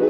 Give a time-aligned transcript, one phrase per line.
[0.00, 0.08] 今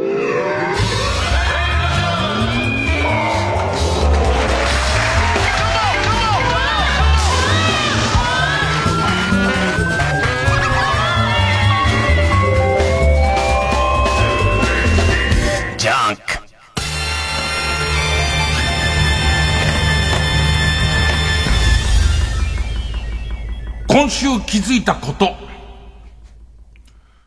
[24.08, 25.34] 週気づいたこと。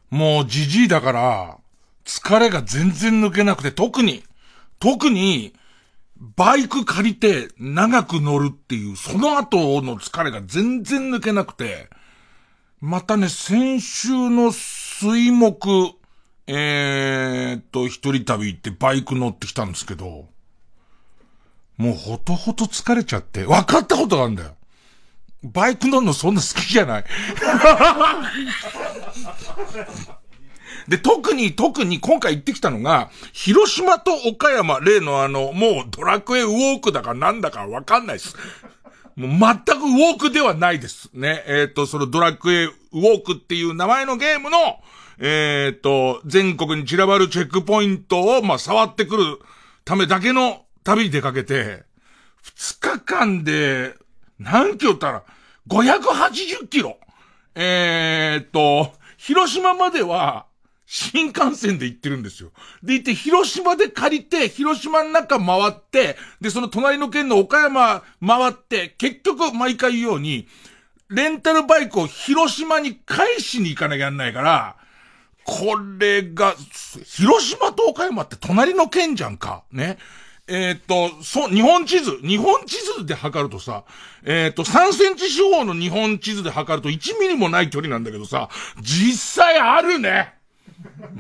[0.10, 1.63] もうじじいだから、
[2.06, 4.24] 疲れが全然抜けなくて、特に、
[4.80, 5.54] 特に、
[6.36, 11.90] バイク借りて長く乗るっていう、その後の疲れが全然抜けなくて、
[12.80, 15.98] またね、先週の水木、
[16.48, 20.28] えー、っと、一人旅行ってバイク乗ってきたんですけど、
[21.78, 24.56] もうほとほと疲れちゃって、分かったことがあるんだよ。
[25.44, 27.06] バイク乗るのそんな好きじゃない。
[30.88, 38.36] で、特に、特に今回行ってきたのが、広島と岡山、例のあの、もうドラクエウォークだかなんだかわかんないです。
[39.16, 41.10] もう全くウォークではないです。
[41.14, 41.44] ね。
[41.48, 44.58] えっ、ー、と、そのドラクエウォークっていう名前のゲームの、
[45.20, 49.40] えっ、ー、と、全国に散らばるチェックポイントを、まあ、触ってくる
[49.86, 51.84] ためだけの旅に出かけて、
[52.42, 53.96] 二日間で、
[54.40, 55.24] 何キロったら、
[55.70, 56.98] 580キロ。
[57.56, 60.48] えー、っと、広島までは、
[60.86, 62.52] 新幹線で行ってるんですよ。
[62.84, 70.48] で、行って、広島で借りて、広島の中回って、で、その隣の県の岡山回って、結局、毎回言うように、
[71.10, 74.76] レンタルバイクを広島に返しに行かなきゃなんないから、
[75.46, 76.56] これが、
[77.06, 79.64] 広島と岡山って隣の県じゃんか。
[79.72, 79.98] ね。
[80.48, 83.86] えー、っと、そう、日本地図、日本地図で測るとさ、
[84.26, 88.50] えー、っと、3センチ四方の日本地図で測ると1ミリもない距離なんだけどさ、
[88.82, 90.34] 実際あるね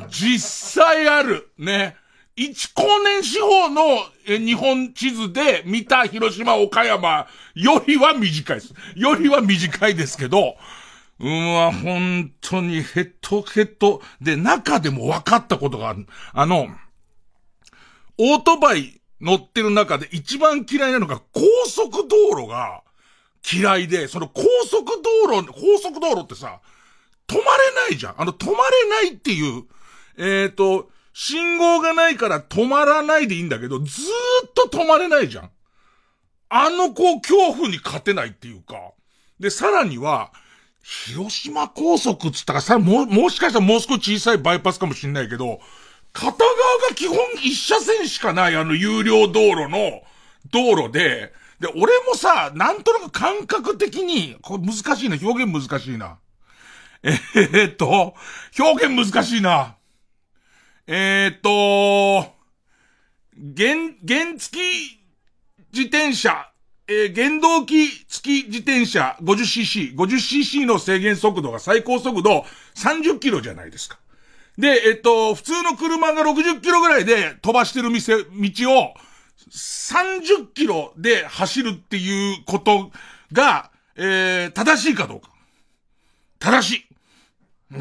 [0.10, 1.96] 実際あるね。
[2.36, 3.84] 1光年四方の
[4.26, 8.74] 日本地図で見た広島、岡山よりは短いです。
[8.96, 10.56] よりは短いですけど、
[11.20, 16.08] うわ、本当にヘッドヘッドで中でも分かったことがある。
[16.34, 16.68] あの、
[18.18, 22.82] オートバイ乗ってる中で一番嫌いなのが高速道路が
[23.52, 26.62] 嫌いで、その高速道路、高速道路ってさ、
[27.28, 27.48] 止まれ
[27.90, 28.22] ないじゃん。
[28.22, 29.64] あの、止まれないっていう、
[30.18, 35.52] えっ、ー、と、信号がないから止まらないでいいんだけど、ずーっと止まれないじゃん。
[36.50, 38.76] あのこう、恐怖に勝てないっていうか。
[39.40, 40.32] で、さらには、
[40.84, 45.60] 広島高速っつったらさ、も、もしかしたらもう少し小さいバイパスかもしんないけど、
[46.12, 46.50] 片側
[46.90, 50.04] が基本一車線しかないあの有料道路の
[50.52, 56.20] 道路で、で、俺もさ、なんとなく感覚的に、これ難しいな、表現難しいな。
[57.04, 58.14] えー、っと、
[58.60, 59.76] 表現難しいな。
[60.86, 62.34] えー、っと、
[63.56, 64.60] 原、原付
[65.72, 66.52] 自転車、
[66.88, 72.46] えー、原動機付き自転車 50cc、50cc の制限速度が最高速度
[72.76, 73.98] 30キロじゃないですか。
[74.58, 78.26] で、えっと、普通の車が60キロぐらいで飛ばしてる店、道
[78.78, 78.94] を、
[79.50, 82.92] 30キロで走るっていうこと
[83.32, 85.30] が、えー、正しいかどうか。
[86.40, 86.93] 正しい。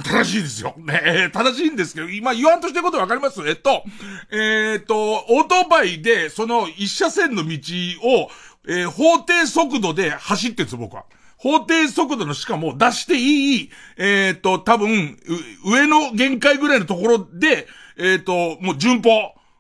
[0.01, 0.75] 正しいですよ。
[0.79, 3.47] ね、正しいんですけど、今言わんとしてることわかります？
[3.47, 3.85] えっと、
[4.31, 7.59] えー、っと、オートバイで、その一車線の道
[8.03, 8.31] を、
[8.69, 11.05] えー、法定速度で走ってるんです僕は。
[11.37, 15.19] 法定速度のしかも出していい、えっ、と、多分、
[15.65, 17.67] 上の限界ぐらいのところで、
[17.99, 19.11] えっ、と、もう順法、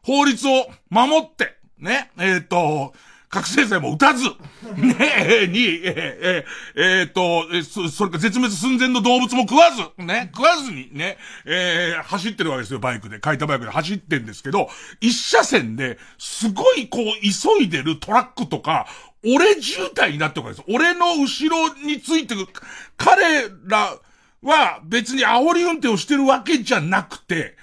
[0.04, 2.94] 法律を守って、ね、えっ、と、
[3.32, 4.24] 覚醒剤も打たず、
[4.76, 11.16] ね、に、えー、えー、っと、そ、それか絶滅寸前の動物も食わず、ね、食わずにね、
[11.46, 13.18] えー、走ってるわけですよ、バイクで。
[13.24, 14.68] 書いたバイクで走ってんですけど、
[15.00, 18.86] 一車線で、すごいこう、急いでるトラックとか、
[19.24, 20.70] 俺渋滞になってるわけです。
[20.70, 22.46] 俺の後ろについてる、
[22.98, 23.96] 彼ら
[24.42, 27.56] は別に煽り運転をしてるわけじゃなくて、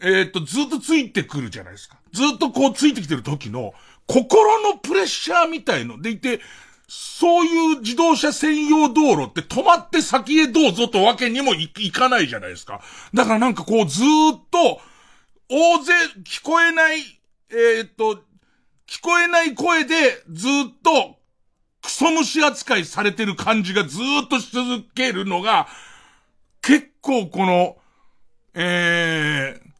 [0.00, 1.98] えー、っと、ずっとついてくるじゃないですか。
[2.12, 3.74] ずっとこうついてきてる時の、
[4.10, 6.40] 心のプレッシャーみたいのでいて、
[6.88, 12.80] そういう自動車専用道路って止まって先へどうぞとわけにもいかないじゃないですか。
[13.14, 14.80] だからなんかこうずーっと、
[15.48, 15.92] 大勢
[16.24, 16.98] 聞こえない、
[17.50, 18.16] えー、っと、
[18.88, 19.94] 聞こえない声で
[20.28, 20.50] ずっ
[20.82, 21.16] と
[21.80, 25.68] クソ虫扱いされてる感じがずーっとし続けるのが、
[26.62, 27.76] 結構この、
[28.54, 29.70] えー、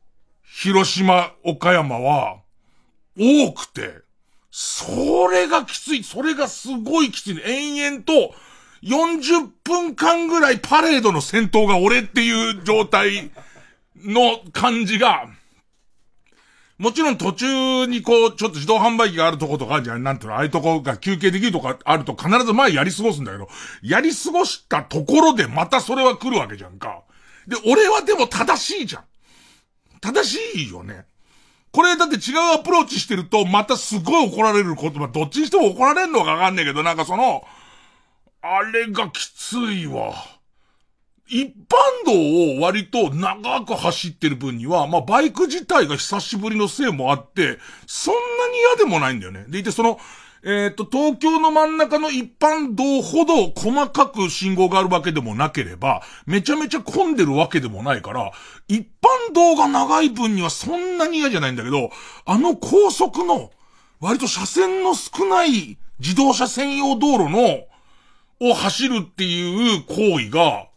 [0.44, 2.38] 広島、岡山は、
[3.18, 4.08] 多くて、
[4.50, 6.02] それがきつい。
[6.02, 7.40] それがすごいきつい。
[7.44, 8.34] 延々と、
[8.82, 13.30] 40分間ぐらいパレードの先頭が俺っていう状態
[13.96, 15.28] の感じが、
[16.78, 19.98] もちろん途中にこう、ちょっと自動販売機があるとことかじゃ。
[19.98, 23.48] なんていうの、ああいうとこが休憩できるとかあると必ず前やり過ごすんだけど、
[23.82, 27.02] やり過ごしたところでまたそれは来るわけじゃんか。
[27.46, 29.04] で、俺はでも正しいじゃん。
[30.00, 31.04] 正しいよね。
[31.72, 37.44] これだって違うアプローチしてると、またすごい怒られる言葉、どっちにしても怒られるのかわかんねえけど、なんかその、
[38.42, 40.14] あれがきついわ。
[41.28, 41.54] 一般
[42.04, 48.20] 道を割と長く走ってる分には、まあバイク自体が久しぶりのせいもあって、そんな
[48.50, 49.44] に嫌でもないんだよね。
[49.46, 50.00] でいてその、
[50.42, 58.32] えっ、ー、と、東京の真ん中の一般道ほど細かく信号があるわけでもなければ、めちゃめちゃ混んでるわけでもないから、
[58.66, 61.90] 一般道が長い分にはそんなに嫌じゃないんだけど、
[62.24, 63.50] あの高速の、
[64.00, 67.66] 割と車線の少ない自動車専用道路の、
[68.42, 70.68] を走るっていう行為が、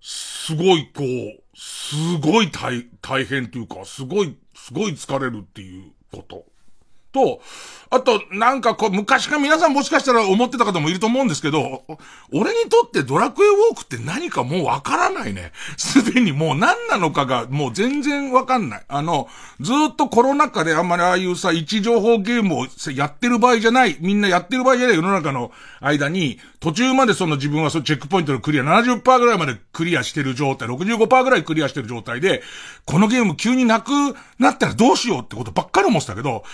[0.00, 6.49] すごいこう、すごい大、大変というか、すごい、すごい疲れるっていうこと。
[7.12, 7.40] と、
[7.92, 11.82] あと、なんかこう、昔から皆さんもしかしたら思ってた方もいると思うんですけど、
[12.32, 15.50] 俺にとってドラクエウォークって何かもうわからないね。
[15.76, 18.82] すでにもう何なのかがもう全然わかんない。
[18.86, 19.28] あの、
[19.58, 32.42] ずっとコロナ禍であんまりああいうさ、位置情報ゲームをやってる場合じゃない、みんなやってる場合じゃない世の中の間に、途中までその自分はそのチェックポイントのクリア70%ぐらいまでクリアしてる状態、65%ぐらいクリアしてる状態で、
[32.84, 33.90] このゲーム急になく
[34.38, 36.44] なったらどうしようってことばっかり思ってたけど、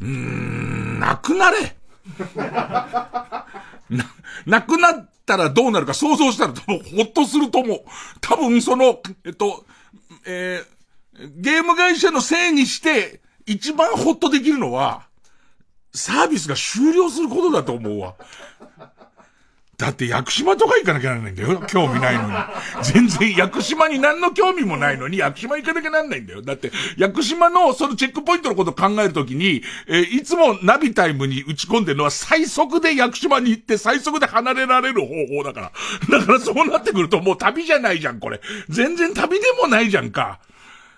[0.00, 1.76] うーん、なくなれ
[2.36, 4.14] な、
[4.46, 7.80] なくなったらどうなるか想像したら多分ほっとすると思う。
[8.20, 9.64] 多分その、えっと、
[10.24, 15.06] えー、ゲーム会社のせいにして、一番ほっとできるのは、
[15.94, 18.14] サービスが終了することだと思うわ。
[19.78, 21.60] だって屋久島とか行かなきゃならないんだよ。
[21.68, 22.34] 興味ないのに。
[22.82, 26.40] 全然屋久島に何の興味もないのに屋久島行かなきゃならないんだよ。
[26.40, 36.18] だって屋久島のそのチェックポイントのことを考えるときに、えー、いつもナビタイムに打ち込んでるのは最速で屋久島に行って最速で離れられる方法だから。
[36.20, 38.40] だからそうなってくるともう旅じゃないじゃん、これ。
[38.70, 40.40] 全然旅でもないじゃんか。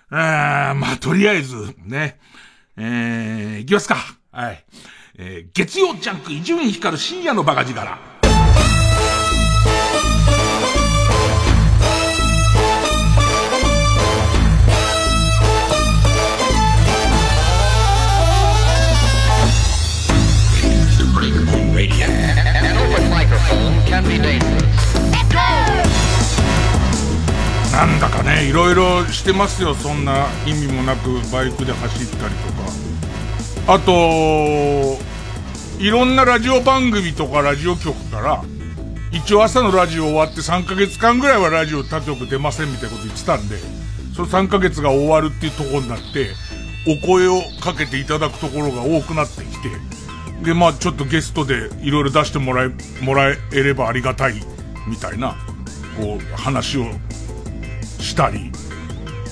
[0.09, 2.17] あー、まあ、とりあえず、ね。
[2.77, 3.97] えー、行きますか。
[4.31, 4.63] はい。
[5.17, 8.18] えー、月曜ジャンク伊集院光る深夜のバカ力。
[28.75, 29.73] ろいろしてますよ。
[29.73, 33.73] そんな意味もなくバイクで走ったりとか。
[33.73, 34.97] あと、
[35.79, 38.43] いろんなラジオ番組とかラジオ局から、
[39.11, 43.57] 一応朝のラジオ終わって3ヶ月間ぐらいはラジオ他局出ませんみたいなこと言ってたんで、
[44.15, 46.31] その3ヶ月が終わるっていうとこになって、
[46.87, 49.69] お声をかけていただくところが多くなってきて、
[50.43, 52.69] で、まあちょっとゲストでいろいろ出してもらえ、
[53.03, 54.41] もらえればありがたい、
[54.87, 55.35] みたいな、
[55.97, 56.85] こう、話を
[57.99, 58.51] したり、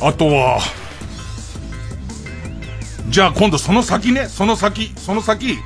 [0.01, 0.59] あとは、
[3.09, 5.57] じゃあ今度その先ね、その先、その先、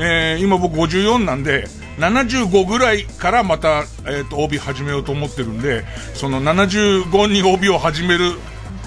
[0.00, 1.66] えー、今僕54なんで、
[1.98, 5.84] 75ぐらいからまた、えっ、ー、と、帯始めようと思ってるんで、
[6.14, 8.32] その75に帯を始める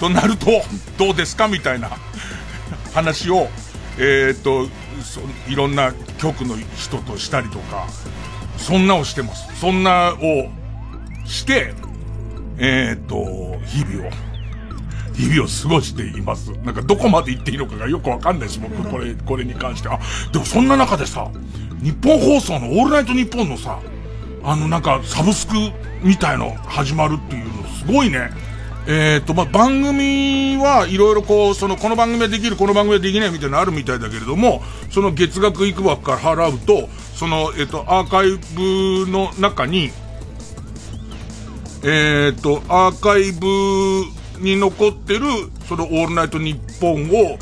[0.00, 0.46] となると、
[0.98, 1.90] どうですかみたいな。
[2.94, 3.48] 話を、
[3.98, 4.68] えっ、ー、と、
[5.48, 7.86] いろんな局の人としたりとか、
[8.56, 9.60] そんなをしてます。
[9.60, 10.48] そんなを
[11.26, 11.74] して、
[12.58, 14.10] えっ、ー、と、日々を、
[15.14, 16.52] 日々を過ごしています。
[16.64, 20.00] なんかどこまで行っていいのかがよくわかんないです、僕、これ、これに関しては。
[20.32, 21.30] でもそんな中でさ、
[21.82, 23.78] 日本放送のオールナイトニッポンのさ、
[24.44, 25.54] あのなんかサブスク
[26.02, 28.30] みたいの始まるっていうのすごいね。
[28.86, 39.92] えっ、ー、と、まあ、番組はいろいろこう、その、この番組はできる、この番組はできないみたいなのあるみたいだけれども、その月額いくばっから払うと、その、えっ、ー、と、アーカイブの中に、
[41.84, 43.46] えっ、と、アーカイブ
[44.40, 45.26] に残ってる、
[45.68, 47.38] そのオールナイトニッポンを、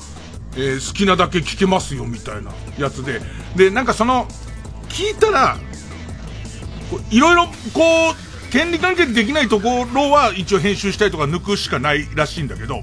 [0.57, 3.21] えー、好きなだけ聞けますよ、みたいなやつで。
[3.55, 4.27] で、なんかその、
[4.89, 5.59] 聞いたら、
[7.11, 12.83] いろいろ、こう、権利関係できないところは一応編集したりとか抜くしかないらしいんだけど、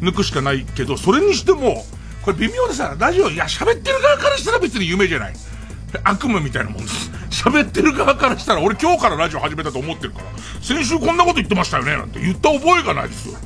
[0.00, 1.84] 抜くしかないけど、それにしても、
[2.22, 5.34] これ微妙でさ、ラジオ、いや、喋ってる側からしたら別に夢じゃない。
[6.04, 7.10] 悪夢みたいなもんです。
[7.30, 10.24] 喋ってる側からしたら、俺今日からラジオ始めたと思ってるから、
[10.62, 13.38] 先週こんなこと言ってましたよね、なんて言った覚えがないですよ。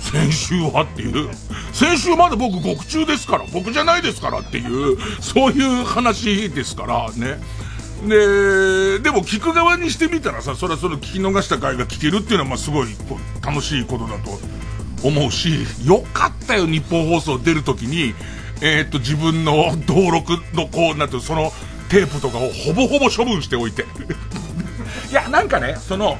[0.00, 1.28] 先週はっていう。
[1.72, 7.38] 先週まで僕獄中ですから、僕じゃないですからっていう、そういう話ですからね。
[8.06, 12.88] で、でも聞く側にしてみたらさ、それはその聞き逃した回が聞けるっていうのはまあすごい
[13.44, 14.38] 楽しいことだと
[15.02, 18.14] 思うし、よかったよ、日本放送出るときに、
[18.60, 21.52] えー、っと、自分の登録のこう、なんてその、
[21.88, 23.82] テープとかをほぼほぼ処分しておいて。
[25.10, 26.18] いや、なんかね、その、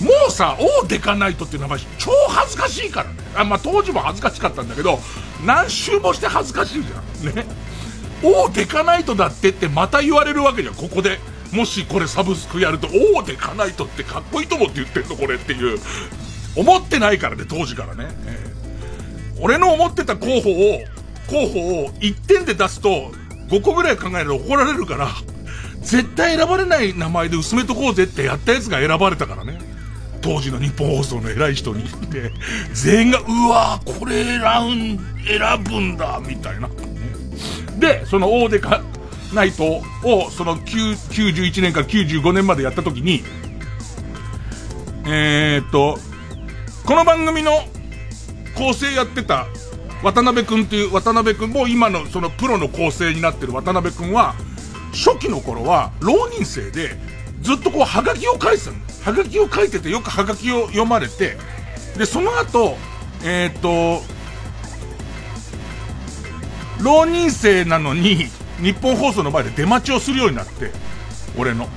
[0.02, 3.16] もうさ、オーデカナイトっていう名前超恥ずかしいからね。
[3.36, 5.00] あ、まあ、当時も恥ずかしかったんだけど、
[5.46, 7.36] 何周もして恥ずかしいじゃん。
[7.36, 7.46] ね。
[8.24, 11.20] オーデカナイトだってってまた言われるわけじゃん、ここで。
[11.52, 15.80] もしこれサブスクやると、おおでかないとってかっこいいと思って言ってんのこれっていう。
[16.56, 18.08] 思ってないからね、当時からね。
[18.26, 20.80] えー、俺の思ってた候補を、
[21.28, 23.12] 候補を1点で出すと、
[23.50, 25.10] 5個ぐらい考えると怒られるから、
[25.82, 29.60] 絶対選ばれない名前で薄めとこうぜってやったやつが選ばれたからね。
[30.22, 31.84] 当時の日本放送の偉い人に。
[32.10, 32.32] で、
[32.74, 34.40] 全員が、うわーこれ選
[34.96, 36.68] ん選ぶんだ、みたいな。
[37.78, 38.82] で、その大手か、
[39.34, 43.24] ナイトを、その91年から95年までやった時に、
[45.06, 45.98] えー、っと、
[46.86, 47.52] この番組の
[48.58, 49.48] 構成やってた
[50.04, 54.36] 渡辺くんっていう渡辺くんも今のそのプロの構成になってる渡辺くんは、
[54.94, 56.98] 初期の頃は浪人生で
[57.42, 58.72] ずっとこうハガキを書いてた。
[59.04, 61.38] ハガキを書いててよくハガキを読まれて、
[61.96, 62.76] で、その後、
[63.24, 64.02] えー、っと、
[66.86, 68.28] 浪人生なのに、
[68.62, 70.70] 日本放送の前で出待ちをするようになって、
[71.36, 71.68] 俺の。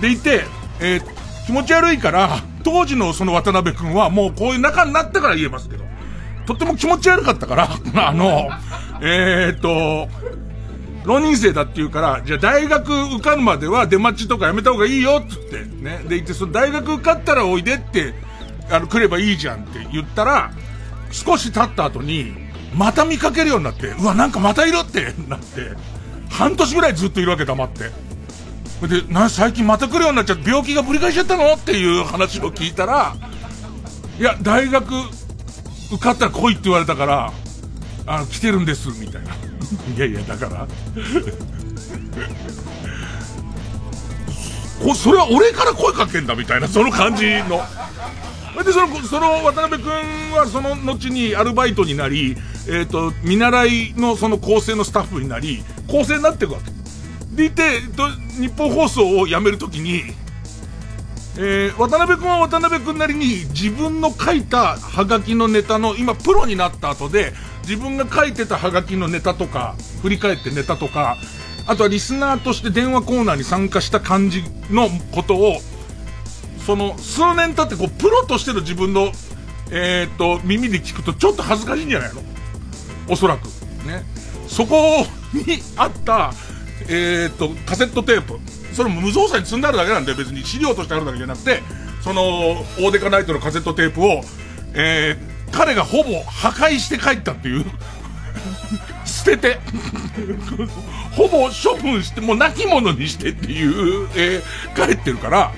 [0.00, 0.44] でいて、
[0.80, 1.02] えー、
[1.44, 5.84] 気持ち悪いから、当時のその渡辺くんはもうこういう仲になったから言えますけど、
[6.46, 7.68] とっても気持ち悪かったから、
[8.08, 8.48] あの、
[9.02, 10.08] えー、っと、
[11.04, 16.00] 浪人生だって言うから、じゃあ大学受かるまでは出待ちとかやめた方がいいよ、つって、ね。
[16.04, 18.14] で言って、その大学受かったらおいでって、
[18.70, 20.50] あの、来ればいいじゃんって言ったら、
[21.10, 25.72] 少し経った後に、また見かけるようになって、うわ、なんかまたいるってなって、
[26.30, 27.90] 半年ぐらいずっといるわけ黙って。
[28.86, 33.14] で、な、最近また来るようになっちゃって、病気がぶり返しちゃったのっていう話を聞いたら、
[34.18, 34.86] いや、大学
[35.92, 37.32] 受かったら来いって言われたから、
[38.06, 39.34] あの、来てるんです、みたいな。
[39.96, 40.66] いやいや、だから
[44.82, 47.62] こ、それは俺から声かけんだ、みたいな、その感じの。
[48.64, 52.36] で、その、その渡辺くんはその後にアルバイトになり、
[52.68, 56.70] え、ー、と、見習いのその構成のスタッフになり、構成になっていくわけ。
[57.36, 58.08] でいて、と、
[58.40, 60.02] 日本放送を辞めるときに、
[61.38, 71.16] えー、渡辺くんは渡辺くんなりに自分の書いたハガキのネタの、今プロになった後で、自分が書いてたハガキのネタとか、振り返ってネタとか、
[71.66, 75.58] あとはリスナーとして電話コーナーに参加した感じのことを、
[76.66, 79.12] その、数年経ってこう、プロとしての自分の、
[79.70, 82.22] えっ、と、耳で聞くとちょっと恥ずかしいんじゃないの？
[83.08, 83.46] おそらく。
[83.86, 84.04] ね。
[84.48, 85.44] そこに
[85.76, 86.32] あった、
[86.88, 88.38] えっ、と、カセットテープ。
[88.74, 91.62] それも無造作に積んであるだけなんで、別に資料としてあるだけじゃなくて、
[92.02, 94.22] その、オーデカナイトのカセットテープを、
[94.74, 97.64] えー、彼がほぼ破壊して帰ったっていう。
[99.04, 99.58] 捨てて
[101.12, 105.52] ほぼ処分して、もう亡き者にしてっていう、えー、帰ってるから、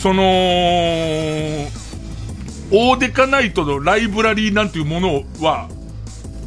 [0.00, 5.68] その、オーデカナイトのライブラリーなんていうものは、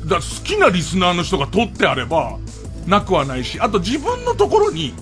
[0.05, 2.37] だ好きなリスナーの人が撮ってあれば、
[2.87, 4.93] なくはないし、あと自分のところに、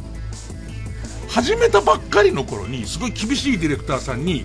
[1.28, 4.44] 始めたばっかりの頃に、すごい厳しいディレクターさんに、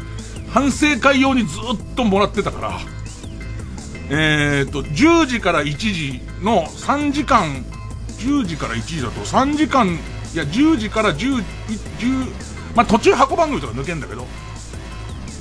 [0.51, 2.81] 反省会用にずっともらってたから、
[4.11, 7.65] えっ、ー、と、10時から1時の3時間、
[8.19, 9.99] 10時から1時だと3時間、
[10.35, 11.43] いや、10時から10、
[11.99, 14.27] 10、まあ、途中箱番組とか抜けんだけど、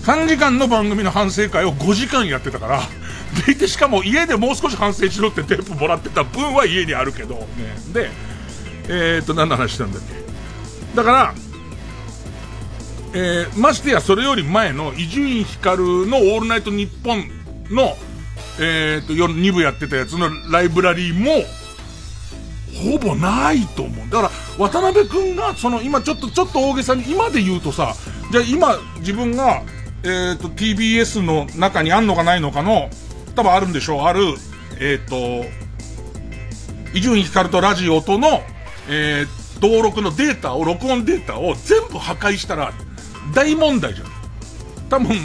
[0.03, 2.81] 3時間の番組の反省会を5時間やってたから、
[3.45, 7.47] でいてしかも家でもう少し反省しろってテープもらってた分は家にあるけど、ね。
[7.93, 8.11] で、
[8.87, 10.95] えー、っと、何の話したんだっけ？
[10.95, 11.33] だから、
[13.13, 17.29] えー、ましてやそれより前の伊集院光のオールナイトニッポン
[17.69, 17.95] の、
[18.59, 21.43] えー、っと、夜2部やってたやつのライブラリーも、
[22.73, 24.09] ほぼないと思う。
[24.09, 27.95] だから、渡辺くんが、その、今ちょっと、ちょっと大げさに、今で言うとさ、
[28.31, 29.61] じゃあ今、自分が、
[30.03, 32.89] えっ、ー、と、TBS の中にあんのかないのかの、
[33.35, 34.21] 多分あるんでしょう、ある、
[34.79, 35.45] えっ、ー、と、
[36.93, 38.41] 伊集院光とラジオとの、
[38.87, 42.73] えー、登録のデータを、録音データを全部破壊したら、
[43.33, 44.07] 大問題じゃん。
[44.89, 45.15] 多分、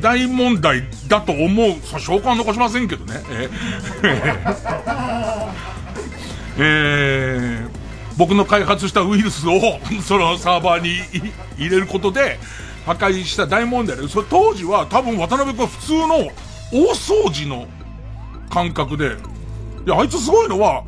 [0.00, 1.72] 大問題だと思う。
[1.84, 3.20] さ、証拠は残しませんけどね。
[3.30, 5.46] えー、
[6.58, 7.70] えー、
[8.16, 10.98] 僕の開発したウイルスを、 そのサーバーに
[11.56, 12.38] 入れることで、
[12.84, 16.08] 破壊した大問題で、それ当時は多分渡辺君は普通の
[16.72, 17.66] 大掃除の
[18.50, 19.16] 感覚で、
[19.86, 20.84] いや、あいつすごいのは、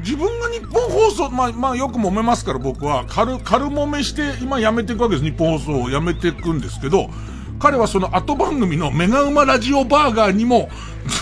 [0.00, 5.24] 自分が日本放送、まあ、まあ、よく揉めますから僕は、軽、軽揉めして、今やめていくわけです。
[5.24, 7.10] 日本放送をやめていくんですけど、
[7.60, 10.70] 彼はその後番組のメガウマラジオバーガーにも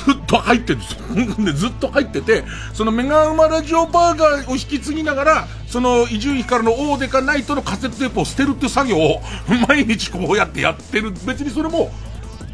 [0.06, 1.58] ずっと入ってるんです。
[1.60, 9.20] ずっと入ってて、そのメガウマラジオバーガーを引き継ぎながら、その伊集院光のオーデカナイトのカセットテープを捨てるっていう作業を
[9.68, 11.12] 毎日こうやってやってる。
[11.26, 11.90] 別にそれも、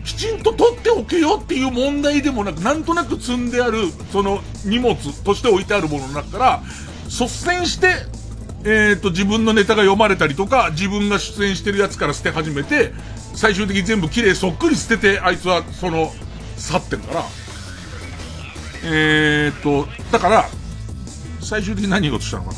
[0.04, 6.62] きちんと取っておけよっていう問題でもなく、なんとなく積んである、その荷物として置いてあるものの中から、
[7.08, 7.88] 率先して、
[8.66, 12.92] えっ、ー、と、自分のネタが読まれたりとか、自分が出演してるやつから捨て始めて、
[13.34, 16.12] 最終的に全部綺麗そっくり捨てて、あいつは、その、
[16.56, 17.24] 去ってるから、
[18.84, 20.48] えっ、と、だから、
[21.40, 22.56] 最終的に何言おうとしたのかな。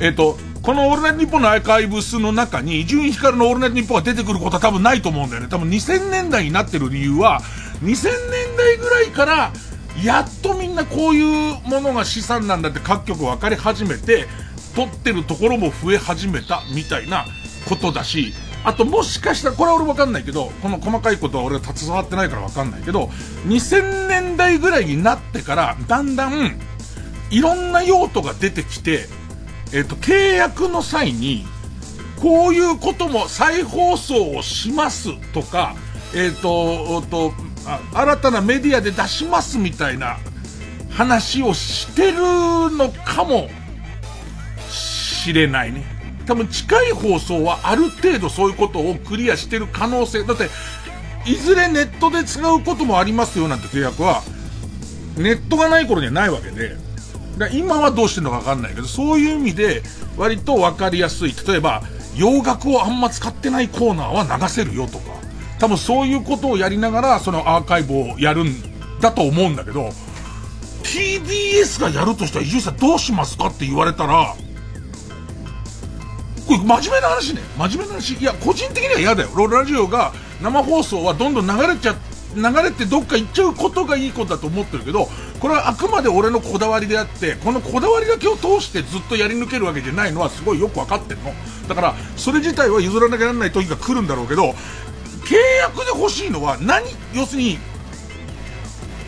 [0.00, 5.48] えっ、と、このオールナイトニッポンのアーカイブスの中に、伊集院光のオールナイトニッポンが出てくることは多分ないと思うんだよね。
[5.48, 7.40] 多分2000年代になってる理由は、
[7.82, 9.52] 2000年代ぐらいから、
[10.02, 14.26] やっとみんなこういうものが資産なんだって各局分かり始めて、
[14.74, 17.26] 撮ってるところも増え始めたみたいな
[17.68, 23.06] ことだし、あともしかしたら、これは俺分かんないけど、この細かいことは俺は携わってないから分かんないけど、
[23.46, 26.60] 2000年代ぐらいになってから、だんだん、
[27.30, 29.06] いろんな用途が出てきて、
[29.72, 31.46] えっ、と、契約の際に、
[32.20, 35.74] こういうことも再放送をしますとか、
[36.14, 37.32] えっ、と、と
[37.94, 40.18] 新たなメディアで出しますみたいな
[40.90, 42.18] 話をしてる
[42.76, 43.48] のかも
[44.68, 45.99] しれないね。
[46.30, 50.22] 多分近い放送はある程度そういうことをクリアしてる可能性。
[50.22, 50.48] だって、
[51.28, 54.22] いずれネットで使うこともありますよなんて契約は、
[55.16, 56.76] ネットがない頃にはないわけで、
[57.36, 59.82] だ今はどうしてるのかわかんないけど、そういう意味で、
[60.16, 61.34] 割とわかりやすい。
[61.48, 61.82] 例えば、
[62.14, 65.10] 洋楽をあんま使ってないコーナーは流せるよとか、
[65.58, 68.54] 多分そういうことをやりながら、そのアーカイブをやるん
[69.00, 69.90] だと思うんだけど、
[70.84, 74.36] TBS がやるとしたら、伊集院さんどうしますかって言われたら、
[76.50, 77.42] これ真面目な話ね。
[77.56, 78.14] 真面目な話。
[78.14, 79.30] いや、個人的には嫌だよ。
[79.36, 81.94] ローラジオが生放送はどんどん流れちゃ、
[82.34, 85.08] 流れてどっか行っちゃうことがいいことだと思ってるけど、
[85.38, 91.32] これはあくまで俺のこだわりであって、このこだわりだけを通してずっとやり抜けるわけじゃないのはすごいよくわかってんの。
[91.68, 94.54] だから、それ自体は譲らなきゃならない時が来るんだろうけど、
[95.24, 96.84] 契約で欲しいのは何
[97.14, 97.58] 要するに、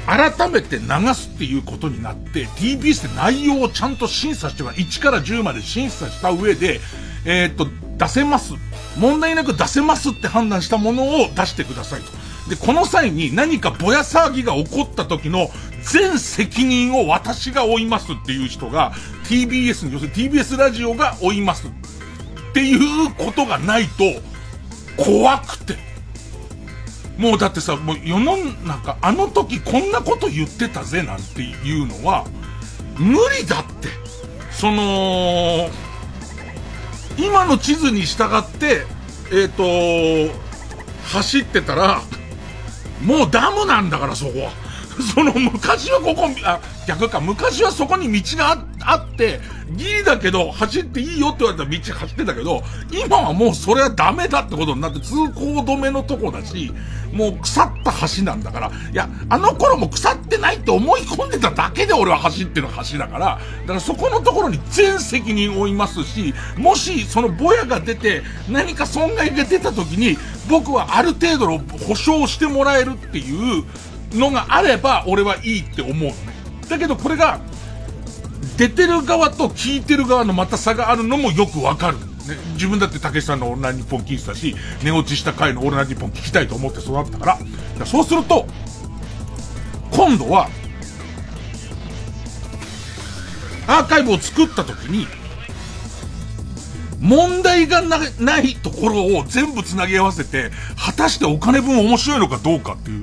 [0.06, 6.80] 改めて流すっていうことになって、TBS で内容をちゃんと審査しては、1から10まで審査した上で、
[7.24, 8.54] えー、と、出せます。
[8.98, 12.10] 問題なく出せますって判断したものを出してくださいと。
[12.50, 15.48] で、この際に何かぼや騒ぎが起こった時の
[15.82, 18.92] 全責任を私が負いますっていう人が
[19.24, 21.70] TBS に、要するに TBS ラジオが負いますっ
[22.52, 25.92] ていうことがないと怖くて。
[27.18, 32.26] もうだってさ、もう世の中、あの時こんなこと言ってたぜなんていうのは
[32.98, 33.88] 無理だって。
[34.50, 35.70] その、
[37.18, 38.86] 今の地図に従って、
[39.30, 40.34] えっ、ー、と、
[41.04, 42.00] 走ってたら、
[43.02, 44.61] もうダムなんだから、そこは。
[45.14, 49.40] その昔はここ、あ、逆か、昔はそこに道があって、
[49.76, 56.72] ギリだけど、走っていいよって言われたら道走ってたけど、今はもうそれはダメだってことになって通行止めのとこだし、
[57.12, 73.64] もう腐った橋なんだから、いや、あの頃も腐ってないって思い込んでただけで俺は走ってる橋だから、だからそこのところに全責任を負いますし、もしそのぼやが出て何か損害が出た時に、僕はある程度の保証してもらえるっていう
[74.14, 76.14] のがあれば、俺はいいって思うのね。
[76.68, 77.40] だけどこれが、
[78.56, 81.98] 出てる側と聞いてる側のまた差があるのもよくわかる。
[81.98, 87.36] ね、自分だって竹さんのオールナイトニッポン聞いてたし、寝落ちした回のオールナイトニッポン聞きたいと思って育ったから。
[87.36, 87.44] か
[87.80, 88.46] らそうすると、
[89.90, 90.48] 今度は、
[93.66, 95.06] アーカイブを作った時に、
[97.00, 103.02] 問題がないところを全部繋ぎ合わせて、果たしてお金分面白いのかどうかっていう。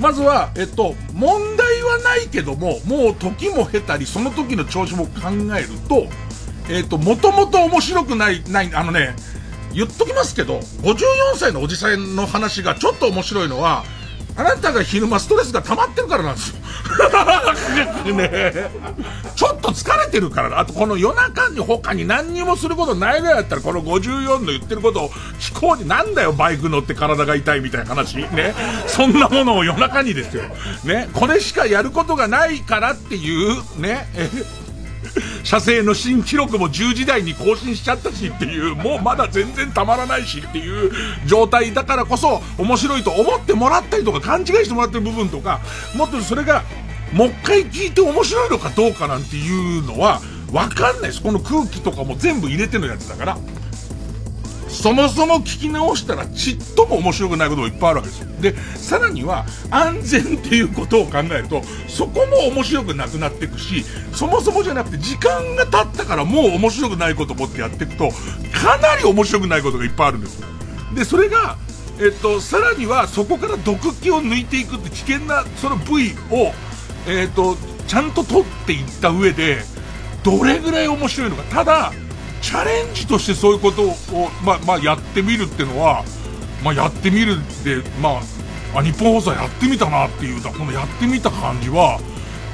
[0.00, 6.06] まずは、えっと、問題はないけども、もう時も経たり、その時の調子も考えると、
[6.70, 9.14] えっ、と、もともと面白くない、ない、あのね、
[9.74, 10.96] 言っときますけど、54
[11.36, 13.84] 歳のおじさんの話がちょっと面白いのは、
[14.40, 16.60] あなたが昼間ストレスが溜まってるからなんですよ。
[18.16, 18.70] ね
[19.36, 28.16] ちょっと疲れてるからあとこの夜中に他に何にもすることないぐらいだったら、この54の言ってることを聞こうに、なんだよ、バイク乗って体が痛いみたいな話。
[28.16, 28.54] ね。
[28.86, 30.44] そんなものを夜中にですよ。
[30.84, 31.08] ね。
[31.12, 34.08] これしかやることがないからっていう、ね。
[35.44, 40.92] 射精の新記録も10時台に更新しちゃったしっていう、もうまだ全然たまらないしっていう
[41.26, 45.60] 状態だからこそ面白いと思ってもらったりとか勘違いしてもらってる部分とか、
[45.94, 46.62] もっとそれが
[47.12, 50.20] もう一回聞いて面白いのかどうかなんていうのは
[50.52, 51.22] わかんないです。
[51.22, 53.38] この空気とかも全部入れてのやつだから。
[54.70, 58.28] そもそも聞き直したらちっとも面白くないことがいっぱいあるわけですよ。
[58.40, 68.10] で、さらには安全っていうことを考えると、そこも面白くなくなっていくし、そもそもじゃなくて時間が経ったからもう面白くないこと持ってやっていくと、
[68.52, 70.48] かなり面白くないことがいっぱいあるんですよ。
[70.94, 71.56] で、それが、
[72.00, 76.52] えっと、さらにはそこから毒気を抜いていくって危険なその部位を、
[77.06, 77.56] えっと、
[77.86, 79.58] ちゃんと取っていった上で、
[80.22, 81.42] どれぐらい面白いのか。
[81.44, 81.92] ただ、
[82.42, 83.94] チャレンジとしてそういうことを、
[84.44, 86.04] まあ、まあ、やってみるっていうのは、
[86.64, 88.20] まあ、やってみるで、ま
[88.74, 92.00] あ、あ、日本放送やってみたなっていう、このやってみた感じは、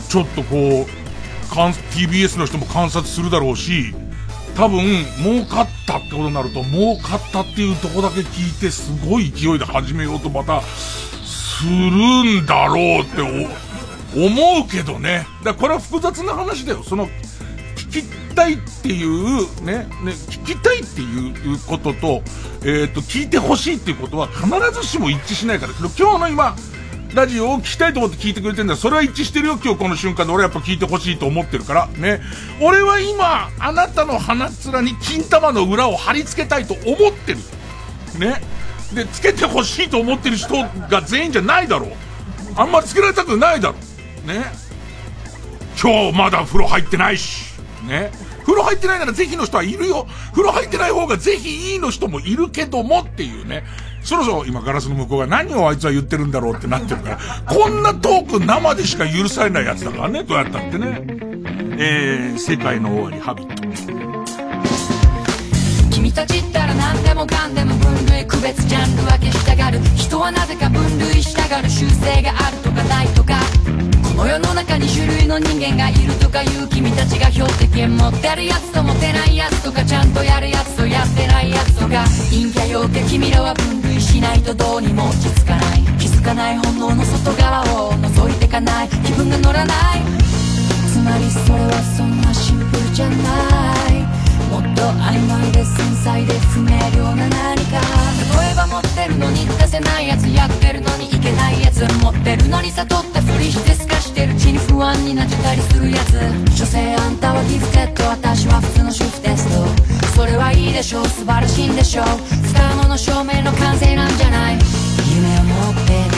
[0.09, 1.07] ちょっとこう、
[1.49, 3.95] TBS の人も観察するだろうし、
[4.57, 4.83] 多分、
[5.23, 15.27] 儲かったってことになると、儲かったっていうとこだけ聞いて、すごい勢いで始めようとまた、するんだろうって思うけどね。
[15.43, 16.83] だこれは複雑な話だよ。
[16.83, 17.09] その、
[18.03, 22.23] きたいっていうね、ね、聞きたいっていうことと、
[22.63, 26.57] えっ、ー、と、聞いてほしいっていうことは必ずしも一致しないから、今日の今、
[27.15, 32.21] ラジオを聞きたいと思って聞いてくれてんだそれは一致してるよ、今日この瞬間で俺はやっぱ聞いてほしいと思ってるから、ね。
[32.61, 37.39] 俺は今、あなたの鼻面に金玉の裏を貼り付けたいと思ってる。
[38.19, 38.41] ね。
[38.95, 40.55] で、つけてほしいと思ってる人
[40.91, 41.93] が全員じゃないだろう。
[42.57, 43.75] あんまりつけられたくないだろ
[44.25, 44.29] う。
[44.29, 44.45] ね。
[45.81, 47.56] 今日まだ風呂入ってないし。
[47.87, 48.11] ね。
[48.43, 50.07] 風呂入ってないならぜひの人はいるよ。
[50.33, 53.65] 風呂入ってない方がぜひいいの人もいるけどもっていうね。
[54.03, 61.03] そろそろ今ガラスの向こうが何をあいつは言ってるんだろうってなってるから、こんなトーク生でしか許されないやつだからね、どうやったってね。
[61.79, 63.67] えー、世界の終わり、ハビット。
[65.91, 73.35] 君たちったら何でもかんでも分類区別ジャンル分けしたがる人はなぜか分類したがる習性があるとかないとか
[74.03, 74.76] この世の中
[75.39, 90.01] の人間がいるとかいう君たちが標的権持ってるやつと持てないやつとかちゃんとやるやつとやってないやつとか陰キャ陽キャ君らは分類しないとどうにも落ち着かない気づかない本能の外側を覗いてかない気分が乗らない
[90.91, 94.16] つまりそれはそんなシンプルじゃない
[94.77, 97.81] と曖昧で繊細で不明瞭な何か
[98.45, 106.13] 例えば持ってるのに出せないやつやってるのにいけないやつ持ってるのに悟ったふりして透かしてるうちに不安になっちゃったりするやつ
[106.57, 111.07] 所詮あんたはギフテッド私は普通の主婦テストそれはいいでしょう。
[111.07, 112.07] 素晴らしいんでしょう。
[112.49, 114.59] 使うもの証明の完成なんじゃない。
[115.15, 116.16] 夢を持って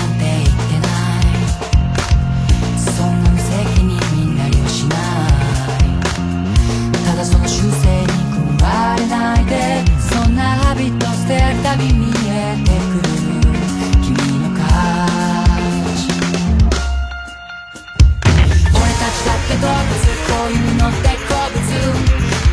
[8.98, 13.14] れないでそんなハビット捨てるたび見えてくる。
[14.02, 14.66] 君の価
[15.94, 16.10] 値
[18.74, 19.94] 俺たちだって動物。
[20.28, 21.62] こういうのって好物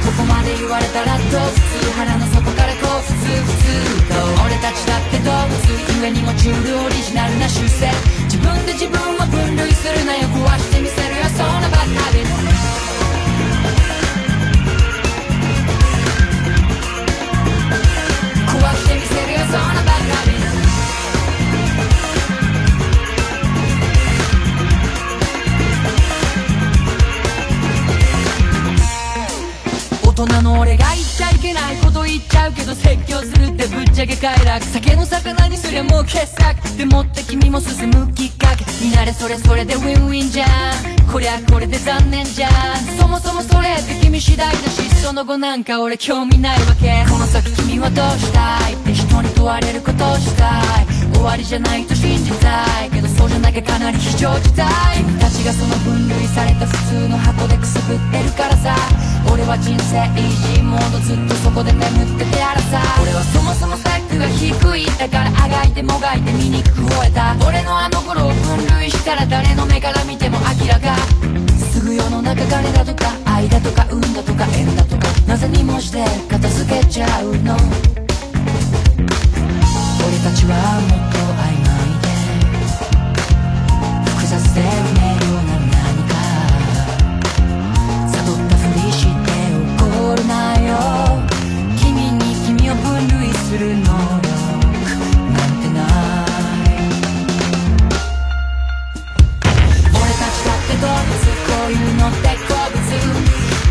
[0.06, 1.92] ここまで言われたらどう普通。
[1.96, 4.14] 腹の底からこう普通普通と
[4.46, 5.56] 俺たちだって動物。
[5.96, 7.90] 故にもチュールオリジナルな習性。
[8.26, 10.28] 自分で自分を分類するなよ。
[10.30, 11.26] 壊してみせるよ。
[11.34, 12.95] そんなバッハビッ
[30.04, 31.15] 大人の俺が言って
[31.46, 40.48] けないこと言っちゃうけど説教するってぶっちゃけ快楽酒の魚にすりゃもう傑作でもって君も進むきっかけになれそれそれでウィンウィンじゃん。
[41.12, 42.52] こりゃこれで残念じゃん。
[42.98, 47.06] そもそもそれって君次第だしその後なんか俺興味ないわけ。
[47.10, 51.14] この先君はどうしたいって人に問われることをしたい。
[51.14, 52.90] 終わりじゃないと信じたい。
[52.90, 54.66] けどそうじゃなきゃかなり非常事態。
[54.98, 58.76] 君たちがその分類された普通の箱でくすぶってるからさ。
[59.32, 62.82] 俺は人生イージーモードずっとそこで眠っててあらさ。
[63.02, 67.36] 俺はそもそもスペックが低いだからあがいてもがいて醜く吠えた。
[67.46, 70.96] 俺のあの頃を分類したら誰の目から見ても明らか。
[71.58, 75.08] すぐ世の中金だとか愛だとか運だとか縁だとか。
[75.28, 77.56] なぜにもして片付けちゃうの。
[77.56, 77.60] 俺
[80.24, 82.06] たちはもっと曖昧で
[90.16, 90.78] るなよ。
[91.76, 94.32] 君に君を分類する能力
[95.34, 96.24] なんてない。
[99.92, 101.20] 俺たちだって動物。
[101.46, 102.80] こういうのって好物。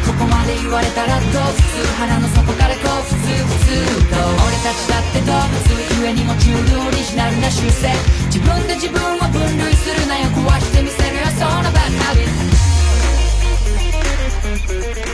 [0.04, 1.62] ここまで言われたら動物。
[1.98, 3.24] 鼻の底からこう普通。
[3.24, 3.80] 普通。
[4.04, 5.64] と俺たちだって動物
[6.00, 7.88] 故にも中オリジナルな習性
[8.26, 12.44] 自分で自分を分類するなよ壊してみせるよそのバカビ
[14.44, 15.13] Thank you.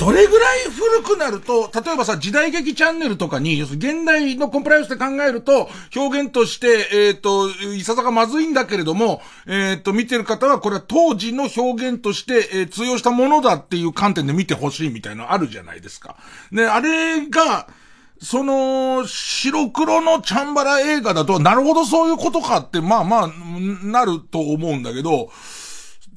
[0.00, 16.16] どれぐらい古くなると、例えばさ、時代劇チャンネルとかに、要するに現代のコンプライアンスで考えると、表現として、えっ、ー、と、いささかまずいんだけれども、えっ、ー、と、見てる方は、これは当時の表現として、えー、通用したものだっていう観点で見てほしいみたいなのあるじゃないですか。
[16.50, 17.68] ね、あれが、
[18.22, 23.30] その、白黒のチャンバラ映画だと、なるほどそういうことかって、まあまあ、
[23.84, 25.30] なると思うんだけど、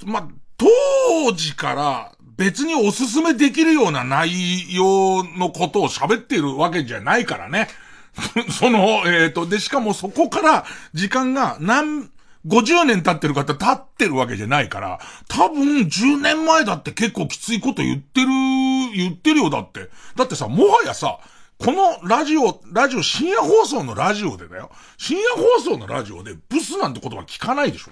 [0.06, 7.68] まあ、当時から別におすすめできるような内容のことを喋っているわけじゃないからね。
[8.52, 12.10] その、えっ、ー、と、で、しかもそこから時間が何、
[12.46, 18.28] 50年経ってる方経ってるわけじゃないから、多分10年前だって結構きついこと言ってる、
[18.96, 19.90] 言ってるよだって。
[20.16, 21.20] だってさ、もはやさ、
[21.58, 24.70] このラジオ、ラジオ、深夜放送のラジオでだよ。
[24.98, 27.92] 深夜放送のラジオでブスなんて言葉聞かないでしょ。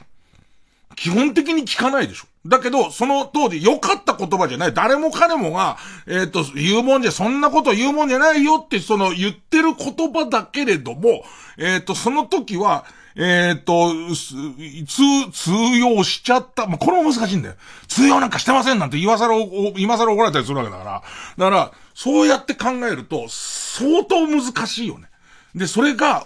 [0.96, 2.26] 基本的に聞かないでしょ。
[2.48, 4.74] だけど、その当時良かった言葉じゃない。
[4.74, 5.78] 誰も彼もが、
[6.08, 11.24] えっ、ー、と、言うもんじゃ、そんなこと言うもんじゃないよって、その言ってる言葉だけれども、
[11.58, 16.66] えっ、ー、と、その時は、えっ、ー、と、通、通用しちゃった。
[16.66, 17.56] まあ、これも難しいんだよ。
[17.88, 19.36] 通用なんかしてませんなんて今更、
[19.78, 21.04] 今更怒られたりするわけだから。
[21.38, 25.10] だから、そうやって考えると、相当難しいよね。
[25.54, 26.26] で、それが、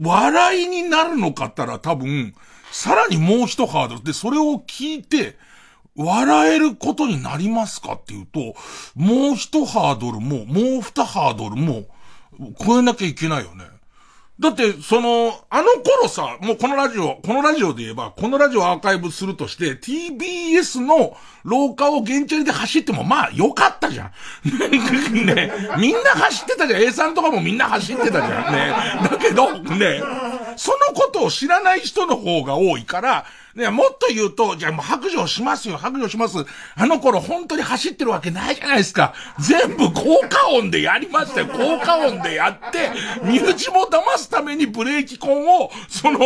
[0.00, 2.34] 笑いになるのかったら多分、
[2.72, 5.36] さらにもう一ハードルで、それを聞いて、
[5.94, 8.54] 笑えることになりますかっていうと、
[8.94, 11.84] もう一ハードルも、もう二ハードルも、
[12.64, 13.64] 超えなきゃいけないよね。
[14.42, 24.10] だって、その、あの頃さ、もうこのラジオ、このラジオで言えば、このラジオアーカイブするとして、TBS の廊下を現地で走っても、まあ、よかったじゃん。
[25.24, 26.82] ね、みんな走ってたじゃん。
[26.82, 28.52] A さんとかもみんな走ってたじゃん。
[28.52, 28.74] ね。
[29.08, 30.02] だけど、ね、
[30.56, 36.38] そのことを知らない人の方が多いから、ね、もっと言うと、じゃあもう白状しますよ、白状します。
[36.74, 39.14] あの頃本当に走ってるわけないじゃないですか。
[39.38, 41.46] 全部効果音でやりましたよ。
[41.48, 42.90] 効果音でやって、
[43.24, 46.18] 身内も騙すためにブレーキコンを、その、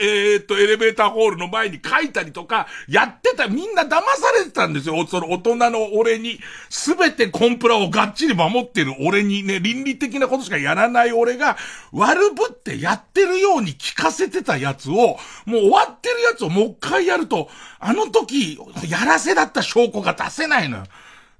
[0.00, 5.06] えー、っと、エレベーターホールの前に書いたりとか、やってた、みんな騙されてたんですよ。
[5.06, 6.40] その大人の俺に。
[6.68, 11.56] すべてコンプラをがっちり守ってる俺にね、倫理的なことしかやらない俺が、
[11.92, 18.58] 悪ぶってやってるように聞かせてたやつを、もう終わってるやつをもう一回やると、あの時、
[18.88, 20.84] やらせだった証拠が出せないのよ。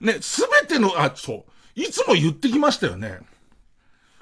[0.00, 1.44] ね、すべての、あ、そう。
[1.74, 3.18] いつも言ってきましたよね。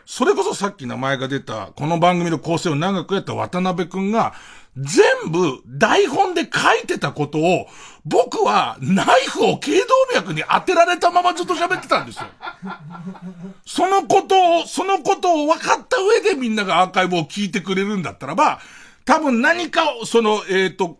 [0.05, 4.33] それこそさっき名前が出た、この番組の構成を長くやった渡辺くんが、
[4.77, 6.49] 全部台本で書
[6.83, 7.67] いてたことを、
[8.05, 12.27] 僕はナイフを頸動脈に当てられたままずっと喋ってたんですよ。
[13.67, 18.61] そのことを、そのことを分かった上でみんながアーカイブを聞いてくれるんだったらば、
[19.09, 20.99] 多分何かを、その、えっ、ー、と、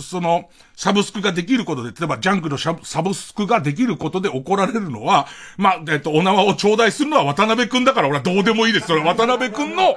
[0.00, 8.86] その、サブスクができることで、例えばジャンクのサブスクができることで怒られるのは、まあ、えっ、ー、と、お縄を頂戴するのは渡辺くんだから俺はどうでもいいです。
[8.86, 9.96] それは渡辺くんの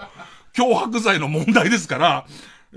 [0.55, 2.25] 脅迫罪の問題ですから、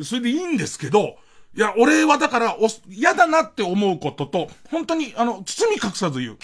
[0.02, 1.16] それでいいんですけど、
[1.56, 2.54] いや、俺はだから、
[2.86, 6.38] 嫌だなって思うことと、本当に、あの、包み隠さず言う。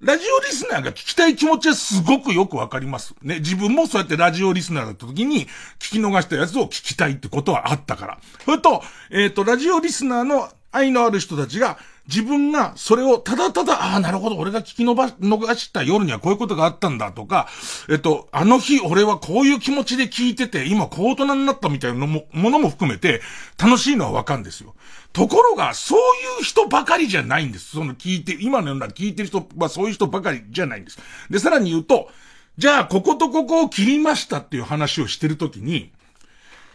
[0.00, 3.16] ラジオリスナーが聞きたい気持ちはすごくよくわかります。
[3.20, 5.46] ね、自分もそうやってラジオリスナーだった時に、
[5.80, 8.18] 聞き逃したやつを聞きたいってことはあったから。
[8.44, 17.48] それと、えっ、ー、と、ラジオリスナーの愛のある人たちが、自分がそれをただただ、ああ、なるほど、俺が聞き逃した夜にはこういうことがあったんだとか、
[17.90, 23.20] えっと、あの日俺はこういう気持ちで聞いてて、今こう大人になったみたいなも、ものも含めて、
[23.58, 24.74] 楽しいのはわかるんですよ。
[25.18, 27.70] ところが、そういう人ばかりじゃないんです。
[27.70, 30.98] その聞いて、今のような聞いてる人はそういう人ばかりじゃないんです。
[31.28, 32.08] で、さらに言うと、
[32.56, 35.90] じゃあ、こことここを切りましたっていう話をしてるときに、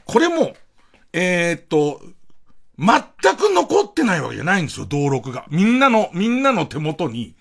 [0.03, 0.57] これも、
[1.13, 2.01] えー、っと、
[2.77, 5.45] 全く残ってないわけじゃないんですよ、登録が。
[5.49, 7.35] みんなの、みんなの手元に、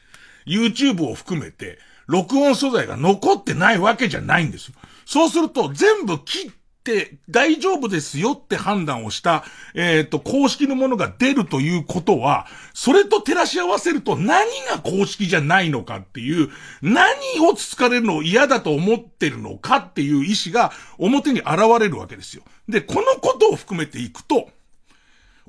[0.46, 4.74] YouTube を含めて、録音素材が残ってないわけじゃないんですよ。
[5.04, 16.50] そうすると、全部切っって大丈夫ですよって判断をした、えっ、ー、と、公式のものが出るということは、それと照らし合わせると何が公式じゃないのかっていう、
[16.82, 17.04] 何
[17.48, 22.42] をつつかれるのを嫌だと思ってるのかっていう意思が表に現れるわけですよ。
[22.68, 24.50] で、このことを含めていくと、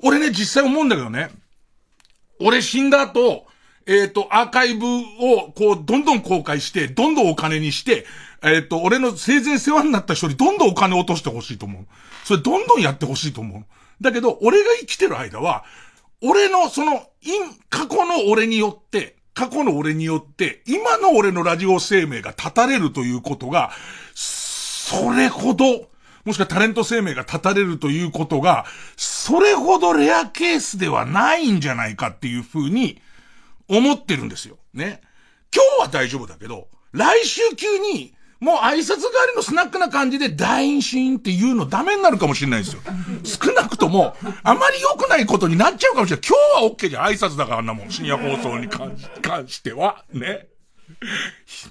[0.02, 1.30] 俺ね、実際思うんだけどね、
[2.40, 3.46] 俺死んだ後、
[3.86, 8.06] えっ、ー、と、アーカイブを、こう、どんどん公開して、どんどんお金にして、
[8.42, 11.86] えっ、ー、と、俺の生前世話になった人にどんどんお金を落としてほしいと思う。
[12.24, 13.64] それどんどんやってほしいと思う。
[14.00, 15.64] だけど、俺が生きてる間は、
[16.22, 17.28] 俺のその、い
[17.68, 23.72] 過去の俺によって、過去の俺によって、今の俺のラジオ生命が立たれるということが、
[24.14, 25.88] それほど、
[26.24, 28.64] もしくはタレント生命が立たれるということが、
[28.96, 33.00] それほどレアケースではないんじゃないかっていうふうに
[33.68, 34.58] 思ってるんですよ。
[34.72, 35.00] ね。
[35.54, 42.82] 今日は大丈夫だけど、来週急にもう挨拶代わりのスナックな感じで大陰心って言うのダメになるかもしれないですよ。
[43.24, 46.26] 少なくとも、あまり良くないことになっちゃうかもしれない。
[46.28, 47.06] 今日は OK じゃん。
[47.06, 47.90] 挨拶だからあんなもん。
[47.90, 50.04] 深夜放送に関し関しては。
[50.12, 50.48] ね。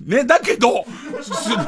[0.01, 0.85] ね、だけど、
[1.21, 1.63] するの、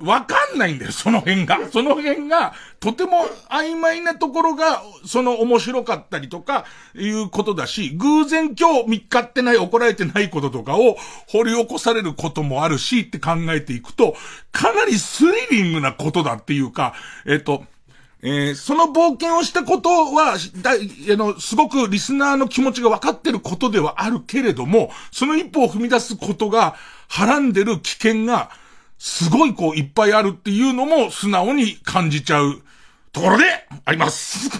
[0.00, 1.58] わかんないんだよ、その辺が。
[1.72, 6.64] その辺が、とても曖昧なところが、その面白かったりとか、
[6.96, 10.96] いうことだし、偶然今日見っかってない、怒られてないこととかを
[11.28, 14.16] 掘り起こされることもあるし、って考えていくと、
[14.50, 17.64] かなりスリリングなことだっていうか、えっと、
[18.26, 26.74] えー、その冒険をしたことは、だ、あの、すごくリスナーの気持ちが分かってることではあるけれども、その一歩を踏み出すことが、
[27.06, 28.50] はらんでる危険が、
[29.06, 32.62] すごいこういっぱいあるっていうのも素直に感じちゃう
[33.12, 33.44] ところで
[33.84, 34.48] あります。
[34.48, 34.56] ジ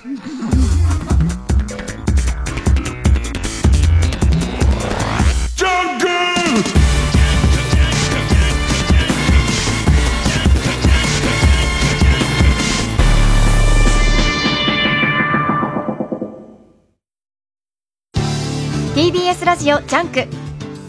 [5.64, 6.06] ャンク
[18.94, 20.26] TBS ラジオジャンク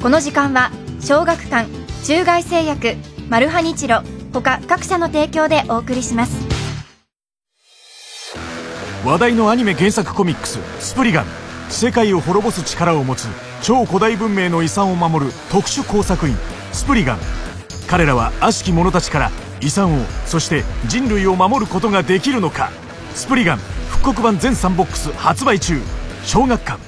[0.03, 1.69] この時間は小学館
[2.03, 4.03] 中外製薬マルハニチロ。
[4.31, 6.45] 他各社の提供でお送りします。
[9.03, 11.25] 話題のアニメ原作コミックス「スプリガン」
[11.69, 13.27] 世界を滅ぼす力を持つ
[13.61, 16.35] 超古代文明の遺産を守る特殊工作員
[16.71, 17.17] スプリガン。
[17.88, 22.69] 彼らは悪しき者たちから遺産をそして人類を守ることができるのか。
[23.15, 23.57] スプリガン
[23.89, 25.79] 復刻版全3ボックス発売中。
[26.23, 26.79] 小学館。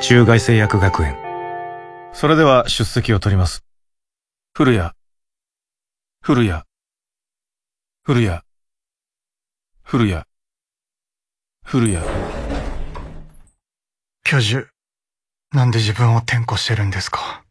[0.00, 1.16] 中外製薬学園。
[2.12, 3.62] それでは出席を取ります。
[4.54, 4.90] 古谷
[6.24, 6.62] 古谷、
[8.04, 8.38] 古谷、
[9.82, 10.22] 古谷、
[11.64, 11.98] 古谷。
[14.22, 14.68] 教授、
[15.52, 17.42] なんで自分を転校してるんですか？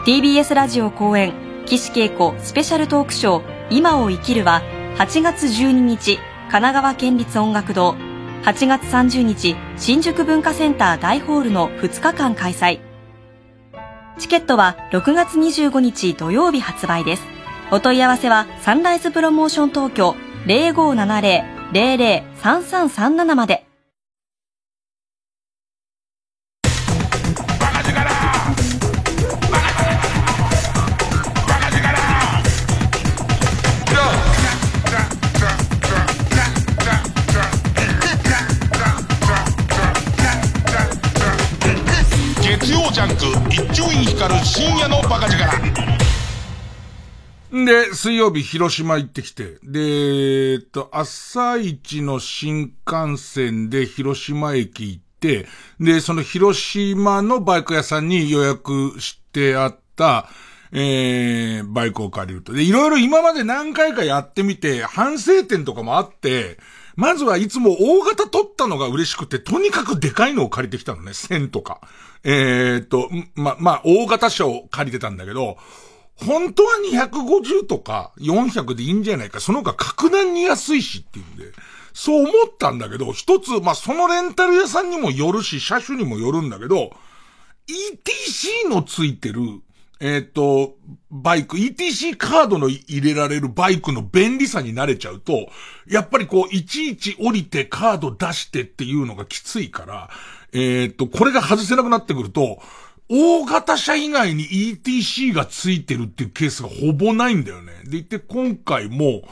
[0.05, 1.33] TBS ラジオ公演
[1.67, 4.63] 岸恵子スペシャルトークショー今を生きるは
[4.97, 7.95] 8月12日神奈川県立音楽堂
[8.43, 12.81] 8月30日新宿文化センター大ホールの2日間開催。
[14.19, 17.23] チケットは6月25日土曜日発売です。
[17.71, 20.17] お問い合わせはサンライズプロモーション東京
[20.47, 23.65] 0570 003337まで。
[42.43, 45.92] 月曜ジャンク一丁院光る深夜のバカ力。
[47.53, 55.47] で、水曜日広島行ってきて、で、えっと、朝一の新幹線で広島駅行って、
[55.79, 60.31] で、その広島のバイク屋さんに予約してあった、
[60.73, 62.55] えー、バイクを借りると。
[62.55, 66.59] で、いろいろ今まで何回かやってみて、反省点とかもあって、
[66.97, 71.83] まずはいつも大型取ったのが嬉しくて、とにかくでかいのを借りてきたのね、1000とか。
[72.25, 75.59] えー、っと、ま、まあ、大型車を借りてたんだけど、
[76.17, 76.71] 本当は
[77.11, 79.41] 250とか400でいいんじゃないか。
[79.41, 81.53] その方が格段に安いしっていうんで。
[81.95, 86.91] そう思ったんだけど、一つ、まあ、そのレンタル屋さんにもよるし、車種にもよるんだけど、
[87.69, 89.41] ETC のついてる、
[90.01, 90.77] えっ、ー、と、
[91.11, 95.49] バイク、ETC カードの入れられるバイクの便利さに慣れちゃうと、
[95.87, 100.11] やっぱりこう、いちいち降りてカード出してっていうのがきついから、
[100.53, 102.61] えっ、ー、と、これが外せなくなってくると、
[103.15, 107.75] 大型車以外に ETC がついてるっていうケースがほぼないんだよね。
[107.85, 109.23] でいて今回も、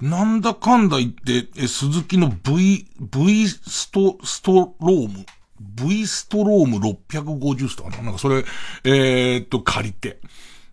[0.00, 5.24] なんだかんだ言って、え、鈴木の V、V スト、ストローム
[5.60, 8.44] ?V ストローム650ストかななんかそれ、
[8.82, 10.18] えー、っと、借りて。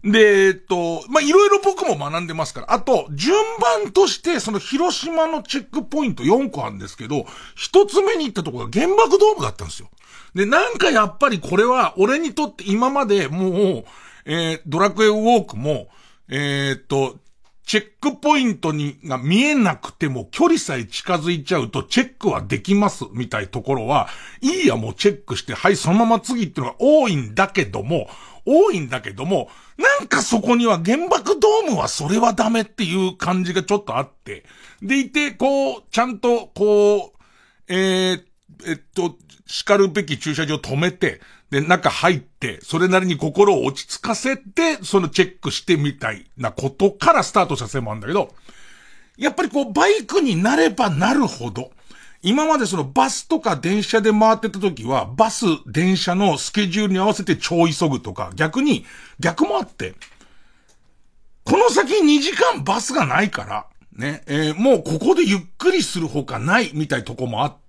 [0.03, 2.73] で、えっと、まあ、いろいろ僕も学んでますから。
[2.73, 3.35] あと、順
[3.83, 9.89] 番として、その広島のチェックポイント4個あるんですけど、一つ目に行ったところが原爆ドームだったんですよ。
[10.37, 13.85] で、なんかやっぱりこれは、俺にとって今までもう、
[14.25, 15.87] えー、ドラクエウォークも、
[16.29, 17.17] えー、っと、
[17.65, 24.09] チェックポイントに、が見えなくても距離さえ近づいちゃうとチェックはできますみたいところは、
[24.41, 28.07] いいやもうチェックして、はい、そのまま次っていうのが多いんだけども、
[28.45, 34.45] 多いんだけども、なんかそこには原爆ドームはそれはダメっていう感じがちょっとあって、
[34.83, 38.23] でいて、こう、ちゃんと、こう、えー、
[38.65, 39.15] えっと、
[39.47, 48.33] 叱るべき駐車場止めて、で、中入って、それなりに心を落ち着かせて、そのチェックしてみたいなことからスタートさせいもあるんだけど、
[49.17, 51.71] やっぱりこう、バイクになればなるほど、
[52.21, 58.85] 今までそのバスとか電車で回ってた時は、バス、電車のスケジュールに合わせて超急ぐとか、逆に、
[59.19, 59.95] 逆もあって、
[61.45, 67.66] この先2時間バスがないから、ね、えー、もうここでゆっくりするほかないみたいとこもあって、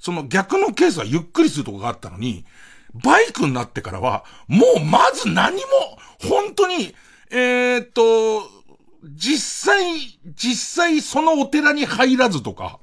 [0.00, 2.44] その逆のケースはゆっくりするとこがあったのに、
[2.94, 5.60] バイクになってからは、もうまず何も、
[6.18, 6.94] 本当に、
[7.30, 8.42] えー、っと、
[9.04, 12.80] 実際、実際そのお寺に入らずとか、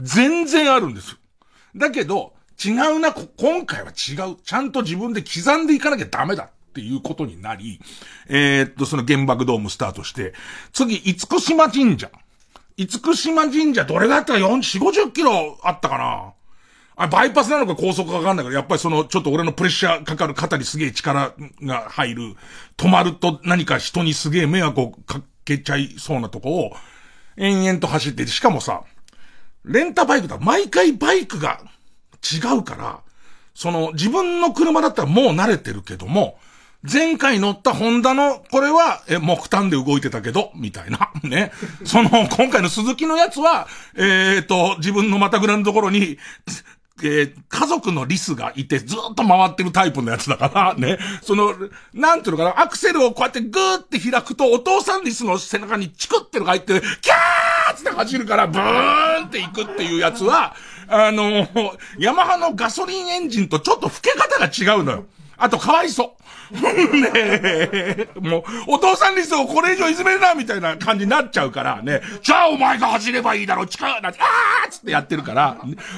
[0.00, 1.16] 全然あるんです。
[1.74, 4.36] だけど、違うな、今回は違う。
[4.44, 7.80] ちゃんと自分で刻んでいかなきゃダメだっていうことになり、
[8.28, 10.34] えー、っと、その原爆ドームスタートして、
[10.72, 12.10] 次、厳島神社。
[12.76, 16.32] 厳島神社どれがあったら4、4、50キロあったかな
[16.96, 22.22] あ、バイパスなのか高速かわかんないけど、やっぱりその、ちょっと俺のプレッシャーかかる肩にすげえ力が入る、
[22.76, 26.72] 止まると何か人にすげえ迷惑をかけちゃいそうなとこを、
[27.36, 28.82] 延々と走って、しかもさ、
[29.64, 30.38] レンタバイクだ。
[30.38, 31.60] 毎回バイクが
[32.22, 33.00] 違うから、
[33.54, 36.38] その、自分の車だったらもう慣れてるけども、
[36.90, 41.12] 前回乗ったホンダの、これは、え、木炭で動いてたけど、みたいな。
[41.22, 41.52] ね。
[41.84, 46.18] その、今回の鈴木のやつは、えっ、ー、と、自分のまたぐらのところに、
[47.04, 50.98] えー、家族のリスがいてずっと回ってるタイプのやつだから、ね。
[51.22, 51.54] その、
[51.94, 60.54] なんていうのかな、アクセルをこうやってグーって開くと、お父さんリスの背中にチクってのが入って、キャーって走るから、ブーンって行くっていうやつは、
[60.88, 61.48] あの、
[61.98, 65.04] ヤマハのガソリンエンジンとちょっと吹け方が違うのよ。
[65.42, 66.22] あと、かわいそう。
[66.54, 72.00] ね、もう、お父さんリスをこれ以上いじめるな、みたいな感じになっちゃうからね。
[72.22, 75.56] じゃあお前が走ればいいだろ、近いな、あーつってやってるから、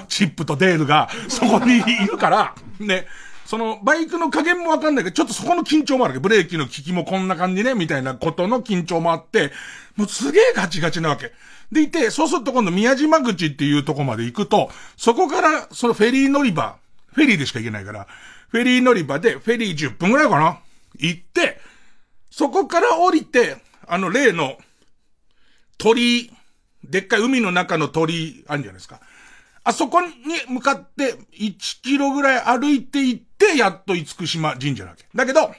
[0.08, 3.06] チップとデールがそこにいるから、ね。
[3.44, 9.52] その、バイクの加減もわかんないけど、ちょっとそこの緊張もあるけど、ブレーキの効きもこんな感じね、みたいなことの緊張もあって、
[9.96, 11.32] もうすげえガチガチなわけ。
[11.70, 16.76] でいて、そうすると今度宮島口っていうとこまで行くと、そこから、そのフェリー乗り場、
[17.12, 18.06] フェリーでしか行けないから、
[18.54, 20.60] フェリー乗り場で、フェリー10分ぐらいかな
[20.96, 21.58] 行って、
[22.30, 24.58] そこから降りて、あの例の
[25.76, 26.30] 鳥居、
[26.84, 29.00] でっかい海の中の鳥居あるんじゃないですか。
[29.64, 30.08] あそこに
[30.48, 35.04] 向かって1キロぐらい歩いて行って、やっと厳島神社なわけ。
[35.12, 35.52] だけど、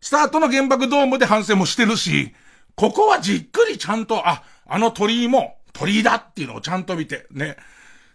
[0.00, 2.34] スタートの原爆ドームで反省もしてるし、
[2.74, 7.56] ここはじっくりちゃんと、あ、あの鳥居も鳥居だっていうのをちゃんと見て、ね。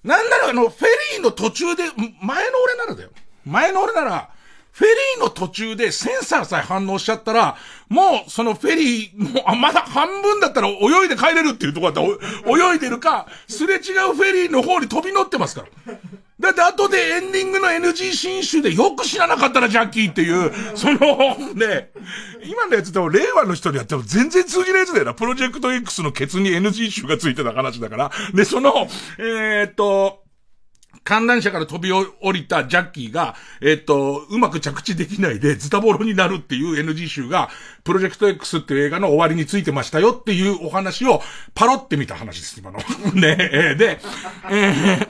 [0.07, 1.83] なんならあの、フェリーの途中で、
[2.21, 3.09] 前の俺ならだよ。
[3.45, 4.29] 前の俺なら、
[4.71, 7.57] フェリーの途中でセンサーさえ反応しちゃったら、
[7.89, 12.07] もうそのフェリー、も、あ、まだ半分だったら泳いで帰れるっていうとこだったら、
[12.73, 15.95] 泳いでるか、すれ違うフェリーの方に飛び乗ってますから。
[16.39, 21.91] だって後でエンディングの NG 新種でよく知らなかったな、ジャッキーっていう、その、ね、
[22.43, 25.13] 今のやつでも令和の人にやっても全然通じないやつだよな。
[25.15, 28.11] プロジェクト X のケツに NG 種がついてた話だから。
[28.35, 30.27] で、その、えー、っと、
[31.07, 37.49] 観覧車から飛び降りたジャッキーが、えっと、うまく着地できないでズタボロになるっていう NG 集が、
[37.85, 41.21] プロジェクト X っていう映画の終わりについてましたよっていうお話を
[41.55, 42.79] パロってみた話です、今の。
[43.13, 43.99] ねえ、で、
[44.51, 45.07] えー、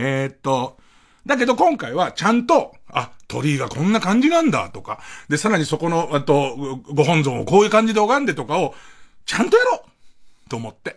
[0.00, 0.78] えー、っと、
[1.26, 8.74] だけど今回はちゃんと、あ、鳥居がこんな感じなんだとか、で、さらにそこの、あと、ご本尊をこういう感じで拝んでとかを、
[9.26, 9.84] ちゃんとやろ
[10.46, 10.96] うと思って。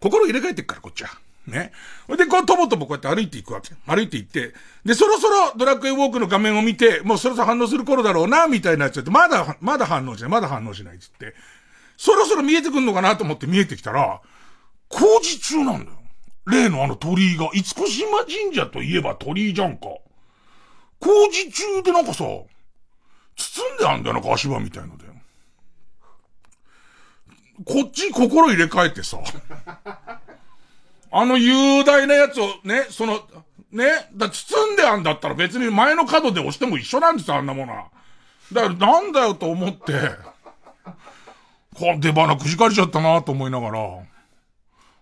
[0.00, 1.10] 心入れ替えてっから、こっちは。
[1.46, 1.72] ね。
[2.16, 3.74] で、こう、とぼとぼこうやって歩いていくわけ。
[3.86, 11.34] 歩いていって、で、そろそろドラクエウォークの画面を見て、もうそろそろ反応する頃だろうな、みたいなやつって、まだ、まだ反応しない、まだ反応しないっつって、
[11.96, 14.20] そろそろ見えてくんのかなと思って見えてきたら、
[14.88, 15.97] 工事中なんだよ。
[16.48, 19.86] 例のあの鳥居が、厳島神社といえば鳥居じゃんか。
[21.00, 22.46] 工事中でなんかさ、包
[23.74, 25.04] んであんだよな、足場みたいので。
[27.64, 29.18] こっち心入れ替えてさ、
[31.10, 33.20] あの雄大なやつをね、その、
[33.72, 37.88] ね、だ包んであんだったら別に前の角で押しても一緒なんですよ、あんなものは。
[38.52, 39.92] だからなんだよと思って、
[41.74, 43.80] こう出花くじかれちゃったなと思いながら、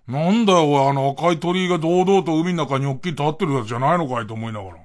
[0.08, 4.76] なんだよ、あの赤い鳥居が堂々と海の中に大きい立ってるやつじゃないのかいと思いながら。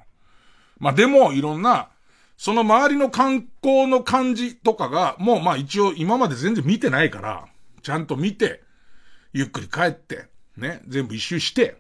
[0.80, 1.90] まあでも、いろんな、
[2.38, 7.46] その周りの観光の感じとかが、もうまあ一応今まで全然見てないから、
[7.84, 8.64] ちゃんと見て、
[9.32, 10.26] ゆっくり帰って、
[10.58, 11.78] ね、全部一周して、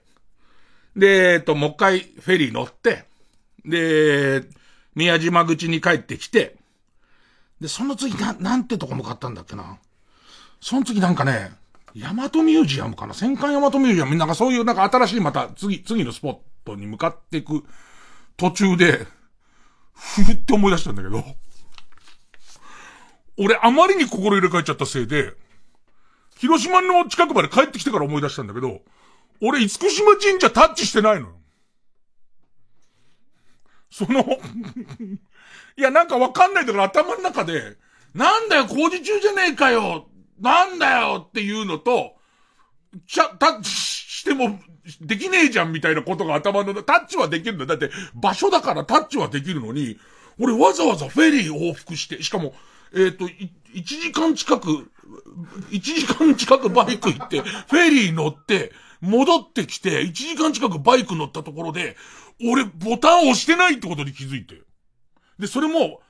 [0.96, 3.06] で、えっと、もう一回フェリー乗って、
[3.66, 4.44] で、
[4.94, 6.58] 宮島口に帰ってきて、
[7.60, 9.80] で、その次な、なんてとこ向かったんだっけな。
[10.60, 11.52] その次なんかね、
[11.94, 13.14] ヤマトミュージアムかな？
[13.14, 17.64] 戦艦ヤマトミュージアム、なんかそういうなんか新しいまた次、次のスポットに向かっていく
[18.38, 19.06] 途中で、
[19.94, 21.24] ふふって思い出したんだけど、
[23.38, 25.34] 俺あまりに心入れ替えちゃったせいで、
[26.38, 28.82] 広島の近くまで帰ってきてから思い出したんだけど、
[29.42, 31.34] 俺、厳島神社タッチしてないのよ。
[33.90, 34.22] その
[35.76, 37.78] いや、なんかわかんないだから頭の中で、
[38.14, 40.08] なんだよ、工事中じゃねえかよ。
[40.42, 42.16] なんだよっていうのと、
[43.08, 44.60] ちゃ、タッチしても
[45.00, 47.66] できねえじゃんみたいなことが頭の、タッチはできるんだ。
[47.66, 49.98] だって、場所だからタッチはできるのに、
[50.40, 52.54] 俺わざわざフェリー往復して、しかも、
[52.94, 54.92] えっ、ー、と、1時間近く、
[55.70, 58.72] 1時間近くバイク行って、フェリー乗って、
[59.02, 61.96] 戻ってきて、1時間近くバイク乗ったところで、
[62.44, 64.62] 俺ボタン押してないってことに気づいて。
[65.40, 66.02] で、それも、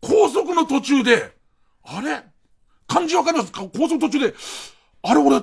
[0.00, 1.34] 高速の途中で、
[1.82, 2.22] あれ？
[2.88, 3.62] 漢字わかりますか？
[3.72, 4.34] 高速途中で、
[5.02, 5.42] あれ俺、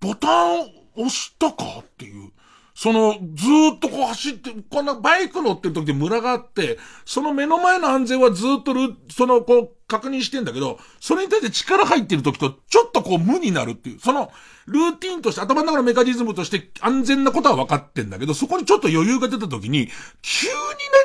[0.00, 0.60] ボタン
[0.96, 1.64] 押したか？
[1.80, 2.32] っていう。
[2.74, 14.30] その、ずっとこう走って、こんなバイク乗ってる時でムラがあって、その目の前の安全はずっとる、その、こう、確認してんだけど、それに対して力入ってる時と、ちょっとこう無になるっていう、その、
[14.66, 19.88] ルーティンとして、頭の中のメカニズムとして安全なことは分かってんだけど、そこにちょっと余裕が出た時に、
[20.22, 20.52] 急に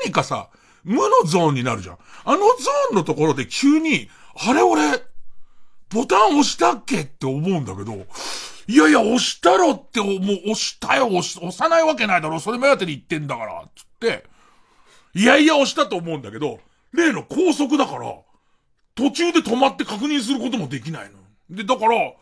[0.04, 0.50] 何かさ、
[0.84, 1.98] 無のゾーンになるじゃん。
[2.26, 4.10] あのゾーンのところで急に、
[4.48, 5.02] あれ俺、
[5.94, 7.02] ボタン押したっけ？
[7.02, 8.06] って思うんだけど、
[8.68, 14.26] いやいや、押したろって、もう押したよ、押し、押さないわけないだろ、それ目当てに言ってんだから、つって、
[15.14, 16.60] いやいや押したと思うんだけど、
[16.94, 18.16] 例の高速だから、
[18.96, 21.56] 途中で止まって確認することもできないの。
[21.56, 22.14] で、だから、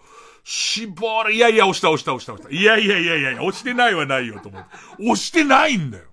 [0.44, 2.56] 絞る、いやいや、押した、押した、押した、押した。
[2.56, 4.70] いやいやいやいやいや、押してないはないよ、と思って。
[5.00, 6.06] 押してないんだよ。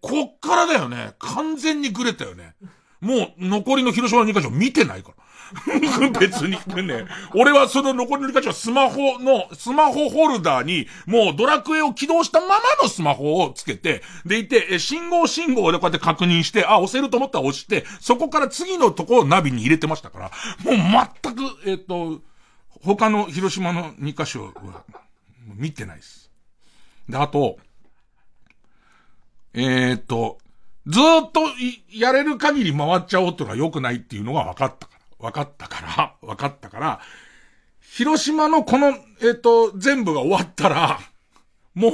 [0.00, 1.14] こっからだよね。
[1.18, 2.54] 完全にグレたよね。
[3.00, 5.16] もう、残りの広島の2カ所見てないから。
[6.18, 20.30] 別にね、俺はその残りの2箇所はスマホの、スマホホルダーに、もうドラクエを起動したままのスマホをつけて、でいて、信号信号でこうやって確認して、あ、押せると思ったら押して、そこから次のとこをナビに入れてましたから、
[20.64, 22.20] もう全く、えっ、と、
[22.84, 24.52] 他の広島の2箇所は、
[25.54, 26.30] 見てないです。
[27.08, 27.58] で、あと、
[29.54, 30.38] えっ、と、
[30.86, 31.40] ずっと
[31.92, 34.88] やれる限り回っちゃおうっていうのは良くないっていうのが分かった
[35.18, 37.00] 分かったから、分かったから、
[37.80, 40.98] 広島のこの、えっ、と、全部が終わったら、
[41.74, 41.92] もう、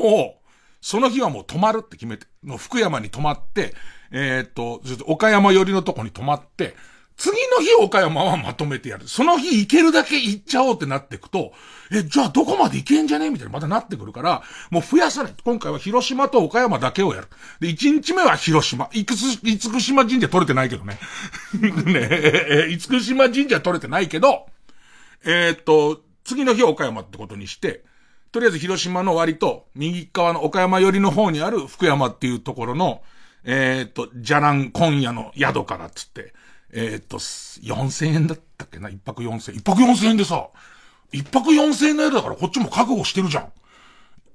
[0.80, 3.74] その日はもう泊まるって決めて、の福山に泊まって、
[4.10, 6.74] えっ、ー、と、岡山寄りのとこに泊まって、
[7.16, 9.08] 次の日岡山はまとめてやる。
[9.08, 11.52] その日行けるだけ行っちゃおうってなっていくと、
[11.90, 13.30] え、じゃあどこまで行けんじゃね？
[13.30, 15.34] みたいなまたなってくるから、もう増やさない。
[15.44, 17.28] 今回は広島と岡山だけをやる。
[17.60, 18.88] で、1日目は広島。
[18.92, 20.98] いくつ、厳島神社取れてないけどね。
[21.60, 24.46] ねえ、厳島神社取れてないけど、
[25.24, 27.84] えー、っと、次の日岡山ってことにして、
[28.32, 33.02] とりあえず広島の割と右側の岡山寄りの方にある福山っていうところの、
[33.44, 36.32] えー、っと、じゃらん今夜の宿からっつって、
[36.72, 38.88] えー、っと、4000円だったっけな？
[38.88, 39.58] 一泊4000円。
[39.58, 40.48] 一泊4000円でさ、
[41.12, 43.52] 一泊4000円の宿だからこっちも覚悟してるじゃん。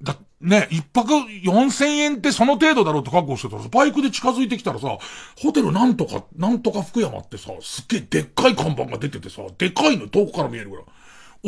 [0.04, 4.98] だ、ね、一泊4000円ってその程度だろうって覚悟してたらさ、バイクで近づいてきたらさ、
[5.42, 10.86] ホテルなんとか、なんとか福山ってさ、すっげえでっかい看板が出ててさ、でかいの遠くから見えるからい、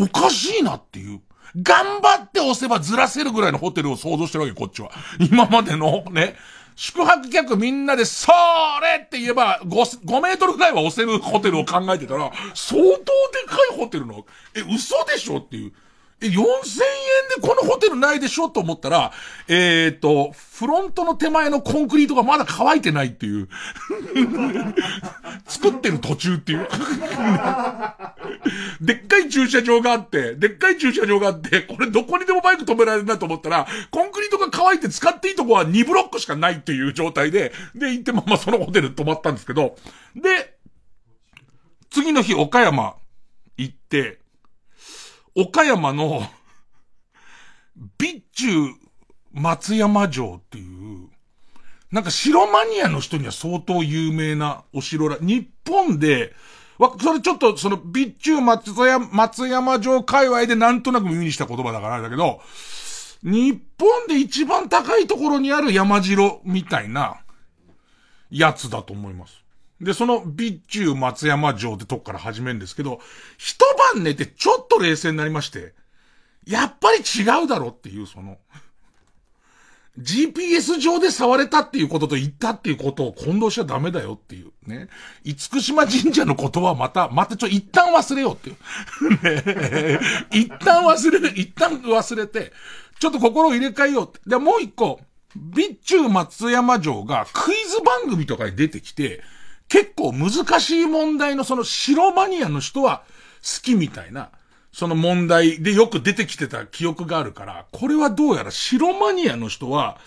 [0.04, 1.22] おかしいなっていう。
[1.56, 4.92] 頑張って押せばずらせるぐらいのホテルを想像してるわけ、こっちは。
[5.32, 6.36] 今までの、ね、
[6.80, 8.32] 宿泊客みんなで、そ
[8.82, 13.04] れって言えば5、5メートルぐらいは押せるホテルを考えてたら、相当で
[13.46, 14.26] かいホテルの、
[14.56, 15.74] え、嘘でしょっていう。
[16.22, 16.46] え、4000円で
[17.42, 18.50] このホテルないでしょ？
[18.50, 19.14] と思ったら、
[19.48, 23.48] えっ、ー、と、フロントの手前のコンクリートがまだ乾いてないっていう。
[25.48, 26.68] 作ってる途中っていう。
[28.82, 39.78] でっかい駐車場があって、でっかい駐車場があって、これどこにでもバイク止められるなと思ったら、コンクリートが乾いて使っていいとこは2ブロックしかないっていう状態で、で、行ってままそのホテル泊まったんですけど、
[40.16, 40.58] で、
[41.90, 42.96] 次の日岡山
[43.58, 44.20] 行って、
[45.42, 46.22] 岡山の、
[47.98, 48.50] 備中
[49.32, 51.10] 松山城っていう、
[51.92, 56.34] なんか城マニアの人には相当有名なお城ら、日本で、
[56.78, 62.42] わ、それちょっとその備中松山、松山城界隈でなんとなく耳にした言葉だからあれだけど、
[63.24, 67.18] 日本で一番高いところにある山城みたいな
[68.30, 69.44] やつだと思います。
[69.82, 73.00] で、その備中松山城ってとこから始めるんですけど、
[73.38, 73.58] 一
[73.94, 75.74] 晩寝てちょっと冷静になりまして、
[76.46, 78.38] やっぱり違うだろっていう、その、
[79.98, 84.88] GPS 上で触れたっていうことと言ったっていうことを混同しちゃダメだよっていうね。
[85.24, 88.58] 厳島神社のことはまた、またちょ、一旦忘れようっていう。
[89.24, 90.00] ね、
[90.32, 92.54] 一旦忘れる、一旦忘れて、
[93.00, 94.30] ちょっと心を入れ替えようって。
[94.30, 95.02] で、もう一個、
[95.54, 99.22] 備中松山城がクイズ番組とかに出てきて、
[99.70, 103.04] 結構難しい問題のその白マニアの人は
[103.42, 104.30] 好きみたいな、
[104.72, 109.98] その問題でよく出てきてた記憶があるから、これはどうやら白マニアの人は、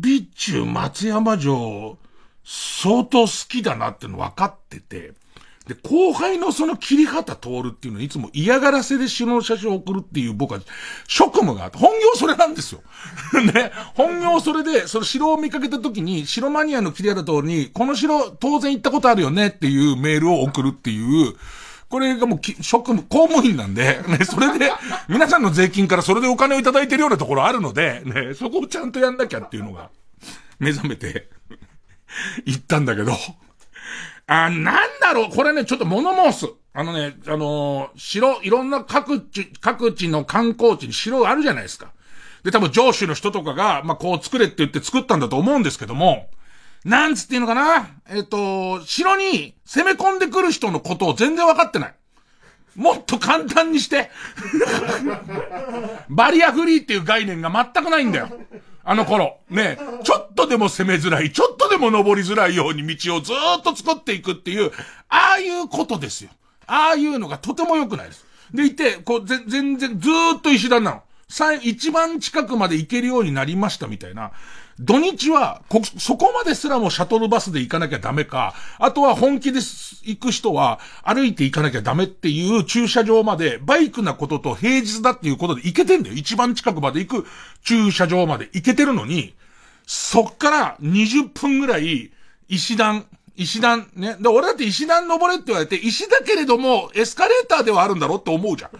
[0.00, 1.98] 備中松山城、
[2.44, 5.12] 相当好きだなっての分かってて、
[5.66, 10.60] で、後輩のその切り方通るっていうのいつも嫌がらせで城の写真を送るっていう僕は
[11.08, 12.82] 職務があって、本業それなんですよ。
[13.54, 13.72] ね。
[13.94, 21.34] 本業それで、その城を見かけた時に、城マニアの切り方通りに、この城当然行ったことあるよねっていうメールを送るっていう、
[21.88, 24.70] これがもう職務、公務員なんで、ね、それで、
[25.08, 29.88] 皆さんの税金からそれでお金をいただいてるようなところあるので、ね、そこをちゃんとやんなきゃっていうのが、
[30.58, 31.30] 目覚めて、
[32.44, 33.12] 行ったんだけど、
[34.26, 36.52] あ、なんだろう、これね、ちょっと物申す。
[36.72, 41.92] あのね、あのー、城、いろんな各地、各地の観光地に城あるじゃないですか。
[42.42, 46.28] で、多分上司の人とかが、まあ、こう作れって言って作ったんだと思うんですけども、
[46.84, 47.88] なんつっていうのかな？
[48.10, 51.94] えっ、と、城に攻め込んでくる人のことを全然わかってない。
[52.76, 54.10] もっと簡単にして。
[56.10, 58.28] バリアフリーっていう概念が全くないんだよ。
[58.84, 59.38] あの頃。
[59.48, 64.72] ね、ちょっとでも攻めづらい、ちょっとでも登りづらいように道をずっと作っていくっていう、
[65.08, 66.30] ああいうことですよ。
[66.66, 68.24] ああいうのがとても良くないです。
[68.52, 71.02] でいて、こう、ぜ、全然ずっと石段なの。
[71.62, 74.32] 一番近くまで行けるようになりましたみたいな。
[74.80, 86.16] 土日は、こ、そこまですらもシャトルバスで行かなきゃダメか、あとは本気で行く人は歩いて行かなきゃダメっていう駐車場まで、バイクなことと平日だっていうことで行けてんだよ。
[86.16, 87.26] 一番近くまで行く
[87.62, 89.34] 駐車場まで行けてるのに、
[89.86, 92.10] そっから20分ぐらい、
[92.48, 93.06] 石段、
[93.36, 94.16] 石段、ね。
[94.20, 98.70] で、俺だって石段登れって言われて、石だけれども、エスカレーターではあるんだろうって思うじゃ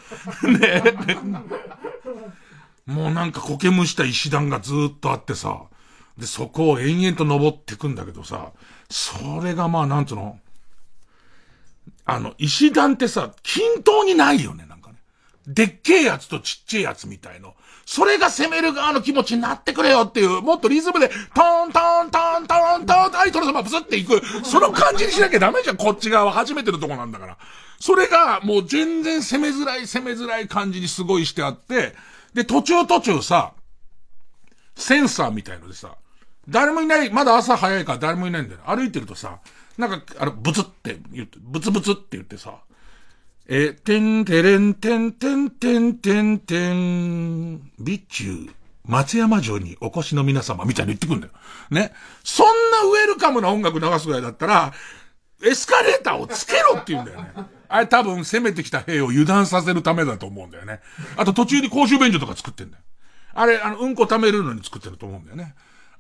[0.47, 0.53] ん。
[0.59, 0.83] ね。
[2.87, 5.63] もうなんか苔むした石段がずっとあってさ、
[6.19, 8.53] で、そこを延々と登ってくんだけどさ、
[8.89, 10.39] それがまあ、なんつうの、
[12.05, 14.97] あの、石段ってさ、均等にないよね、なんかね。
[15.47, 17.55] でっけえやつとちっちゃいやつみたいの。
[17.87, 27.39] それが攻める側の気持ちになってくれよっていう、もっとリズムで、トーントーントーントーントーンとアイトル様ブスっていく、その感じにしなきゃダメじゃん、こっち側は初めてのとこなんだから。
[27.81, 31.95] それが、もう全然攻めづらい攻めづらい感じにすごいしてあって、
[32.33, 33.53] で、途中途中さ、
[34.77, 35.97] センサーみたいのでさ、
[36.49, 38.61] 誰もいない、まだ朝早いから誰もいないんだよ。
[38.67, 39.39] 歩いてるとさ、
[39.79, 42.59] なんか、あの、ブツって言って、ブツブツって言ってさ、
[43.47, 48.51] えてんてれんてんてんてんてんてん、備中、
[48.87, 51.33] 松山城にお越しの皆様みたいに言ってくんだよ。
[51.71, 51.93] ね。
[52.23, 54.73] そんなウェルカムな音楽流すぐらいだったら、
[55.43, 57.33] エスカレーターをつけろって言うんだよね。
[57.69, 60.81] あれ多分攻めてきた兵を油断させるためだと思うんだよね。
[61.17, 62.83] あと途中に公衆便所とか作ってんだよ。
[63.35, 65.55] あれ、あの、うんこ貯めるのに作ってると思うんだよね。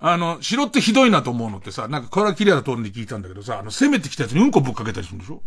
[0.06, 5.40] あの、城ってひどいなと思うのってさ、なんかこれは綺麗な通りに聞いたんだけどさ、あの、攻めてきたやつにうんこぶっかけたりするんでしょ？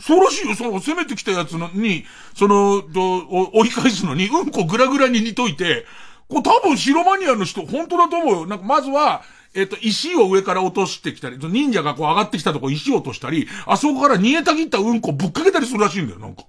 [0.00, 5.84] そうらしいよ、その、攻めてきたやつのに、その、ど折り返すのに、うんこぐらぐらに煮といて、
[6.30, 8.46] これ多分白マニアの人、本当だと思うよ。
[8.46, 9.20] なんかまずは、
[9.52, 16.44] えっ、と、石を上から落としてきたり、忍者がこう上がってきたとこ石を落としたり、あそこから逃げたぎったうんこぶっかけたりするらしいんだよ、なんか。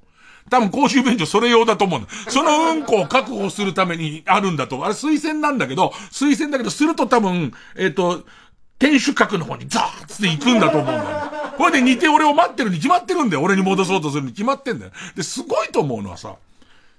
[0.52, 2.10] 多分公衆便所それ用だと思うんだ。
[2.28, 4.84] そのうんこを確保するためにあるんだと。
[4.86, 8.26] あれ推薦なんだけど、推薦だけど、すると多分、えっ、と、
[8.78, 11.32] 天守閣の方にザーッつって行くんだと思うんだよ。
[11.58, 13.44] これで似て俺を待ってるに決まってるんだよ。
[13.44, 14.92] 俺に戻そうとするに決まってんだよ。
[15.16, 16.36] で、すごいと思うのはさ、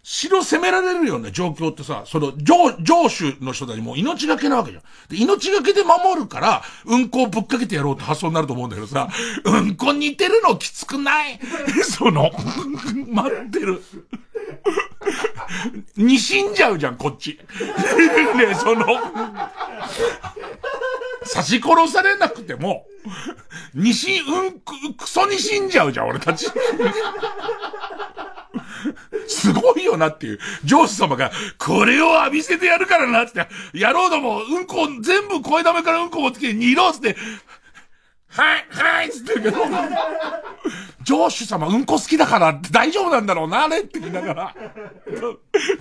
[0.05, 4.82] 城攻められるような状況ってさ、その、上、上手の人たちも命がけなわけじゃん。
[5.09, 9.09] で、命がけで守るから、うんこをぶっかけてやろうって発想になると思うんだけどさ、
[9.44, 11.38] うんこ似てるのきつくない？
[11.88, 12.30] その、
[13.09, 13.80] 待ってる。
[15.96, 17.38] に死んじゃうじゃん、こっち。
[18.36, 18.84] ねその、
[21.32, 22.86] 刺し殺されなくても、
[23.74, 26.48] にし、うんく、クソに死んじゃうじゃん、俺たち。
[29.26, 30.39] すごいよなっていう。
[30.64, 37.16] 上司様が、これを浴びせてやるからなって、野郎ども、うんこ、全部声溜めからうんこ持ってきて、煮ろっつって、
[38.28, 39.59] はい、はいつってるけど、
[41.03, 44.55] 上司様うんこ好きだから大丈夫なんだろうな、あれって言いながら。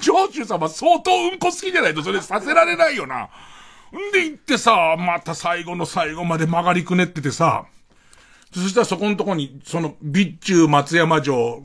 [0.01, 3.29] 上司様相当うんこ好きじゃないとそれさせられないよな。
[3.93, 7.65] んで行ってさ、また最後の最後まで曲がりくねっててさ、
[8.53, 11.63] そしたらそこのとこに、その、備中松山城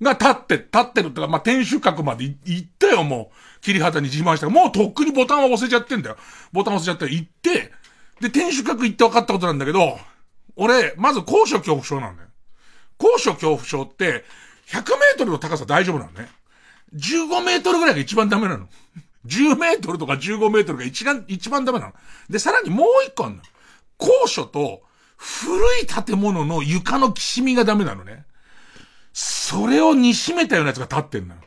[0.00, 3.60] が立って、立ってるってか、まあ、天守閣まで行ったよ、もう。
[3.60, 4.48] 切り旗に自慢した。
[4.48, 6.16] もうとっくにボタンは押せちゃってんだよ。
[6.52, 7.72] ボタン押せちゃって行って、
[8.20, 9.98] で、天守閣行って分かったことなんだけど、
[10.56, 12.28] 俺、まず高所恐怖症なんだよ。
[12.96, 14.24] 高所恐怖症って、
[14.68, 16.28] 100メートルの高さ大丈夫なのね。
[16.94, 18.68] 15メートルぐらいが一番ダメなの。
[19.26, 21.92] 10メートルとか15メートルが一番、一番ダメなの。
[22.28, 23.42] で、さらにもう一個あるの。
[23.96, 24.82] 高所と、
[25.16, 28.24] 古い建物の床のきしみがダメなのね。
[29.20, 31.40] それを煮しめたようなやつが立ってんのよ。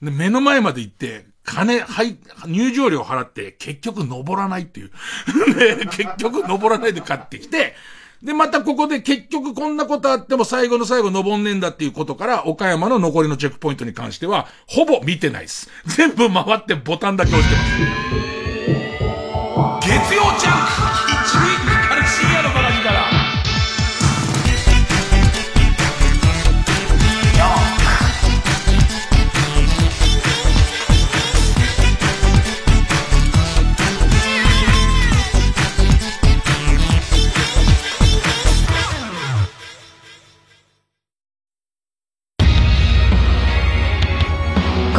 [0.00, 4.92] で、目の前まで行って、金、はい、入場料払って、結局登らないっていう。
[5.58, 7.74] で、結局登らないで買ってきて、
[8.22, 15.68] で、またここで結局こんなことあっても最後の最後登んねえんだっていうことから、岡山の残りのチェックポイントに関しては、ほぼ見てないです。
[15.86, 17.62] 全部回ってボタンだけ押してま
[19.80, 19.84] す。
[19.84, 20.89] 月曜ジャンク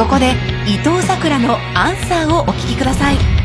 [0.02, 0.32] ここで
[0.66, 3.41] 伊藤さくらのアンサーをお聞きください。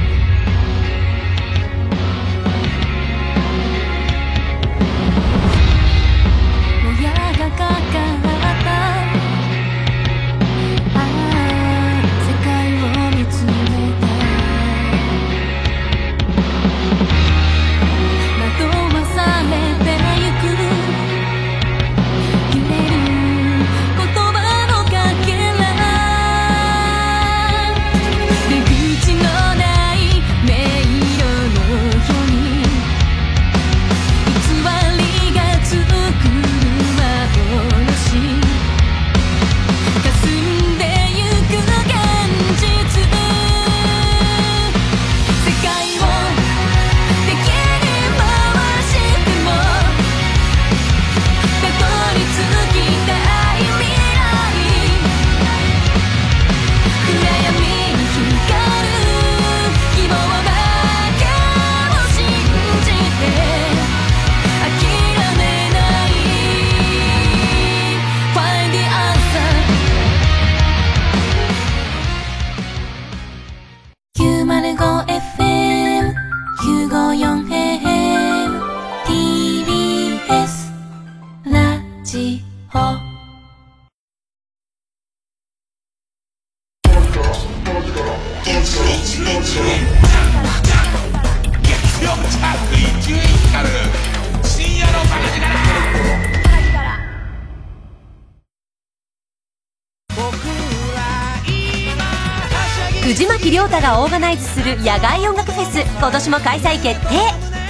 [104.87, 107.19] 野外音楽フェス今年も開催決定。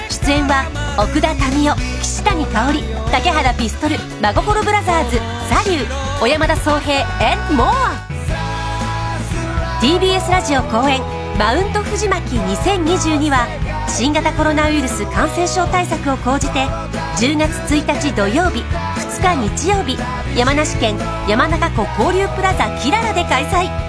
[0.07, 5.18] 出演は奥田民生岸谷香織竹原ピストル真心ブラザーズ
[5.49, 7.74] サリュー小山田宗平 and more
[9.82, 11.01] TBS ラジオ公演
[11.39, 13.47] マウント藤巻2022は
[13.89, 16.65] 新型コロナウイルス感染症対策を講じて
[17.18, 19.97] 10月1日土曜日2日日曜日
[20.38, 20.95] 山梨県
[21.28, 23.86] 山中湖交流プラザキララで開催。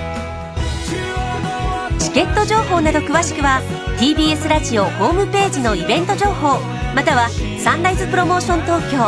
[2.19, 3.63] ケット情報など詳しくは
[4.01, 6.59] TBS ラジオホームページのイベント情報
[6.93, 7.29] または
[7.61, 8.99] サンライズプロモーション東京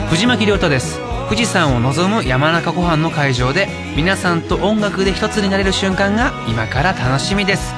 [0.09, 0.99] 藤巻亮太です。
[1.29, 7.73] 富士山を望む山中湖畔の会場で皆さんと音楽で一つになれる瞬間が今から楽しみです。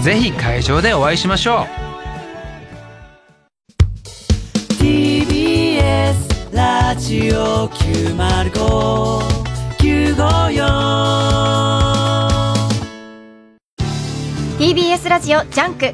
[0.00, 1.83] ぜひ会場でお会いしましょう。
[6.54, 9.18] ラジオ905954
[14.56, 15.92] TBS ラジオ JUNK。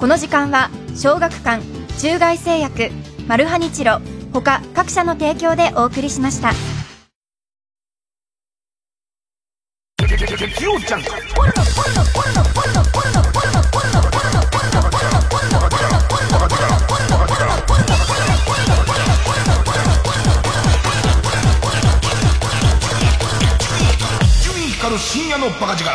[0.00, 1.62] この時間は小学館
[2.00, 2.90] 中外製薬
[3.28, 4.00] マルハニチロ
[4.32, 6.52] 他各社の提供でお送りしました
[24.92, 25.90] る深夜の馬鹿力。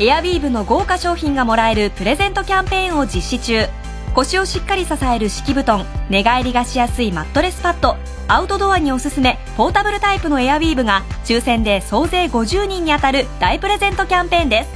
[0.00, 3.66] エアウィーヴの豪華商品がもらえるプレゼントキャンペーンを実施中。
[4.14, 7.96] 腰をしっかり支える敷布団寝返りがしやすいマットレスパッド。
[8.26, 14.70] アウトドアにおすすめポータブルタイプのエアウィーヴが抽選で総勢50人に当たる大プレゼントキャンペーンです。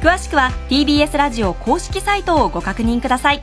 [0.00, 3.42] 詳しくは TBS ラジオ公式サイトをご確認ください。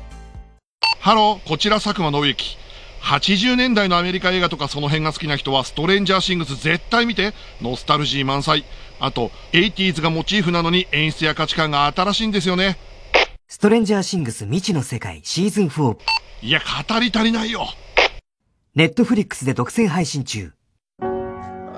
[1.02, 2.61] ハロー、こちら佐久間宣行。
[3.02, 7.34] 80年代のアメリカ映画とかその辺が好きな人はストレンジャーシングス絶対見て。
[7.62, 8.64] ノスタルジー満載。
[9.00, 12.78] あと、80s がモチーフなのに演出や価値観が新しいんですよね。
[13.48, 15.98] ストレンジャーシングス未知の世界シーズン4。
[16.44, 17.68] いや、語り足りないよ。
[18.76, 20.54] ネットフリックスで独占配信中。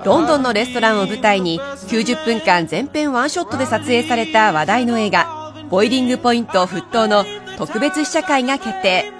[0.04, 7.24] ロンドンのレストランを舞台に90分間全編ワンショットで撮影された話題の映画、ボイリングポイント沸騰の
[7.56, 9.13] 特別試写会が決定。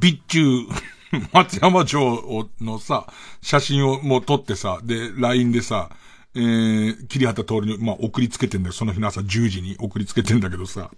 [0.00, 0.66] 備中、
[1.32, 3.06] 松山城のさ、
[3.40, 5.90] 写真をもう撮ってさ、で、LINE でさ、
[6.34, 8.72] えー、桐畑通りに、まあ、送りつけてんだよ。
[8.72, 10.90] その日の朝10時に送りつけてんだけどさ、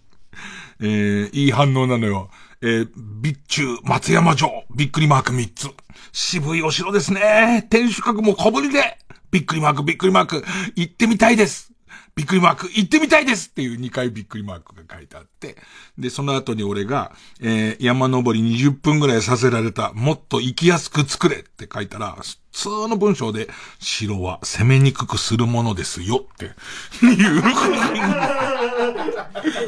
[0.81, 2.31] えー、いい反応なのよ。
[2.61, 2.89] えー、
[3.23, 5.69] 備中、松山城、びっくりマーク3つ。
[6.13, 7.67] 渋いお城ですね。
[7.71, 8.99] 天守閣も小ぶりで、
[9.31, 10.45] びっくりマーク、びっくりマーク、
[10.75, 11.73] 行ってみたいです。
[12.19, 15.55] びっくりマーク、行ってみたいですっていう2回びっくりマークが書いてあって、
[15.97, 23.49] で、その後に俺が、えー、山登り20分ぐらいさせられた、もっと行きやすく作れって書いたら、普通の文章で、
[23.79, 26.47] 城は攻めにくくするものですよって、
[27.07, 27.43] いう。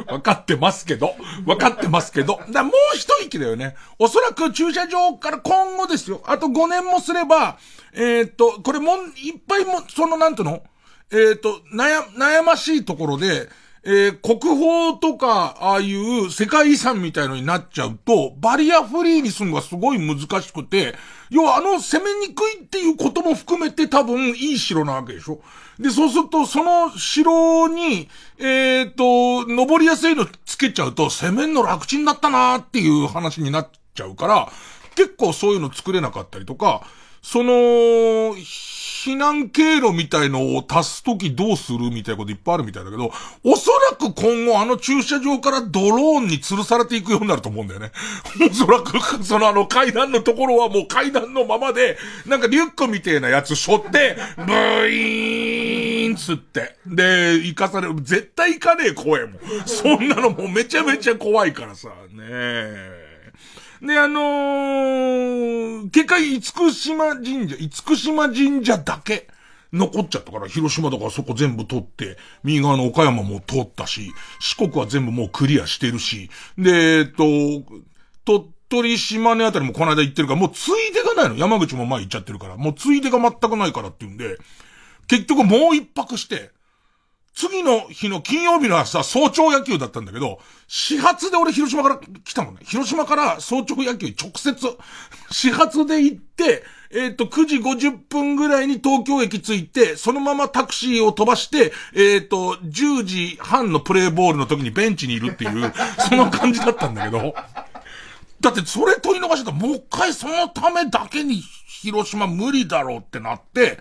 [0.09, 1.15] 分かってますけど、
[1.47, 3.77] 分かってますけど、だもう一息だよね。
[4.01, 6.21] おそらく駐車場から今後ですよ。
[6.27, 7.59] あと5年もすれば、
[7.93, 10.65] えー、っと、これもん、いっぱいも、そのなんていうの？
[11.13, 13.49] えっ、と、悩、悩ましいところで、
[13.83, 20.95] えー、国宝とか、ああいう世界遺産みたいのになっちゃうと、バリアフリーにするのがすごい難しくて、
[21.31, 25.41] 要はあの攻めにくいっていうことも含めて多分いい城なわけでしょ。
[25.79, 28.09] で、そうすると、その城に、
[28.39, 34.53] えっ、と、登りやすいのつけちゃうと、攻めんの楽ちんだったなーっていう話になっちゃうから、
[34.95, 36.83] 結構そういうの作れなかったりとか、
[37.23, 38.35] その、
[39.03, 43.11] 避難経路みたいのを足すときどうするみたいなこといっぱいあるみたいだけど、
[43.43, 47.93] おそらく今後あの駐車場からドローンに吊るされていくようになると思うんだよね。
[48.51, 51.97] おそらく、そのあの階段のところはもう階段のままで、
[52.27, 56.77] なんかリュックみたいなやつ背負って、ブイーンつって。
[56.85, 57.95] で、行かされる。
[58.03, 59.39] 絶対行かねえ声も。
[59.65, 63.00] そんなのもうめちゃめちゃ怖いからさ、ねえ。
[63.83, 69.29] で、あのー、結果、厳島神社、厳島神社だけ
[69.73, 77.25] 残っちゃったから、広島だからそこ全部取って、右側の岡山も通ったし、四国は全部もうクリアしてるし、で、えっと、
[78.25, 81.37] 鳥取、島根あたりもこの間行ってるから、もうついでがないの。
[81.37, 84.39] 山口も前行っちゃってるから、もうついでが全くないからっていうんで、
[85.07, 86.51] 結局もう一泊して、
[87.35, 92.61] 次の日の金曜日の朝、早朝野球だったんだけど、始発で俺広島から来たもんね。
[92.65, 94.55] 広島から早朝野球直接、
[95.31, 105.73] 始発で行って、えっ、と、9時50分ぐらいに東京駅着いて、そのままタクシーを飛ばして、えっ、と、10時半のプレイボールの時にベンチにいるっていう、
[106.09, 107.35] その感じだったんだけど、
[108.41, 111.43] だってそれ取り逃したらもう一回そのためだけに
[111.83, 113.79] 広島無理だろうってなって、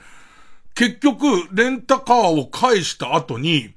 [0.79, 3.73] 結局、レンタカーを返した後に、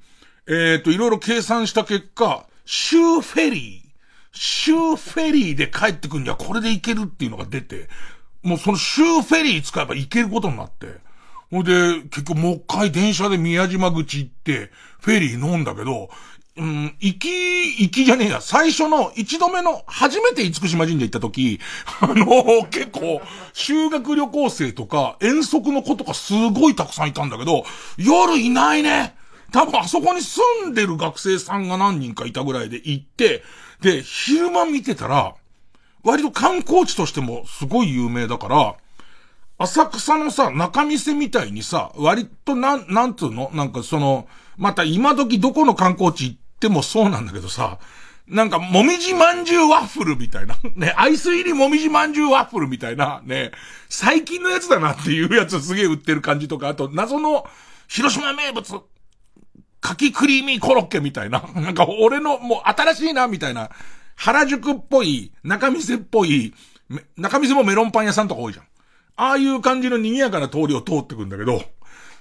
[0.47, 3.89] えっ、ー、と、いろいろ計算した結果、シューフェリー、
[4.31, 7.89] シューフェリーで帰ってくんにはこれで行けるっていうのが出て、
[8.41, 10.95] もうそのシューフェリー使えば行けることになって、
[11.51, 16.09] ほんで、結局もう一回電車で宮島口行って、フェリー飲んだけど、
[16.55, 17.27] うん、行き、
[17.81, 18.39] 行きじゃねえや。
[18.39, 21.59] 最初の一度目の、初めて厳島神社行った時、
[21.99, 23.21] あの、結構、
[23.53, 27.65] 修学旅行生とか、遠足の子とかすごいたくさんいたんだけど、
[27.97, 29.15] 夜いないね。
[29.51, 33.43] 多分あそこに住んでる学生さんが何人かいたぐらいで行って、
[33.81, 35.33] で、昼間見てたら、
[36.03, 38.75] 割と観光地としてもすごい有名だから、
[39.57, 43.49] 浅草のさ、中店みたいにさ、割となん、なんつうの？
[43.53, 44.27] なんかその、
[44.57, 46.37] また今時どこの観光地行
[46.67, 47.79] ってもそうなんだけどさ、
[48.25, 50.55] なんか、もみじまんじゅうワッフルみたいな。
[50.75, 53.51] ね、アイス入りもみじまんじゅうワッフルみたいな、ね、
[53.89, 57.45] 最近のやつだなっていうやつすげえ売ってる感じとか、あと、謎の、
[57.89, 58.81] 広島名物、
[59.81, 61.43] 柿クリーミーコロッケみたいな。
[61.53, 63.69] なんか、俺の、もう新しいな、みたいな。
[64.15, 66.53] 原宿っぽい、中店っぽい、
[67.17, 68.65] 中店もメロンパン屋さんとか多いじゃん。
[69.17, 71.61] ああいう感じの賑やかな通りを通ってくんだけど、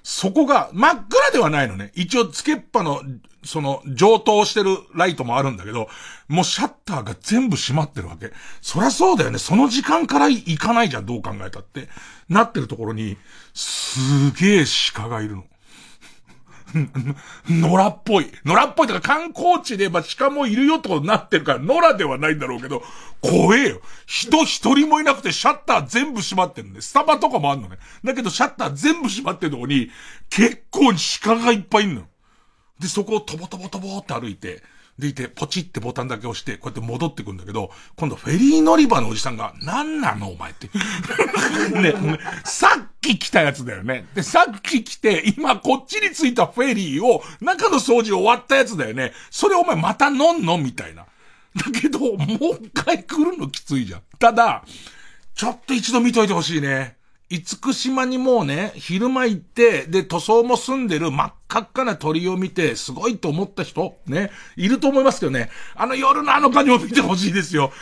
[0.02, 1.92] そこが真っ暗ではないのね。
[1.94, 3.02] 一応、つけっぱの、
[3.44, 5.88] その、上等してるライトもあるんだけど、
[6.28, 8.32] もうシャッターが全部閉まってるわけ。
[8.60, 9.38] そりゃそうだよね。
[9.38, 11.88] その時間から行かないじゃん、どう考えたって。
[12.28, 13.16] なってるところに、
[13.54, 15.44] すげえ鹿がいるの。
[17.48, 18.30] 野良っぽい。
[18.44, 22.82] 野良っぽいとか観光地で、まあ、鹿もいるよってことになってるから、野良ではないんだろうけど、
[23.20, 23.80] 怖えよ。
[24.06, 27.78] 人一人もいなくてシャッター全部閉まってるんで、スタバとかもあんのね。
[28.02, 29.90] だけどシャッター全部閉まってるとこに、
[30.30, 30.92] 結構
[31.22, 32.02] 鹿がいっぱいいんの。
[32.78, 34.62] で、そこをトボトボトボって歩いて、
[34.98, 40.68] でいて、ポチってボタンだけ押して、こうやって戻ってくんだけど、今度フェリー乗り場のおじさんが、なんなのお前って。
[41.80, 41.94] ね、
[42.44, 44.06] さっき来たやつだよね。
[44.14, 49.12] で、さっき来て、今こっちに着いたフェリーを、中の掃除終わったやつだよね。
[49.30, 50.58] それお前また飲んの？
[50.58, 51.06] みたいな。
[51.56, 52.16] だけど、もう
[52.62, 54.02] 一回来るのきついじゃん。
[54.18, 54.64] ただ、
[55.34, 56.96] ちょっと一度見といてほしいね。
[57.38, 67.72] 厳島にもうね、昼間行って、で、塗装も住んでる真っ赤っかな鳥を見て、すごいと思った人、ね、いると思いますけどね、あの夜のあの感じも見てほしいですよ。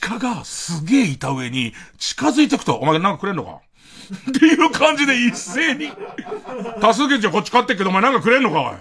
[0.00, 3.60] 鹿がすげえいた上に、近づいてくと、お前なんかくれんのか？
[4.30, 5.90] っていう感じで一斉に、
[6.80, 8.76] 多数決じゃこっち勝ってっけど、お前なんかくれんのかおい。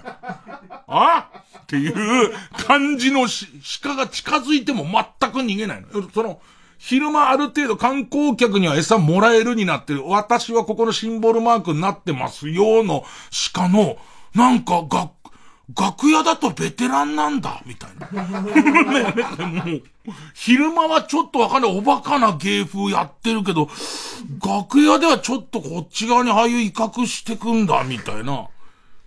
[0.88, 1.30] あ？
[1.59, 2.34] っていう
[2.65, 3.27] 感じの
[3.84, 5.88] 鹿が近づいても全く逃げないの。
[6.11, 6.41] その、
[6.80, 10.07] 昼間ある程度観光客には餌もらえるになってる。
[10.07, 13.03] 私はここのシンボルマークになってますよの
[13.53, 13.97] 鹿の、
[14.34, 15.11] なんか楽、
[15.77, 18.41] 楽屋だとベテランなんだ、みたいな。
[18.41, 18.53] ね
[19.45, 19.84] もう、
[20.34, 23.69] 昼間はちょっとわかんない、おバカな芸風やってるけど、
[24.43, 28.47] 楽屋ではちょっとこっち側にああいう威嚇してくんだ、みたいな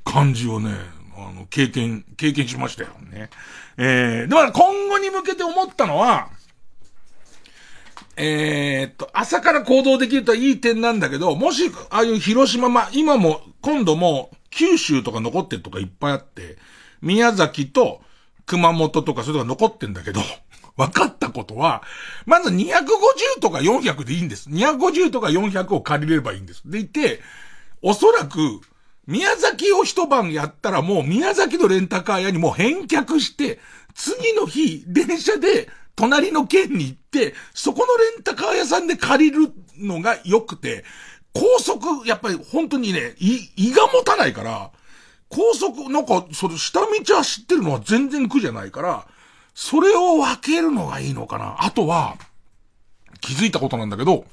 [0.04, 0.74] 感じをね、
[1.16, 3.30] あの、経験、経験しましたよね。
[3.78, 6.28] えー、だから今後に向けて思ったのは、
[8.16, 16.58] えー、っと、朝から行動できるといい点なんだけど、もし、ああいう広島、まあ、今も、今度も、九州とか残ってるとかいっぱいあって、
[17.00, 18.02] 宮崎と
[18.46, 20.20] 熊本とかそういうとこ残ってんだけど、
[20.76, 21.82] 分かったことは、
[22.26, 24.48] まず250とか400でいいんです。
[24.50, 26.62] 250とか400を借りればいいんです。
[26.66, 27.20] でいて、
[27.80, 28.60] おそらく、
[29.06, 33.58] 宮崎を一晩やったらもう宮崎のレンタカー屋にもう返却して、
[33.94, 40.84] 次の日、電車で隣の県に行って、そこのレンタカー屋さんで借りるのが良くて、
[41.34, 44.70] 高速、やっぱり本当にね、胃、胃が持たないから、
[45.28, 46.86] 高速、なんか、その下道
[47.16, 49.07] 走ってるのは全然苦じゃないから、
[49.55, 51.57] それを分けるのがいいのかな。
[51.61, 52.16] あとは、
[53.20, 54.26] 気づいたことなんだけど、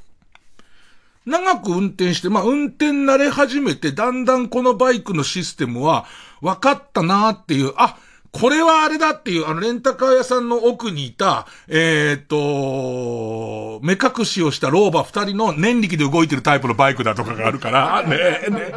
[1.26, 6.06] 長く運転して、まあ、運転慣れ始めて、だんだんこのバイクのシステムは
[6.42, 7.98] 分かったなーっていう、あ、
[8.32, 18.18] これはあれだっていう、あの、レンタカー屋さんの奥にいた、えー、っと、目隠しをした老婆二人の念力で動いてるタイプのバイクだとかがあるから、ね
[18.48, 18.72] え、ね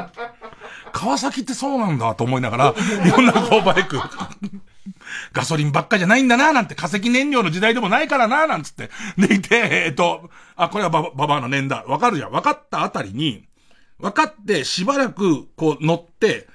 [0.92, 2.74] 川崎ってそうなんだと思いながら、
[3.06, 3.98] いろんなこうバイク、
[5.32, 11.84] ガソリンばっかじゃないんだななんて、化石燃料の時代でもないからななんつって、でいて、えっと、あ、これはバババアの年だ。
[11.86, 12.32] わかるじゃん。
[12.32, 13.44] わかったあたりに、
[13.98, 16.46] 分かってしばらくこう乗って、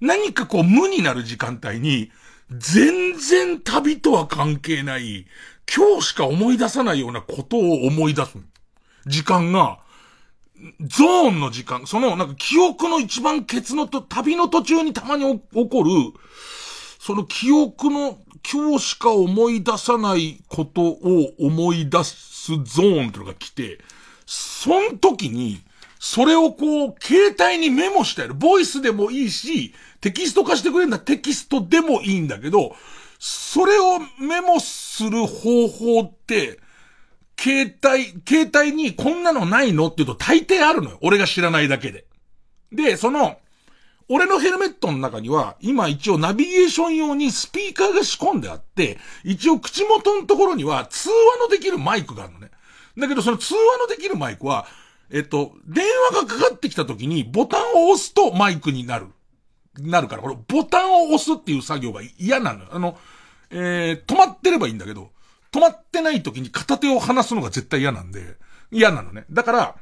[0.00, 2.10] 何かこう無になる時間帯に、
[2.50, 5.26] 全然旅とは関係ない、
[5.74, 8.38] 今日しか思い出さないようなことを思い出す。
[9.06, 9.78] 時間が、
[10.80, 15.90] ゾーンの時間、そのなんか記憶の一番ケツのと、旅の途中にたまに起こる、
[16.98, 18.18] その記憶の
[18.50, 23.78] 今日しか思い出さないことを思い出すゾーンっていうのが来て、
[24.26, 25.60] その時に、
[26.06, 28.34] それをこう、携帯にメモしてやる。
[28.34, 32.76] ボイスでもいいし、テキスト化してくれるんだテキストでもいいんだけど、
[33.18, 36.60] それをメモする方法って、
[37.40, 40.98] 携帯、携帯にこんなのないのって言うと大抵あるのよ。
[41.00, 42.04] 俺が知らないだけで。
[42.70, 43.38] で、その、
[44.10, 52.50] 俺のヘルメットの中には、今一応ナビゲーション用にスピーカーが仕込んであって、一応口元のところには通話のできるマイクがあるのね。
[52.98, 54.66] だけどその通話のできるマイクは、
[55.10, 59.06] えっと、電話がかかってきた時にボタンを押すとマイクになる。
[59.78, 62.68] なるから、これボタンを押すっていう作業が嫌なのよ。
[62.72, 62.96] あの、
[63.50, 65.10] えー、止まってればいいんだけど、
[65.52, 68.36] 止まってない時に片手を離すのが絶対嫌なんで、
[68.70, 69.24] 嫌なのね。
[69.30, 69.76] だから、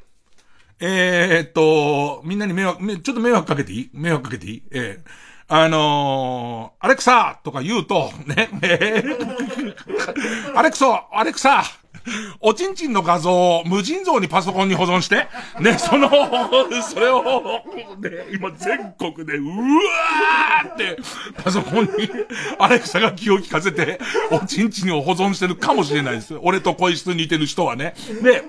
[0.80, 3.90] えー、っと、みんなに迷惑、ちょっと迷惑かけていい？
[3.92, 4.62] 迷惑かけていい？
[4.72, 5.10] えー、
[5.48, 11.64] あのー、アレクサとか言うと、ね、えー、 アレクサ、アレクサ
[12.40, 15.28] おちんちんの画像を無尽蔵にパソコンに保存して、
[15.61, 16.11] ね、その、
[16.82, 17.62] それを、
[18.00, 20.98] ね、今全国で、うわーって、
[21.42, 21.90] パソコンに、
[22.59, 24.00] アレクサが気を利かせて、
[24.30, 26.34] おちんちんを保存してるかもしれないです。
[26.40, 27.94] 俺と声質に似てる人はね。
[28.22, 28.42] で、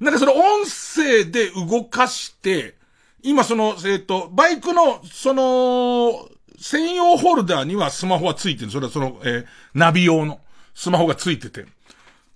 [0.00, 2.74] なんかその音声で動かして、
[3.22, 8.70] 今その、えっ、ー、と、バイクの、その、専用ホルダーにはスマホはついてる。
[8.70, 10.40] それはその、えー、ナビ用の
[10.74, 11.66] スマホがついてて。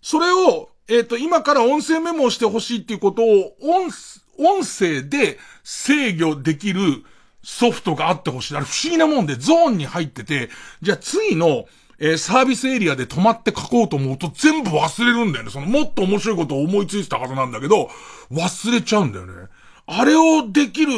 [0.02, 3.90] それを、えっ、ー、と、今から音声メモをしてほしいっていうことを、音、
[4.38, 7.04] 音声で制御できる
[7.42, 8.56] ソフトがあってほしい。
[8.56, 11.66] あれ不思議なもんで、ゾーンに入ってて、じゃあ次の、
[11.98, 15.50] えー、サービスエリアで止まって書こうと思うと全部忘れるんだよね。
[15.50, 17.90] そのもっと面白いことを思いついてたはずなんだけど、
[18.30, 19.48] 忘れちゃうんだよね。
[19.86, 20.92] あれをできる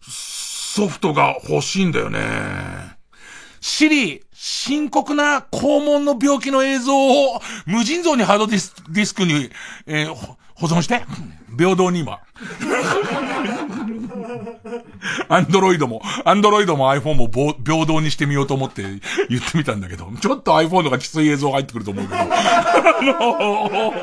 [0.00, 2.20] ソフトが欲しいんだよね。
[3.60, 9.48] シリ、深刻な肛門の病気の映像を無尽蔵にハードディスディスクに、
[9.86, 10.36] えー、保
[10.66, 11.00] 存して。
[11.56, 12.20] 平等に今。
[15.30, 17.30] アンドロイドも、アンドロイドも iPhone も
[17.64, 18.82] 平等にしてみようと思って
[19.30, 22.20] 言ってみたんだけど、ちょっと iPhone のがきつい映像入ってくると思うけど。
[22.20, 22.26] あ
[23.02, 23.94] の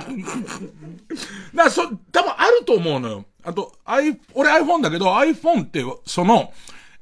[1.53, 3.25] だ そ、多分あると思うのよ。
[3.43, 6.51] あと、I、俺 iPhone だけど iPhone って、その、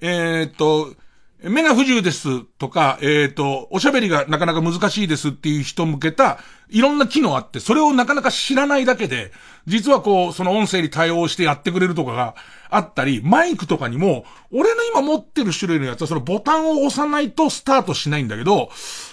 [0.01, 0.93] えー、っと、
[1.41, 9.31] 目が不自由ですとか、えっ、ー、と、おしゃべりがなかなか難しいですっていう人向けた、いろんな機能あって、それをなかなか知らないだけで、
[9.65, 12.35] 実はこう、その音声に対応してやってくれるとかが
[12.69, 18.69] あったり、マイクとかにも、俺の今持ってる種類のやつはそのボタンを押さないとスタートしないんだけど、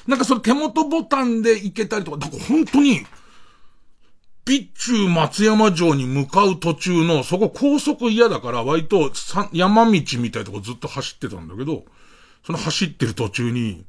[0.08, 3.06] なんかその手元ボタンでいけたりとか、だから本当に、
[4.48, 9.12] 備中松山城に向かう途中の、そこ高速嫌だから割と
[9.52, 11.84] 山道みたいなとこずっと走ってたんだけど、
[12.46, 13.84] その走ってる途中に、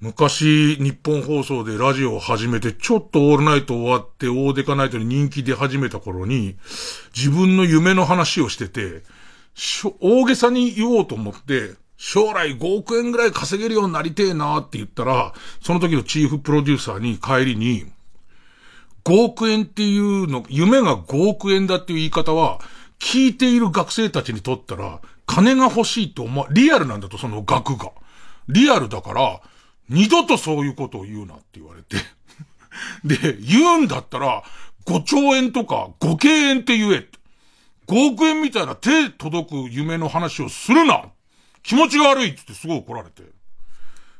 [0.00, 6.56] 昔、日本放送でラジオを始めて、ちょっとオールナイト終わって、大デカナイトに人気出始めた頃に、
[7.14, 9.02] 自分の夢の話をしてて、
[10.00, 17.84] 大げさに言おうと思って、将来5億円ぐらい稼げるようになりてえなって言ったら、その時のチーフプロデューサーに帰りに、
[19.04, 22.58] 5億円っていうの、夢が5億円だっていう言い方は、
[22.98, 27.92] 聞いている学生たちにとったら、金が欲しいと思う、リアルなんだと、その額が。
[28.48, 29.40] リアルだから、
[29.88, 31.96] 二度とそういうことを言うなって言われて。
[33.04, 34.42] で、言うんだったら、
[34.86, 37.06] 5兆円とか5敬円って言え
[37.86, 41.04] 5億円みたいな手届く夢の話をするな
[41.62, 43.22] 気持ちが悪いって言ってすごい怒られて。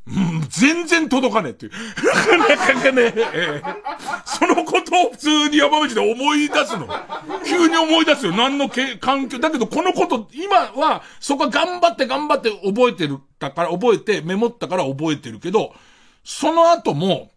[0.05, 1.73] うん、全然届かねえっていう。
[2.39, 3.63] なかなかね、え、
[4.25, 6.89] そのことを普通に山道で思い出すの。
[7.47, 8.33] 急に思い出すよ。
[8.33, 9.39] 何のけ環境。
[9.39, 15.73] だけどこのこと、今は、そこは頑張って頑張って覚えてる、だから、覚えて、メモったから覚えてるけど、
[16.25, 17.31] その後も、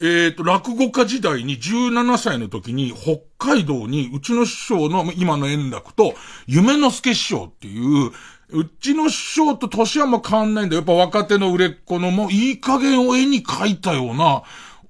[0.00, 6.14] えっ、ー、と、落語家時代に17歳の時に北海道にうちの師匠の今の円楽と
[6.46, 8.10] 夢之助師匠っていう、
[8.50, 10.80] うちの師匠と年はもう変わんないんだよ。
[10.80, 14.42] やっぱ若手の売れっ子のもういい加減を絵に描いたような、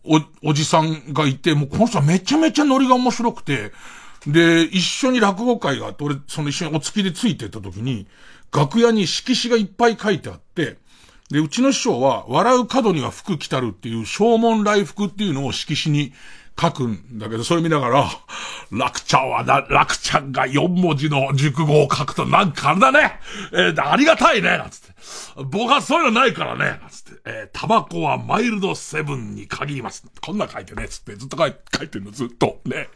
[0.05, 0.21] お、
[0.51, 3.73] おじさんがいて、もうこの人はめちゃめちゃノリが面白くて、
[4.27, 8.07] で、一緒に落語会があって、俺、その一緒にお付きでついてった時に、
[8.53, 10.79] 楽屋に色紙がいっぱい書いてあって、
[11.31, 16.13] で、うちの師匠は、笑う角には服着たるっていう、正門来福っていうのを色紙に
[16.61, 18.11] 書くんだけど、それ見ながら、
[18.71, 23.21] 楽ちゃんはな、楽ちゃんが4文字の熟語を書くとなんかあれだね。
[23.53, 24.59] えー、ありがたいね。
[24.59, 24.95] なつって。
[25.45, 26.81] 僕はそういうのないからね。
[26.83, 27.21] なつって。
[27.27, 30.05] えー、タバコはマイルドセブンに限ります。
[30.23, 30.89] こんな書いてね。
[30.89, 32.61] つってずっと書い書いてるの、ずっと。
[32.65, 32.89] ね。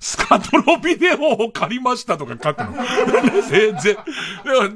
[0.00, 2.74] スカトロビデオを借りましたとか書くの。
[3.48, 3.96] 全然。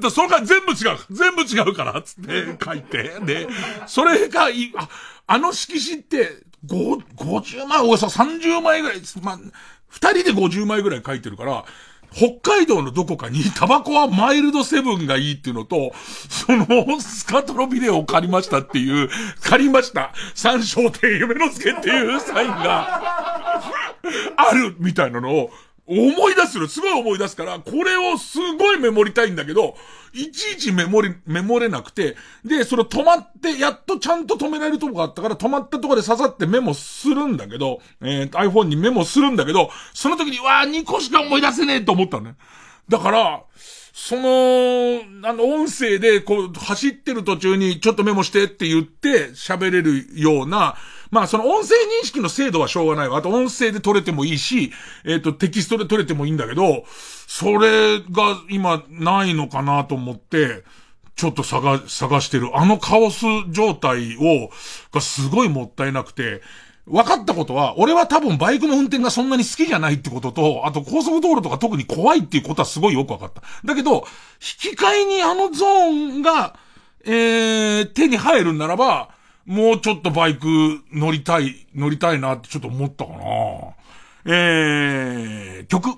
[0.09, 0.97] それから全部違う。
[1.11, 2.01] 全部違うから。
[2.01, 3.19] つって書いて。
[3.23, 3.47] で、
[3.85, 4.89] それがい、あ、
[5.27, 9.39] あの色紙って、五50枚、およそ30枚ぐらい、まあ、
[9.89, 11.65] 二人で50枚ぐらい書いてるから、
[12.13, 15.93] 北海道のどこかにタバコはマイルドセブンがいいっていうのと、
[16.29, 19.09] そのスカトロビデオを借りましたっていう、
[19.41, 20.13] 借りました。
[20.35, 23.01] 三章亭夢之助っていうサインが
[24.37, 25.51] あるみたいなのを
[25.93, 26.67] 思い出する。
[26.67, 29.75] すごい思い出すから、これをすごいメモりたいんだけど、
[30.13, 32.15] いちいちメモり、メモれなくて、
[32.45, 42.35] で、それ止まって、やっとちゃんと止められるとこがあったから、止まったとこで刺さってメモするんだけど、えー、iPhone にメモするんだけど、その時に、わあ、2個しか思い出せねえと思ったのね。
[42.89, 43.43] だから、
[43.95, 50.75] その、あの、音声で、こう、走ってる途中に、ちょっとメモしてって言って、喋れるような、
[51.11, 53.17] まあその音声認識の精度はしょうがないわ。
[53.17, 54.71] あと音声で撮れてもいいし、
[55.05, 56.85] えっ、ー、とテキストで撮れてもいいんだけど、
[57.27, 60.63] それが今ないのかなと思って、
[61.15, 62.57] ちょっと探、探してる。
[62.57, 64.49] あのカオス状態を、
[64.91, 66.41] がすごいもったいなくて、
[66.85, 73.41] 分かったことは、俺は多分バイクの運転がそんなに好きじゃないってことと、あと高速道路とか特に怖いっていうことはすごいよく分かった。
[73.63, 74.05] だけど、
[74.65, 76.55] 引き換えにあのゾーンが、
[77.05, 79.09] えー、手に入るんならば、
[79.45, 80.47] もうちょっとバイク
[80.91, 83.19] 乗りたい、乗りたいなってちょっと思ったかな。
[84.25, 85.89] えー、曲。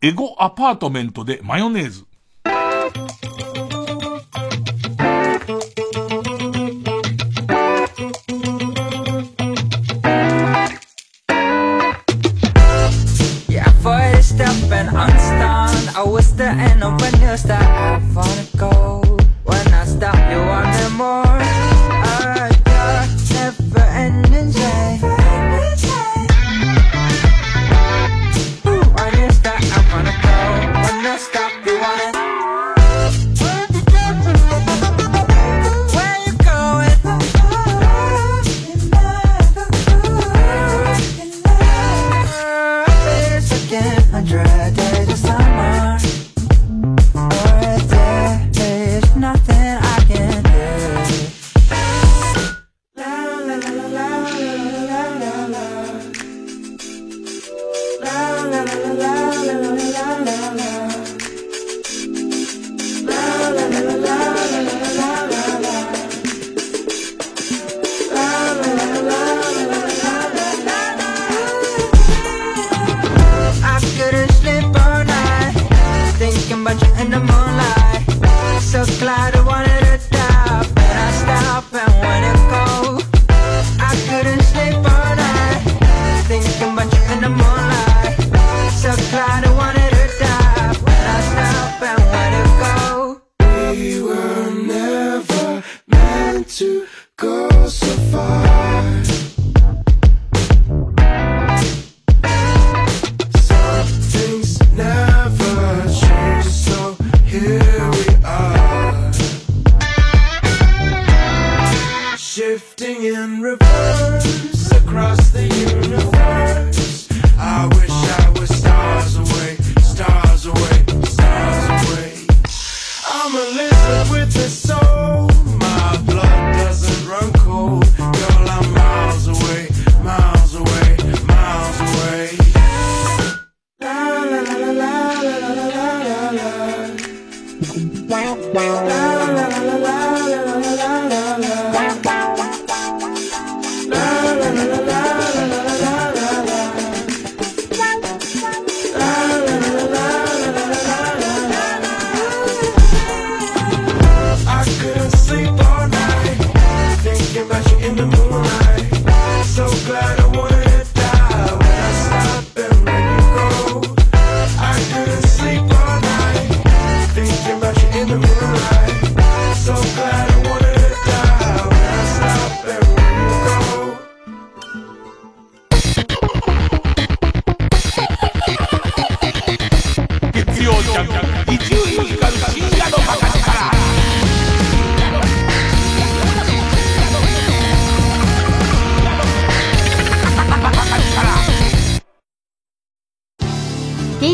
[0.00, 2.07] エゴアパートメントでマヨネーズ。
[14.78, 15.88] And unstunned.
[15.96, 17.62] I was the end of a new start.
[17.62, 19.02] I wanna go.
[19.44, 21.57] When I stop, you want me more.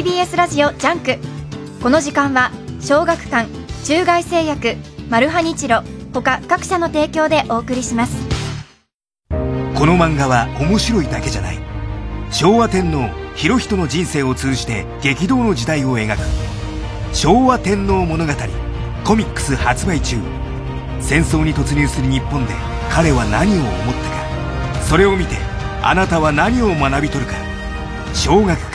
[0.04, 1.16] TBS ラジオ JUNK。
[1.82, 3.48] この時間は小学館
[3.86, 4.76] 中外製薬
[5.08, 5.82] マルハニチロ
[6.12, 8.14] 他各社の提供でお送りします。
[9.30, 11.58] この漫画は面白いだけじゃない。
[12.30, 16.20] 昭和天皇裕仁の人生を通じて激動の時代を描く。
[17.14, 18.32] 昭和天皇物語
[19.06, 20.18] コミックス発売中。
[21.00, 22.52] 戦争に突入する日本で
[22.90, 24.82] 彼は何を思ったか。
[24.82, 25.36] それを見て
[25.82, 27.38] あなたは何を学び取るか。
[28.12, 28.73] 小学館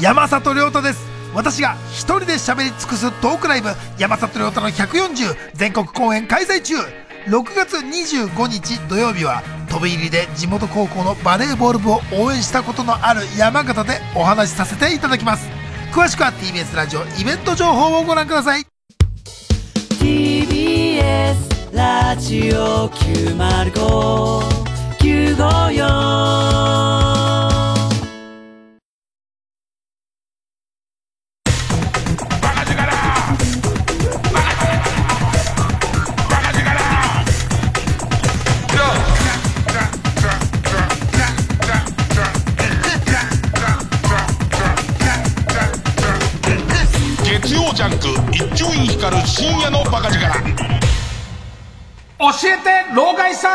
[0.00, 1.08] 山里亮太です。
[1.34, 6.76] 私が一人で喋り尽くすトークライブ山里亮太の140全国公演開催中。
[7.26, 15.48] 6月25日土曜日は飛び入りで地元高校のバレーボール部を応援したことのある山形でお話しさせていただきます。
[15.92, 18.62] 詳しくは TBS ラジオイベント情報をご覧ください。
[20.00, 21.34] TBS
[21.74, 24.58] ラジオ905
[24.98, 27.47] 954
[48.58, 50.26] ンク一丁院光る深夜のバカ力。
[52.18, 53.48] 教えて老害さ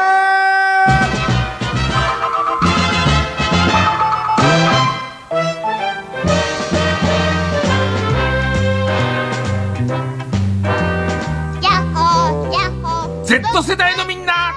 [11.61, 13.25] ヤッホーヤッホー。
[13.25, 14.53] Z 世代のみんな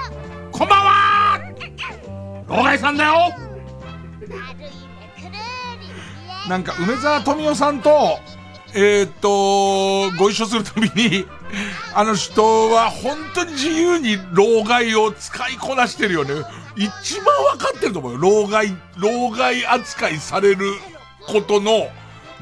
[0.53, 1.41] こんばんは。
[2.47, 3.33] 老害さんだよ。
[6.47, 8.19] なんか梅沢富美男さんと
[8.73, 11.25] えーと、ご一緒するたびに、
[11.95, 16.33] あの人は本当に自由に老害を使いこなしてるよね。
[16.75, 18.17] 一番わかってると思うよ。
[18.17, 20.73] 老害、老害扱いされる
[21.25, 21.87] ことの、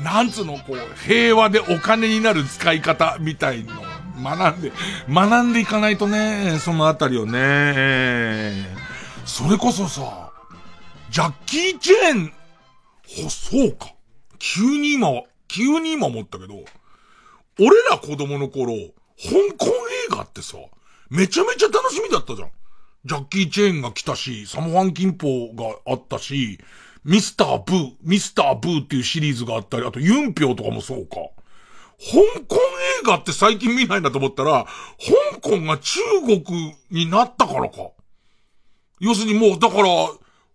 [0.04, 3.74] なんつうの、こう、平和でお金になる使い方みたいの
[4.22, 4.72] 学んで、
[5.10, 8.66] 学んでいかないとね、そのあたりをね。
[9.26, 10.32] それこそさ、
[11.10, 12.34] ジャッキー・チェーン、
[13.24, 13.94] ほ、そうか。
[14.38, 15.10] 急に今、
[15.56, 16.66] 急に今思ったけど、
[17.60, 18.74] 俺ら子供の頃、
[19.18, 19.68] 香港
[20.10, 20.58] 映画ってさ、
[21.10, 22.50] めちゃめちゃ楽しみだったじゃん。
[23.06, 26.60] ジャッキー・チェーンが来たし、サモハン・キンポがあったし、
[27.06, 31.16] ミスター・ブー、ミスター・ブーっていうシリーズがあったり、あとユンピョウとかもそうか。
[32.00, 34.66] 香港映画って最近見ないなと思ったら、
[35.32, 37.92] 香港が中国になったからか。
[39.00, 39.84] 要するにもう、だから、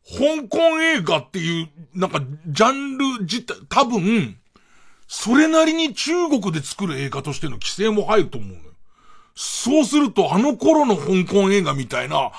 [0.05, 4.40] 香港映画っていう、なんか、ジャンル自体、多分、
[5.13, 8.61] それなりに中国で作る映画としての規制も入ると思うのよ。
[9.35, 12.33] そうすると、あの頃の香港映画みたいな、は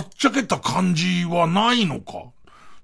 [0.00, 2.24] っちゃけた感じはないのか。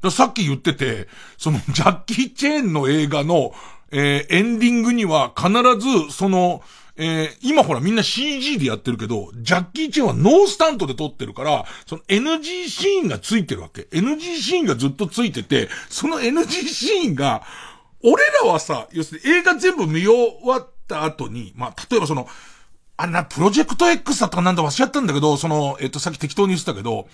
[0.00, 3.52] ださっき言ってて、その、ジャッキー・チェーンの映画の、
[3.92, 6.62] えー、エンディングには必ず、その、
[6.96, 13.82] えー、今ほらみんな CG でやってるけど、ジャッキー・チェーンはノースタントで撮ってるから、その NG シーンがついてるわけ。
[13.90, 17.42] NG シーンがずっとついてて、その NG シーンが、
[18.04, 22.28] 俺らはさ、要するに映画全部見終わった後に、まあ、例えばその、
[22.96, 27.08] あんな、プロジェクト X だったかなんだ忘れちゃったんだけど、その、えっ、と、さっき適当に言ってたけど、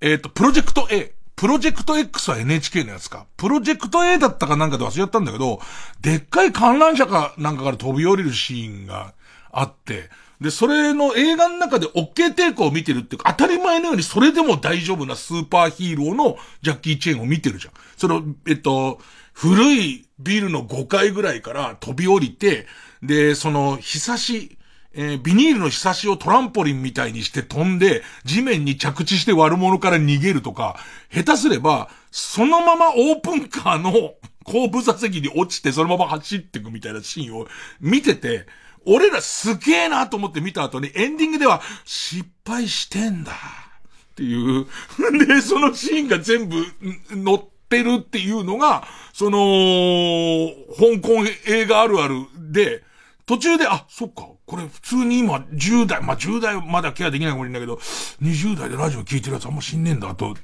[0.00, 1.14] えっ、と、プロジェクト A。
[1.36, 3.26] プロジェクト X は NHK のやつか。
[3.36, 5.60] プロジェクト A だったかなんかで忘れちゃったんだけど、
[6.00, 9.14] でっかい観覧車かなんかから飛び降りるシーンが
[9.52, 10.08] あって、
[10.40, 17.74] で、それの映画の中で OK 抵抗を見てるっていうか、当たり前のようにそれでも大丈夫なスーパーヒーローのジャッキー・チェーンを見てるじゃん。
[17.96, 19.00] その、えっと、
[19.32, 22.66] 古いビルの5階ぐらいから飛び降りて、
[23.02, 24.58] で、その、ひさし、
[24.94, 30.78] えービニールのひさしをトランポリンみたいにして飛んで、地面に着地して悪者から逃げるとか、
[31.12, 34.14] 下手すれば、そのままオープンカーの
[34.44, 37.46] 後部座席に落ちてそのまま走っていくみたいなシーンを
[37.80, 38.46] 見てて、
[38.86, 44.66] 俺らすげえなと思って見た後にエンディングでは失敗してんだっていう。
[45.26, 52.82] で、そのシーンが全部ん載ってるっていうのが、その、香港映画あるあるで、
[53.26, 57.74] 途中で、あ、そっか、これ普通に今10代、まあ、10代まだケアできないかもしれないけど、
[58.22, 60.34] 20代でラジオ聞いてるやつあんま死んねえんだと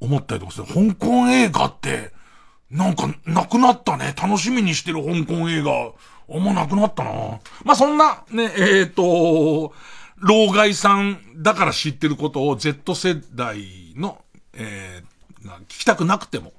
[0.00, 2.12] 思ったりとかして、香港映画って、
[2.70, 4.14] なんか、なくなったね。
[4.20, 5.92] 楽しみにしてる香港映画、
[6.28, 7.10] あんまなくなったな。
[7.64, 9.72] まあ、そんな、ね、えっ、と、
[10.18, 14.18] 老害さんだから知ってることを Z 世代の、
[14.54, 16.52] えー、聞きたくなくても、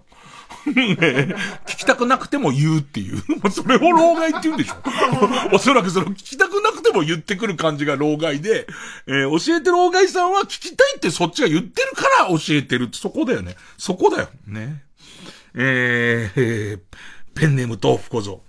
[0.68, 3.22] 聞きたくなくても言うっていう。
[3.52, 4.76] それを老害って言うんでしょ
[5.52, 8.68] おそらくその聞きたくなくても言ってくる感じが老害で、
[9.08, 13.56] えー教えて老害さんは聞きたいってそっちが言ってるから教えてるてそこだよね。
[13.78, 14.30] そこだよ。
[14.46, 14.84] ね。
[15.56, 16.80] えー、えー
[17.38, 18.42] ペンネーム豆腐小僧。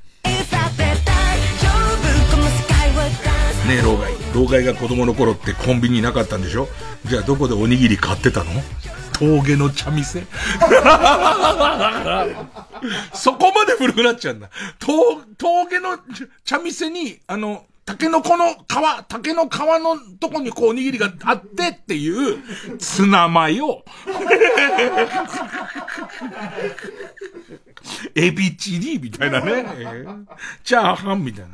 [3.69, 4.12] ね、老害。
[4.35, 6.69] 老害が子供の頃ってコンビニなかったんでしょ？
[7.07, 8.51] じゃあどこでおにぎり買ってたの？
[9.12, 10.24] 峠の茶店
[13.12, 14.49] そこまで古くなっちゃうんだ。
[15.36, 15.99] 峠の
[16.45, 18.59] 茶店に、あの、タケノコの皮、
[19.09, 22.39] タケの皮のとこにこうおにぎりがあってっていう
[22.78, 23.85] ツナマヨ。
[28.15, 29.65] エビチリみたいなね。
[30.62, 31.51] チャーハンみたいな。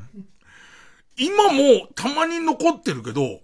[1.16, 3.40] 今もたまに残ってるけど、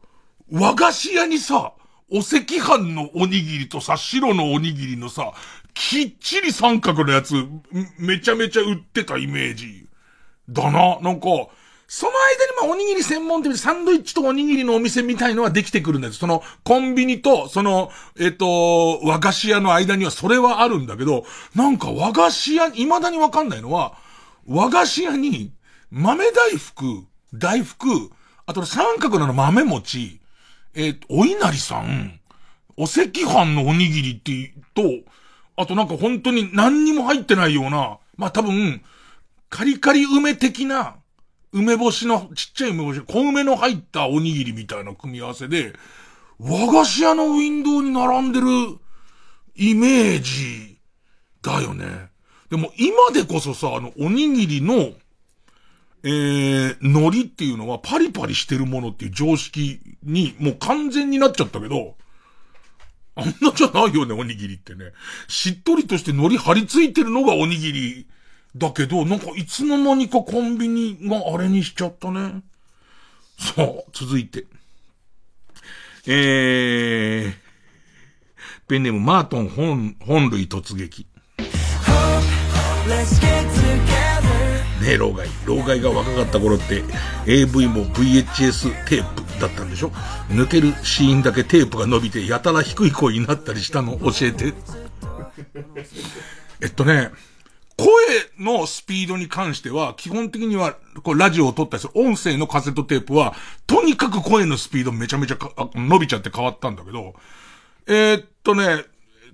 [0.52, 1.72] 和菓子屋にさ、
[2.12, 5.32] お赤飯のおにぎりとさ、白のおにぎりのさ、
[5.74, 7.34] きっちり三角のやつ、
[7.98, 9.86] めちゃめちゃ売ってたイメージ。
[10.48, 10.98] だな。
[11.00, 11.28] なんか、
[11.86, 21.24] その間にまあおにぎり専門店サンドイッチとおにぎりのお店みたいのはできてくるんだけど、そのコンビニと、その、えっ、と、和菓子屋の間にはそれはあるんだけど、
[21.54, 23.94] なんか和菓子屋、未だにわかんないのは、
[24.46, 25.52] 和菓子屋に
[25.90, 27.04] 豆大福、
[27.34, 28.10] 大福、
[28.46, 30.20] あと三角なの豆餅、
[30.74, 32.20] えっ、と、お稲荷さん、
[32.76, 34.82] お赤飯のおにぎりってと、
[35.56, 38.82] あとなんか本当に何にも入ってないような、まあ多分、
[39.48, 40.96] カリカリ梅的な、
[41.52, 45.74] 梅干しの、ちっちゃい梅干し、小梅の入ったおにぎりみたいな組み合わせで、
[46.38, 48.46] 和菓子屋のウィンドウに並んでる
[49.56, 50.78] イメージ
[51.42, 52.08] だよね。
[52.48, 54.92] でも今でこそさ、あの、おにぎりの、
[56.02, 61.96] えー、海苔っていうのはパリパリしてるものっていう常識にもう完全になっちゃったけど、
[63.16, 64.92] あんなじゃないよね、おにぎりってね。
[65.28, 68.06] しっとりとして海苔張り付いてるのがおにぎり
[68.56, 72.42] だけど、なんかいつの間にかコンビニがあれにしちゃったね。
[73.38, 74.46] さあ、続いて。
[76.06, 77.32] えー、
[78.68, 81.06] ペンネームマートン本、本類突撃。
[84.90, 85.28] ねえ、老害。
[85.46, 86.82] 老害が若かった頃って
[87.26, 89.90] AV も VHS テープだったんでしょ？
[90.30, 94.52] 抜けるシーンだけテープが伸びてやたら低い声になったりしたの教えて。
[96.60, 97.10] えっとね、
[97.76, 97.88] 声
[98.44, 103.34] のスピードに関しては、基本的には、こう、ラジオを撮ったりする音声のカセットテープは、
[103.66, 105.38] とにかく声のスピードめちゃめちゃ
[105.74, 107.14] 伸びちゃって変わったんだけど、
[107.86, 108.84] えー、っとね、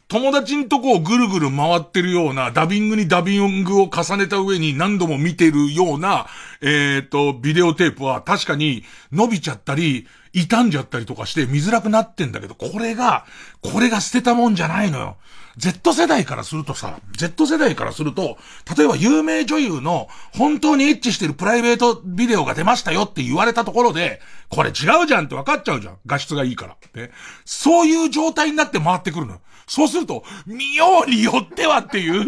[0.08, 6.26] 友達んとこをぐるぐる回ってるような、ダビングにダビングを重ねた上に何度も見てるような、
[6.60, 13.24] えー、と、ビデオテープは確かに伸びちゃったり、傷んじゃったりとかして見づらくなってんだけど、これが、
[13.62, 15.16] これが捨てたもんじゃないのよ。
[15.56, 18.36] Z 世代からするとさ、Z 世代からすると、
[18.76, 24.20] 例えば有名女優の本当にエッチしてるプライベートビデオが出ましたよって言われたところで、
[24.50, 25.98] これ違うじゃんって分かっちゃうじゃん。
[26.06, 26.76] 画質がいいから。
[26.94, 27.10] ね。
[27.44, 29.40] そういう状態になって回ってくるのよ。
[29.66, 32.24] そうすると、見ようによってはっていう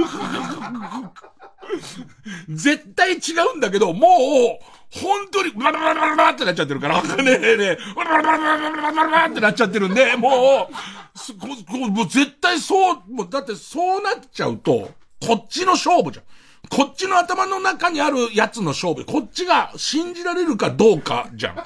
[2.48, 3.18] 絶対違
[3.54, 14.90] うんだけど、もう、本当に、バラバラバラバラってなっちゃってるから、ねえねえ、バラバラバラバラバラバラってなっちゃってるんで、もう、もう絶対そう、もうだってそうなっちゃうと、
[15.20, 16.24] こっちの勝負じゃん。
[16.70, 19.04] こっちの頭の中にあるやつの勝負。
[19.04, 21.56] こっちが信じられるかどうかじゃん。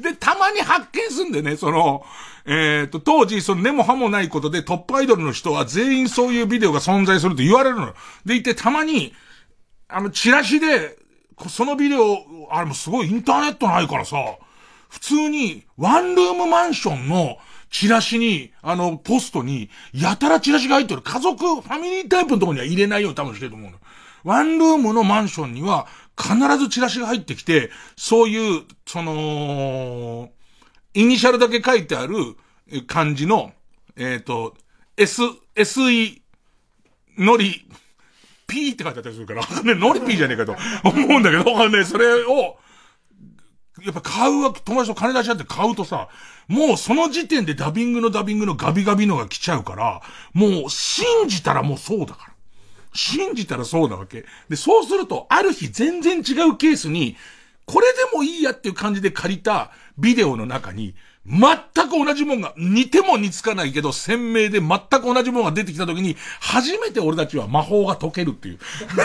[0.00, 2.04] で、たまに発見すんでね、その、
[2.46, 7.94] えっ、ー、と、当時、その根も葉もないことでトップアイドルの人は全員そういうビデオが存在すると言われるのよ。
[8.24, 9.12] でいて、たまに、
[9.88, 10.96] あの、チラシで、
[11.48, 12.18] そのビデオ、
[12.50, 14.16] あれもすごいインターネットないからさ、
[14.88, 17.38] 普通に、ワンルームマンションの
[17.70, 21.02] チラシに、あの、ポストに、やたらチラシが入ってる。
[21.02, 23.78] 家族、ファミリータイプのところには入れないように多分してると思うの。
[24.24, 25.86] ワンルームのマンションには、
[26.18, 30.30] 必ずチラシが入ってきて、そういう、その、
[30.94, 32.16] イニシャルだけ書いてある
[32.86, 33.52] 漢字の、
[33.96, 34.54] えっ、ー、と、
[34.96, 35.22] S、
[35.54, 36.20] SE、
[37.18, 37.66] のり、
[38.46, 42.56] P って書いてあったりするから、ね、ノリピーじゃねえかと思うんだけど、ね、それを、
[43.84, 46.08] やっぱ買うわ、友達と金出し合って買うとさ、
[46.48, 50.00] もうその時点でダビングのダビングのガビガビのが来ちゃうから、
[50.32, 52.35] もう信じたらもうそうだから。
[52.96, 54.24] 信じたらそうなわけ。
[54.48, 57.16] で、そうすると、ある日全然違うケースに、
[57.66, 60.94] これでもいいやっていう感じで借りたビデオの中に、
[61.28, 68.58] 全く同じもんが、似ても似つかないけど、鮮明で全く同じもんが出てきた時に、初めて俺たちは魔法が解けるっていう。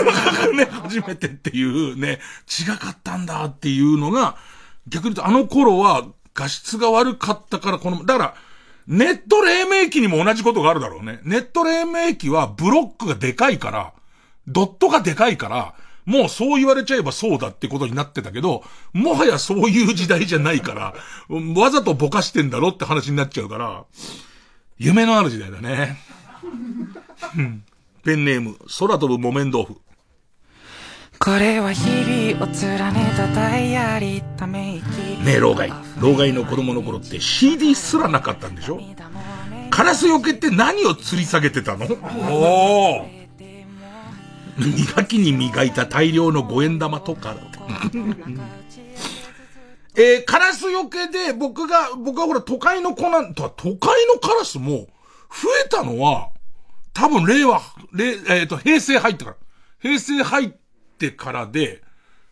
[0.56, 4.38] ね、初めてっていうね、違かったんだっていうのが、
[4.88, 8.36] 逆に言うとあの頃は画質が悪かったからこの、だから、
[8.92, 11.22] ネット黎明期にも同じことがあるだろうね。
[11.24, 13.94] ネット黎明期はブロックがでかいから、
[14.48, 20.94] ドットがでかいから、もうそう言われちゃえばそうだってことになってたけど、もはやそういう時代じゃないから、
[21.56, 23.86] わざとぼかしてんだろって話になっちゃうから、
[24.78, 25.98] 夢のある時代だね。
[28.04, 29.78] ペンネーム、空飛ぶ木綿豆腐。
[31.24, 34.84] これは日々を連ねたダイアリーため息
[35.24, 35.72] ねえ、老害。
[36.00, 38.82] 老害の子供の頃って CD すらなかったんでしょ？
[39.70, 41.86] カラスよけって何を吊り下げてたの？
[42.28, 43.06] おお
[44.58, 47.36] 磨きに磨いた大量の五円玉とか。
[49.94, 54.88] えー、カラスよけで僕が、僕はほら都会の子なんだ、都会のカラスも
[55.30, 56.30] 増えたのは、
[56.94, 57.62] 多分令和、
[57.92, 59.38] 令、えっ、ー、と、平成入ってから。
[59.82, 60.52] 平成入っ
[61.02, 61.82] てからで、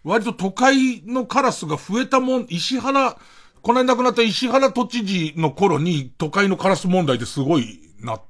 [0.04, 3.18] 割と都会のカラスが増えたもん、石原、
[3.62, 8.22] この間亡くなった石原都知事の頃に都会のカラス問題ですごいなっ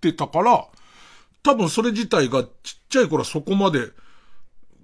[0.00, 0.66] てたから、
[1.44, 2.50] 多分それ自体がちっ
[2.88, 3.90] ちゃい頃はそこまで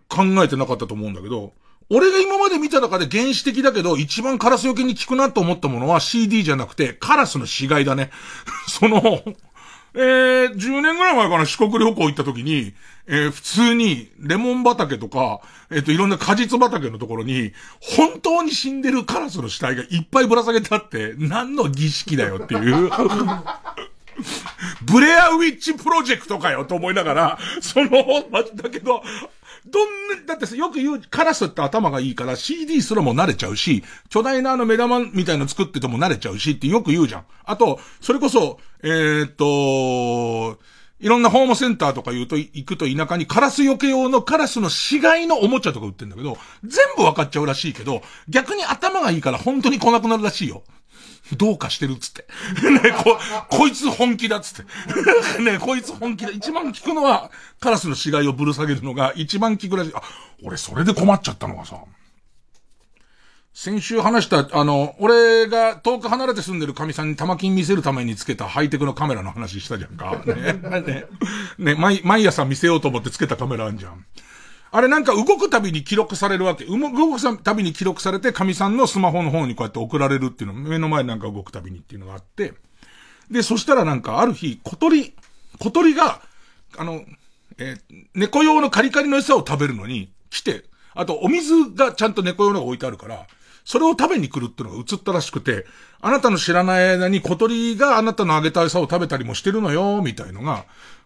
[0.09, 1.53] 考えてなかったと思うんだけど、
[1.91, 8.11] 俺が今まで見た中で原始的だけど、一番カラスよけに効くなと思ったものは CD じゃなくて、カラスの死骸だね。
[8.69, 9.01] その、
[9.95, 12.75] えー、10年ぐらい前かな四国旅行行った時に、
[13.13, 22.89] えー、普通にレモン畑とか、えっ、と、いろんな果実畑のところに、本当に死んでるカラスの死体がいっぱいぶら下げてあって、何の儀式だよっていう。
[24.83, 27.91] ブレアウィッチプロジェクトかよと思いながら、その、
[28.55, 29.03] だけど、
[29.67, 37.25] どんな、だって、よく言う、カラスって頭がいいから CD すらも慣れちゃうし、巨大なあの目玉みたいの作ってても慣れちゃうしってよく言うじゃん。
[37.45, 40.61] あと、それこそ、えー、っと、
[41.01, 50.63] いろんなホームセンターとか言うと、行くと田舎にカラスよけ用のカラスの死骸のおもちゃとか売ってんだけど、全部わかっちゃうらしいけど、逆に頭がいいから本当に来なくなるらしいよ。
[51.37, 52.27] どうかしてるっつって。
[52.71, 53.19] ねこ、
[53.49, 54.73] こいつ本気だっつって。
[55.43, 56.31] ねこいつ本気だ。
[56.33, 59.93] 一番聞くのは、カラスの死骸をぶる下げるのが一番聞くらしい。
[59.95, 60.03] あ、
[60.43, 61.77] 俺それで困っちゃったのがさ。
[63.63, 70.23] 先週話した、あの、俺が遠く離れて住んでる神さんに玉金見せるためにつけたハイテクのカメラの話したじゃんか。
[70.25, 70.55] ね。
[70.81, 71.05] ね。
[71.59, 74.07] ね、毎、毎朝見せようと思ってつけたカメラあんじゃん。
[74.71, 76.65] あれなんか動くたびに記録されるわけ。
[76.65, 82.55] 動くたびに記録されて、神さんのスマホの方にこうやって送られるっていうの、目の前なんか動くたびにっていうのがあって、
[83.31, 85.13] で、そしたらなんかある日、小鳥、
[85.59, 86.23] 小鳥が、
[86.79, 87.05] あの、
[87.59, 90.65] えー、猫用のカリカリの餌を食べるのに来て、
[90.95, 93.27] あとお水がちゃんと猫用のが置いてあるから、
[93.71, 95.65] それを食べに来るっていうのが映ったらしくて、
[96.01, 100.65] あなたの知らない間に小鳥があなたのあげた餌を食べたりもしてるのよ、みたいのが、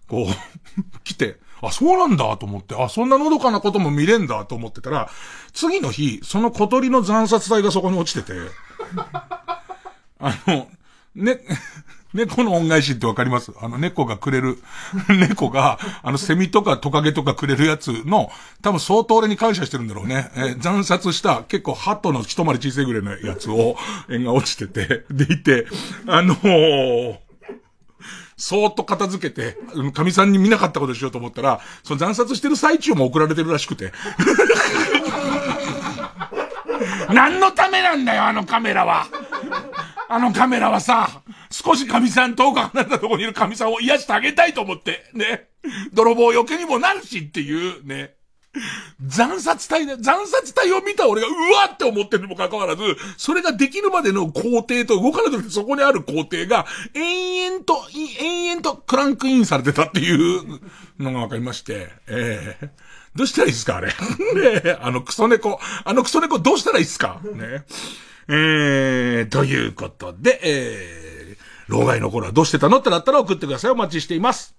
[0.08, 0.26] こう
[1.04, 5.10] 来て、あ、そうなんだと思って、あ、そんなのどかなことも見れんだと思ってたら、
[5.52, 8.32] 次の日、その小鳥の残殺体がそこに落ちてて、
[10.18, 10.66] あの、
[11.14, 11.40] ね、
[12.14, 13.52] 猫の恩返しってわかります？
[13.60, 14.58] あの猫がくれる、
[15.28, 18.30] 猫が、あのセミとかトカゲとかくれるやつの、
[18.62, 20.30] 多分相当俺に感謝してるんだろうね。
[20.36, 23.76] えー、残殺した結構ハトの一回り小さいぐらいのやつを、
[24.08, 25.66] 縁が落ちてて、でいて、
[26.06, 27.16] あのー、
[28.36, 29.56] そーっと片付けて、
[29.92, 33.92] 神さんに見なかったことしようと思ったら、その惨殺してる最中も送られてるらしくて。
[37.12, 39.06] 何のためなんだよ、あのカメラは。
[40.14, 45.48] あのカメラはさ、少し神さん遠く離れたところにいる神さんを癒してあげたいと思って、ね。
[45.92, 48.14] 泥棒よけにもなるしっていう、ね。
[49.04, 52.82] 残殺隊で、残殺隊を見た俺がうわって思ってるにもかかわらず、
[53.16, 56.64] それができるまでの工程と動かなくてそこにある工程が、
[56.94, 57.74] 延々と、
[58.20, 60.60] 延々とクランクインされてたっていう
[61.00, 62.70] のがわかりまして、ええー、
[63.16, 63.88] どうしたらいいですかあれ。
[63.88, 63.94] ね
[64.64, 67.64] えあのクソ猫、あのクソ猫どうしたらいいですかね
[68.28, 73.70] えー、ということで、えー、老害の頃はどうしてたのってなったら送ってください。
[73.70, 74.54] お待ちしています。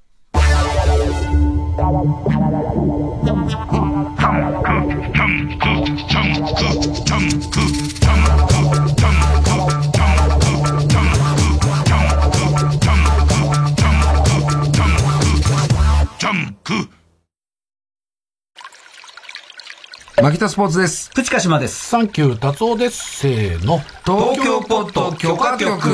[20.22, 21.10] 牧田スポーツです。
[21.14, 21.90] プチカシマです。
[21.90, 23.18] サンキュー達夫です。
[23.20, 23.80] せーの。
[24.06, 25.90] 東京ポット許可局。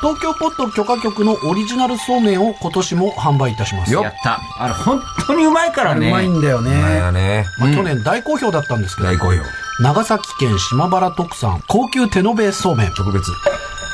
[0.00, 3.94] 東京ポット許可局のオリジナルそうめんを今年も販売いたします。
[3.94, 4.40] やった。
[4.58, 6.08] あれ本当にうまいからね。
[6.08, 6.72] うまいんだよね。
[6.72, 7.46] うまいよね。
[7.60, 9.08] まあ、去年大好評だったんですけど。
[9.08, 9.42] 大好評。
[9.80, 12.94] 長崎県島原特産高級手延べそうめん。
[12.94, 13.30] 特別。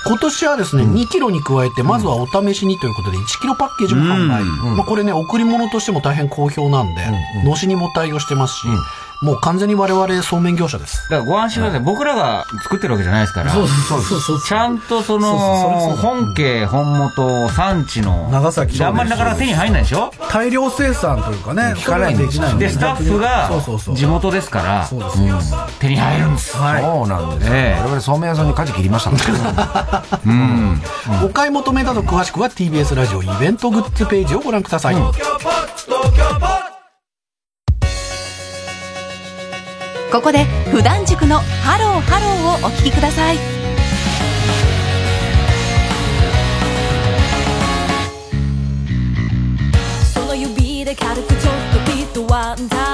[0.07, 4.45] 今年はですね、うん、2キロに加えて、まずはお試しにということで、1キロパッケージも販売。
[4.77, 7.01] まあ、これね、贈り物としても大変好評なんで、
[7.45, 8.67] のしにも対応してますし、
[9.23, 11.09] もう完全に我々そうめん業者です。
[11.09, 11.81] だからご安心ください。
[11.81, 13.53] 僕らが作ってるわけじゃないですから。
[13.53, 14.21] そうそうそう。
[14.21, 15.39] そうちゃんとその、
[15.97, 18.29] 本家、本元、産地の。
[18.31, 20.11] 長崎であんまりなかなか手に入んないでしょ？
[20.31, 22.19] 大量生産というかね、聞かないん。
[22.19, 23.97] できないんで、スタッフがそうそうそう。
[23.97, 24.99] 地元ですから、うん。
[25.79, 26.24] 手に入る。
[26.53, 27.55] そうなんですよ。
[27.57, 29.11] ええ我々そうめん屋さんに舵切りました。
[30.25, 30.83] うん。
[31.25, 34.97] お買い求めなど詳しくは TBS ラジオイベントグッズページをご覧ください。
[40.15, 43.37] ここで普段塾のハローハローをお聞きください
[50.13, 52.89] その指で軽くちょっとピッとワンタッ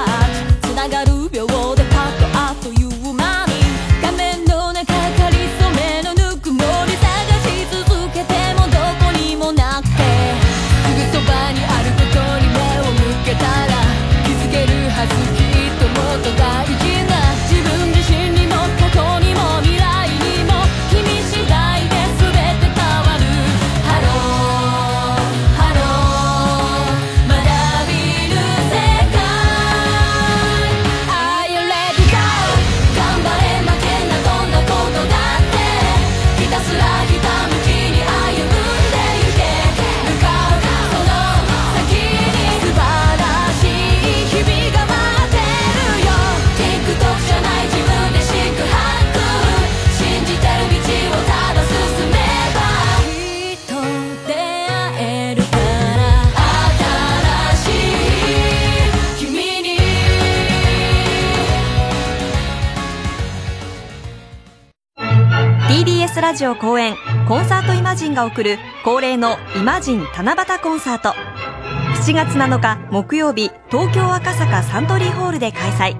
[66.31, 66.95] ラジオ公演
[67.27, 71.09] コンサートイマジンが送る恒例のイマジン七夕コンサート。
[71.09, 75.97] 7月7日木曜日東京赤坂サントリーホールで開催。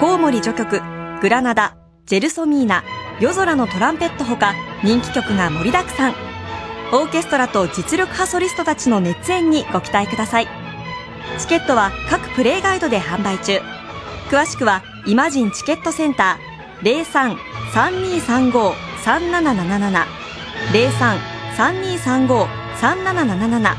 [0.00, 0.80] コウモリ序曲
[1.20, 1.76] グラナダ
[2.06, 2.82] ジェルソミーナ
[3.20, 6.14] 夜空のトランペットほか人気曲が盛りだくさん。
[6.94, 10.48] オーケストラと実力派ソリストたちの熱演にご期待ください。
[11.38, 13.60] チケットは各プレイガイドで販売中。
[14.30, 16.82] 詳しくはイマジンチケットセンター
[17.72, 20.04] 03-3235-3777
[21.56, 23.76] 03-3235-3777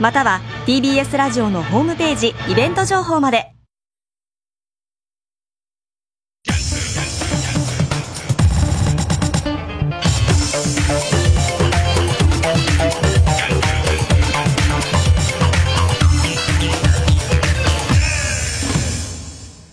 [0.00, 3.52] または TBS ラジオのホームページイベント情報まで。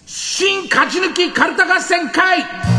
[0.06, 2.73] 新勝ち抜きカルタ合戦会。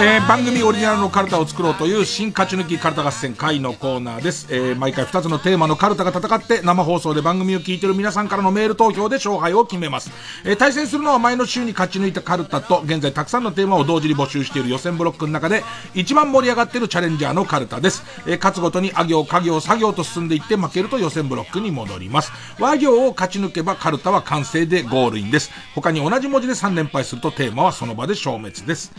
[0.00, 10.10] えー番組オリジナルのカルタを作ろうという新勝ち抜きカルタ合戦会のコーナーです、えー毎回2つのテーマのカルタが戦って生放送で番組を聞いている皆さんからのメール投票で勝敗を決めます、
[10.44, 15.62] えー対戦するのは前の週に勝ち抜いたカルタと現在たくさんのテーマを同時に募集している予選ブロックの中で
[15.94, 22.32] 一番盛り上がっているチャレンジャーのカルタです、えー勝つごとにあ行家行作業と進んでいって負けると予選ブロックに戻ります。
[22.58, 25.50] 和行を勝ち抜けばカルタは完成でゴールインです。
[25.74, 28.92] 他に同じ文字で3連敗するとテーマはその場で消滅です。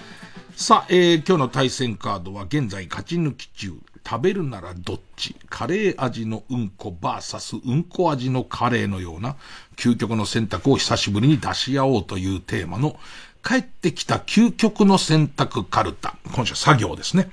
[0.55, 3.73] さあ、えー今日の対戦カードは現在勝ち抜き中。
[4.07, 5.35] 食べるならどっち？
[5.49, 9.35] カレー味のうんこバーサスうんこ味のカレーのような
[9.77, 12.97] 究極の選択を久しぶりに出し合おうというテーマの
[13.43, 16.15] 帰ってきた究極の選択カルタ。
[16.33, 17.29] 今週作業ですね。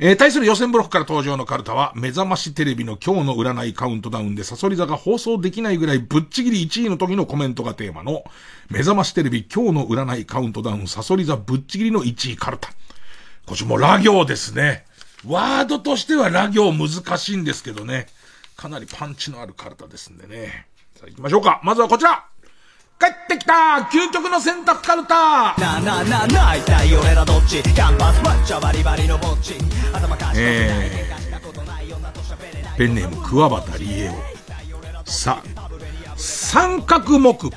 [0.00, 8.24] えー対する予選ブロックから登場のカルタは、目覚ましテレビの今日の占いカウントダウンでサソリ座が放送できないぐらいぶっちぎり1位の時のコメントがテーマの、
[8.70, 12.70] 目覚ましテレビ今日の占いカウントダウンサソリ座ぶっちぎりの1位カルタ。
[13.46, 14.84] 今週もラ行ですね。
[15.28, 18.08] ワードとしてはラ行難しいんですけどね。
[18.56, 20.66] かなりパンチのあるカルタですんでね。
[20.96, 21.60] さあ行きましょうか。
[21.62, 22.24] まずはこちら
[22.98, 23.52] 帰ってきた。
[23.90, 25.54] 究極の選択カルタ。
[25.58, 27.62] なあなあなあなあ一体俺らどっち？
[27.62, 29.54] キャンバスマッチャバリバリのぼっち。
[29.92, 34.12] 頭かしえー、ペンネーム桑畑理恵を。
[35.04, 35.70] さあ、
[36.16, 37.50] 三角木、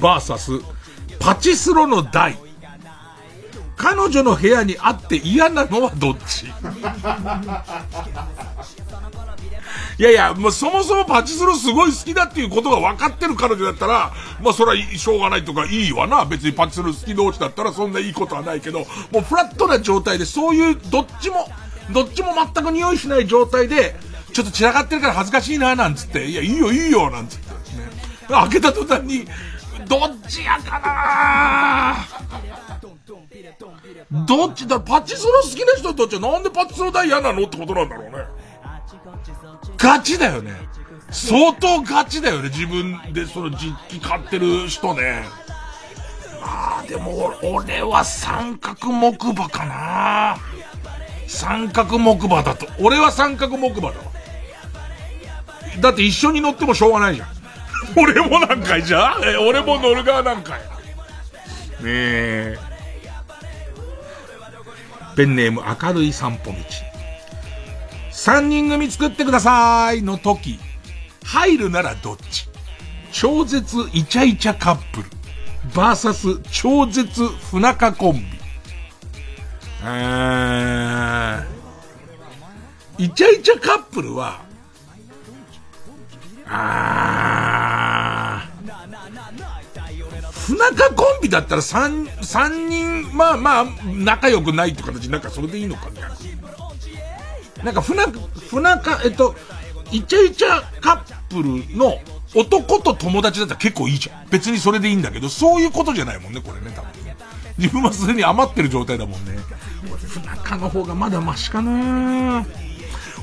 [0.00, 0.60] バーサス、
[1.20, 2.36] パチスロの台。
[3.76, 6.46] 彼女の部屋にあって嫌なのはどっち？
[9.98, 14.12] いやいや、もうそもそもパチスロすごい好きだっていうことが分かってる彼女だったら、
[14.42, 16.26] まあそれはしょうがないとかいいわな。
[16.26, 21.48] 別にパチスロ好き同士だったらそんないいことはないけど、もうフラットな状態でそういうどっちも、
[21.92, 23.96] どっちも全く匂いしない状態で、
[24.34, 27.88] ちょっと散らかってるから恥ずかしいな、なんつって、いや、いいよいいよ、なんつってですね。
[28.28, 29.26] 開けた途端に、
[29.88, 32.06] どっちやかな
[34.26, 38.18] どっちだ、パチスロ好きな人たちはなんでパチスロ代嫌なのってことなんだろうね。
[39.78, 40.52] ガチだよね。
[41.10, 45.24] 相当ガチだよね、自分でその実機買ってる人ね。
[46.40, 50.36] まあ、でも、俺は三角木馬かな
[51.26, 52.66] 三角木馬だと。
[52.80, 54.04] 俺は三角木馬だわ。
[55.80, 57.28] だって一緒に乗ってもしょうがないじゃん。
[57.96, 60.60] 俺もなんかいじゃんえ俺も乗る側なんかい。
[60.60, 60.66] ね
[61.84, 62.58] え。
[65.16, 66.56] ペンネーム明るい散歩道。
[68.16, 70.58] 三人組作ってくださいの時、
[71.22, 72.48] 入るならどっち？
[73.12, 75.08] 超絶イチャイチャカップル、
[75.74, 78.20] バーサス超絶不仲コンビ。
[79.84, 84.40] あーイチャイチャカップルは、
[86.46, 88.66] あー
[90.46, 96.00] 不仲コンビだったら三、三人、まあまあ、仲良くないって形なんかそれでいいのかね。
[97.66, 98.12] なんか、不仲、
[98.48, 99.34] 不仲、えっと、
[99.90, 101.98] イチャイチャカップルの
[102.32, 104.28] 男と友達だったら結構いいじゃん。
[104.30, 106.90] 別にそれでいいんだけど、そういうことじゃないもんね、これね、多分。
[107.58, 109.32] 自分はすでに余ってる状態だもんね。
[110.06, 112.46] 不仲の方がまだマシかな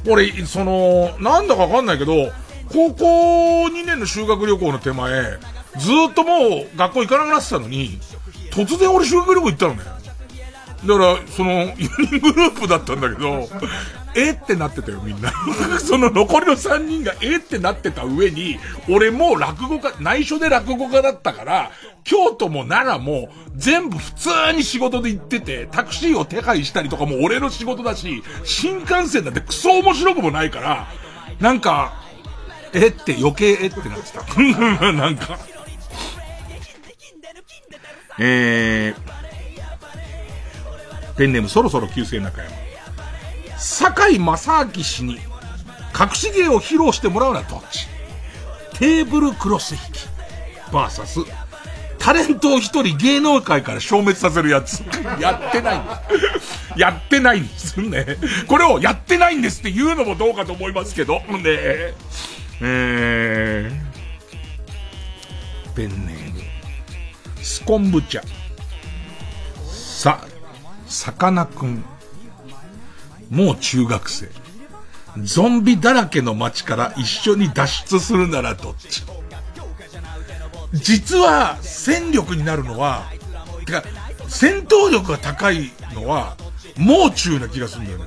[0.09, 2.33] 俺、その、なんだかわかんないけど、
[2.69, 3.05] 高校
[3.67, 5.09] 2年の修学旅行の手前、
[5.77, 7.97] ずっともう学校行かなくなってたのに、
[8.51, 9.83] 突然俺修学旅行行ったのね。
[10.85, 13.47] だから、その、4人グループだったんだけど、
[14.15, 15.31] えってなってたよ、みんな。
[15.79, 18.59] その残りの3人がえってなってた上に、
[18.89, 21.71] 俺も落語家、内緒で落語家だったから、
[22.03, 30.87] 京都も奈良も全部普通に仕事で行ってて、タクシーを手配したりとかも俺の仕事だし、新幹線なんてクソ面白くもないから、
[31.39, 31.93] なんか、
[32.73, 34.23] えって余計えってなってた。
[34.93, 35.39] なんか。
[38.19, 39.13] えー、
[41.17, 42.62] ペンネームそろそろ旧姓中山。
[43.63, 45.13] 堺正明氏に
[45.97, 47.87] 隠し芸を披露してもらうのはどっち？
[48.77, 50.07] テーブルクロス引き。
[50.71, 51.19] バーサス。
[51.97, 54.83] タレントを一人芸能界から消滅させるやつ。
[55.21, 55.91] やってないんで
[56.41, 56.73] す。
[56.75, 58.17] やってないんですね。
[58.47, 61.19] これをやってないんですって言うのもどうかと思いますけど。
[61.29, 61.93] ねえ。
[62.59, 66.41] えー、ペンネーム。
[67.41, 68.23] スコンブチャ。
[69.71, 70.19] さ、
[70.85, 71.85] さかなクン。
[73.33, 74.29] もう中学生。
[75.23, 79.03] ゾンビだらけの街から一緒に脱出するならどっち？
[80.73, 83.11] 実は戦力になるのは、
[83.65, 83.83] てか、
[84.27, 86.37] 戦闘力が高いのは、
[86.77, 88.05] もう中な気がするんだよね。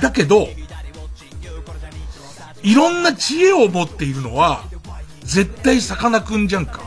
[0.00, 0.48] だけど、
[2.62, 4.64] いろんな知恵を持っているのは、
[5.22, 6.82] 絶対さかなクンじゃんか。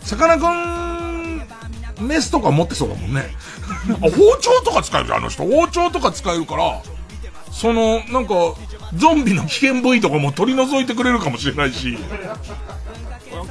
[0.00, 3.30] さかなクン、メスとか持ってそうだもんね。
[3.70, 4.10] あ包
[4.40, 5.44] 丁とか使えるじゃん、あの人。
[5.44, 6.82] 包丁とか使えるから、
[7.50, 8.34] その、なんか、
[8.94, 11.98] ゾンビの危険部位とかも取り除いてくれるかもしれないし。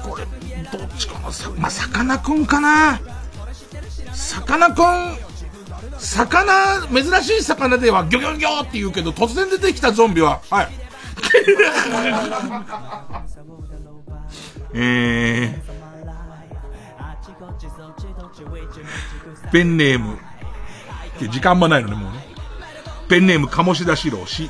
[0.04, 1.32] これ、どっちかな？
[1.32, 3.00] さ、まあ、さかなクンかな？
[4.14, 4.86] さかなクン、
[5.98, 10.70] 魚、珍しい魚ではギョギョギョって言うけど、突然出てきたゾンビは、はい。
[14.74, 15.79] えー、
[19.52, 20.18] ペンネーム、
[21.30, 22.20] 時間もないのね、もうね。
[23.10, 24.50] ペンネーム、鴨志田四郎し、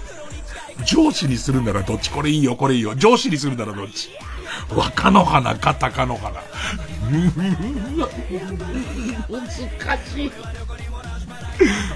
[0.85, 2.11] 上司にするならどっち？
[2.11, 2.95] これいいよ、これいいよ。
[2.95, 4.09] 上司にするならどっち？
[4.69, 6.41] 若の花か高の花。
[9.29, 10.31] 難しい。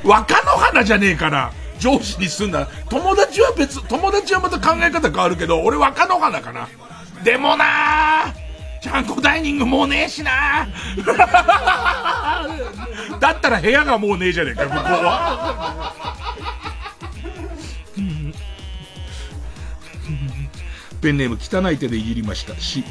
[0.04, 2.68] 若の花じゃねえから、上司にすんな。
[2.90, 6.68] 友達は別、友達はまた考え方変わるけど、俺若の花かな。
[7.24, 8.34] でもな
[8.84, 10.68] ちゃんこダイニングもうねえしな
[13.18, 15.94] だったら部屋がもうねえじゃねえか、向こうは。
[21.02, 22.84] ペンネーム汚い手でいじりましたし、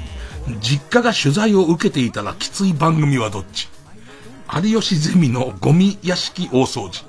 [0.62, 3.68] 実家が取材を受けていたらきつい番組はどっち？
[4.64, 7.04] 有吉ゼミのゴミ屋敷大掃除。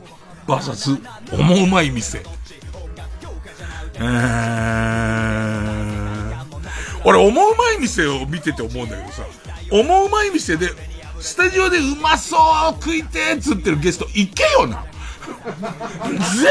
[0.45, 0.97] バーサス、
[1.31, 2.17] 思うまい店。
[2.19, 5.92] うーん。
[7.05, 9.23] 俺、思うまい店を見てて思うんだけどさ、
[9.71, 10.69] 思うまい店で、
[11.19, 14.85] スタジオでうまそう食いてーっつってるゲスト、行けよな
[15.23, 16.47] 絶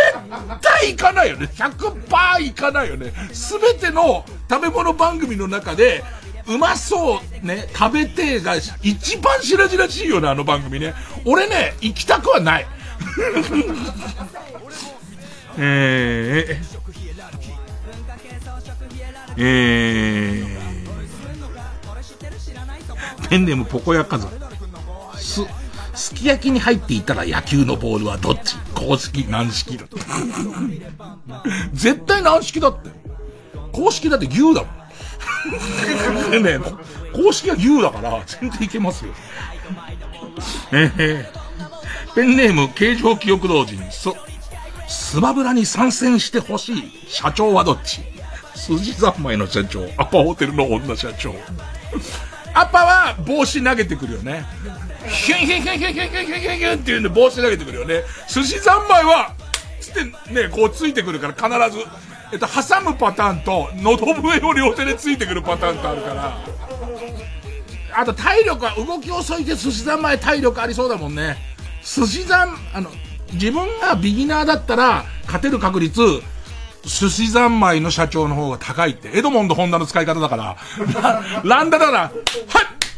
[0.61, 1.49] 対行かないよね。
[1.55, 3.13] 100%行かないよね。
[3.33, 6.05] すべての食べ物番組の中で、
[6.47, 10.95] うまそうね、食べてが一番白々しいよね、あの番組ね。
[11.25, 12.67] 俺ね、行きたくはない。
[15.59, 16.82] えー、
[19.37, 24.29] えー、ペンネームポコヤカザ。
[25.17, 25.43] す、
[25.95, 28.57] すき焼きに入っていたら野球のボールはどっち？
[28.75, 29.85] 公式軟式だ。
[31.73, 32.91] 絶対軟式だって。
[33.73, 34.83] 公式だって牛だもん。
[36.43, 36.59] ね
[37.13, 39.13] 公式は牛だから、全然いけますよ。
[40.73, 41.33] ええ
[42.15, 44.15] ペンネーム、形状記憶同人、そ、
[44.87, 48.01] スマブラに参戦してほしい社長はどっち？
[48.67, 51.35] 筋三昧の社長、アパホテルの女社長。
[52.55, 54.45] アパは帽子投げてくるよね。
[55.09, 58.05] ヒュンヒュンヒュンヒュンヒュンヒュンヒュンヒュンっていうんで帽子投げてくるよね。
[58.29, 59.35] 寿司三昧は、
[59.81, 61.85] つってね、こうついてくるから必ず、
[62.33, 66.39] えっと、挟むパターンと、喉笛を両手でついてくるパターンとあるから。
[67.95, 71.37] あと体力は、動き遅いで寿司三昧体力ありそうだもんね。
[71.83, 72.91] 寿司三、あの、
[73.33, 76.01] 自分がビギナーだったら、勝てる確率、
[76.85, 79.11] 寿司三昧の社長の方が高いって。
[79.17, 80.57] エドモンド・ホンダの使い方だから。
[81.01, 82.11] ラランダなら、はっ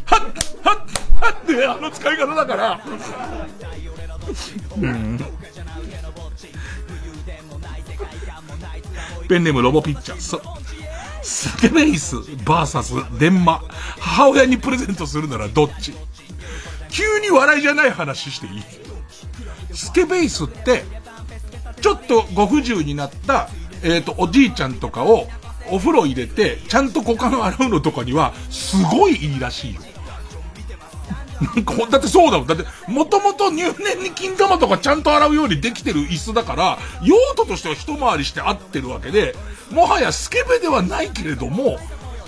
[0.05, 0.21] はっ
[0.63, 0.77] はっ
[1.21, 2.81] はっってあの使い方だから。
[4.77, 5.19] うん。
[9.29, 10.21] ペンネームロボピッチャー。
[10.21, 10.41] そ、
[11.23, 13.63] スケベイス、バーサス、電マ。
[13.99, 15.95] 母親にプレゼントするならどっち？
[16.91, 18.63] 急に笑いじゃない話していい？
[19.73, 20.85] スケベイスって、
[21.81, 23.49] ちょっとご不自由になった、
[23.85, 25.29] えっ、と、おじいちゃんとかを
[25.71, 29.81] お風呂入れて、ちゃんと股間洗うのとかには、すごいいいらしいよ。
[31.91, 32.47] だってそうだもん。
[32.47, 39.35] だって、もともと入念に金玉とかちゃんと洗うようにできてる椅子だから、用途としては一回りして合ってるわけで、
[39.71, 41.79] もはやスケベではないけれども、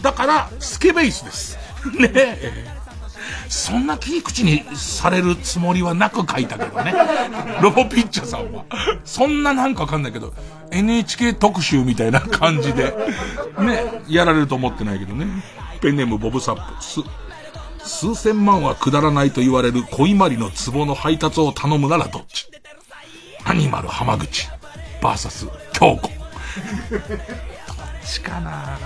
[0.02, 1.58] だから、スケベイスです。
[1.98, 2.76] ねえ。
[3.48, 6.94] そんな切り口にされるつもりはなく書いたけどね。
[7.60, 8.64] ロボピッチャーさんは。
[9.04, 10.32] そんななんかわかんないけど、
[10.70, 12.94] NHK 特集みたいな感じで、
[13.58, 15.26] ね、やられると思ってないけどね。
[15.80, 16.84] ペンネームボブサップ。
[16.84, 17.00] す、
[17.84, 22.48] 数千万はくだらないと言われる小今里の壺の配達を頼むならどっち？
[23.44, 24.48] アニマル浜口、
[25.00, 26.08] バーサス、京子。
[26.08, 26.10] どっ
[28.04, 28.78] ちかな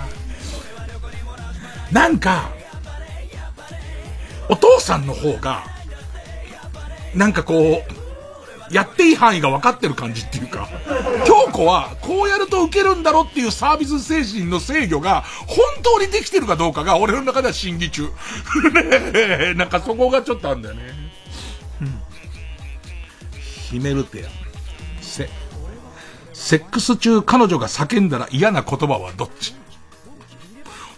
[1.91, 2.51] なんか、
[4.49, 5.63] お父さんの方が、
[7.15, 8.00] なんかこう、
[8.71, 10.69] やっていい範囲が分かってる感じっていうか、
[11.25, 18.09] 京子はこうやると受けるんだろうっていうサービス精神の制御が本当にできてるかどうかが俺の中では審議中。
[19.55, 20.83] なんかそこがちょっとあるんだよね。
[21.81, 22.01] うん。
[23.69, 24.29] ヒメルテア。
[25.03, 25.29] セ、
[26.33, 29.55] セックス中彼女が叫んだら嫌な言葉はどっち？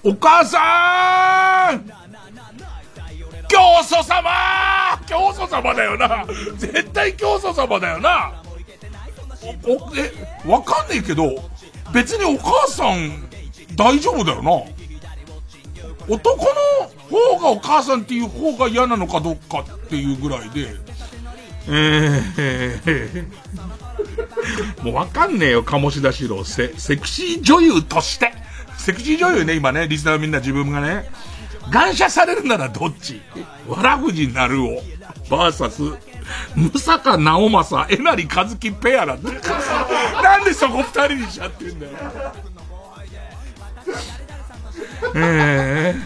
[0.04, 2.03] お母さん
[3.54, 4.32] 教祖様！
[5.06, 6.26] 教祖様だよな。
[6.58, 8.42] 絶対教祖様だよな。
[9.68, 10.12] お、お、え、
[10.50, 11.36] わかんねえけど、
[11.94, 13.30] 別にお母さん
[13.76, 14.52] 大丈夫だよな。
[16.10, 20.70] 男の方がお母さんっていう方が嫌なのかどうかっていうぐらいで、
[21.68, 26.44] えー、もうわかんねえよ、鴨志田四郎。
[26.44, 28.34] セ、セクシー女優として。
[28.80, 31.08] セクシー女優ね、今ね、リスナーみんな自分がね。
[31.72, 33.22] 感謝されるならどっち？
[33.68, 34.82] わらふじなるお、
[35.30, 35.82] バーサス、
[36.56, 39.26] ムサカ直政、えなりかずきペアだって。
[40.22, 41.92] なんでそこ二人にしちゃってんだよ。
[45.16, 46.02] えー、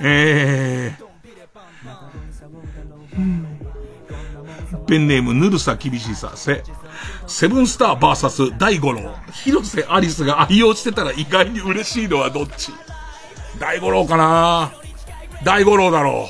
[0.00, 6.62] えー、ペンネームぬるさ厳しさせ、
[7.26, 12.72] セブンスターバーサス大五郎、広瀬アリスが愛用してたら意外に嬉しいのはどっち？
[13.58, 14.72] 大五郎かな
[15.44, 16.28] 大五郎だろ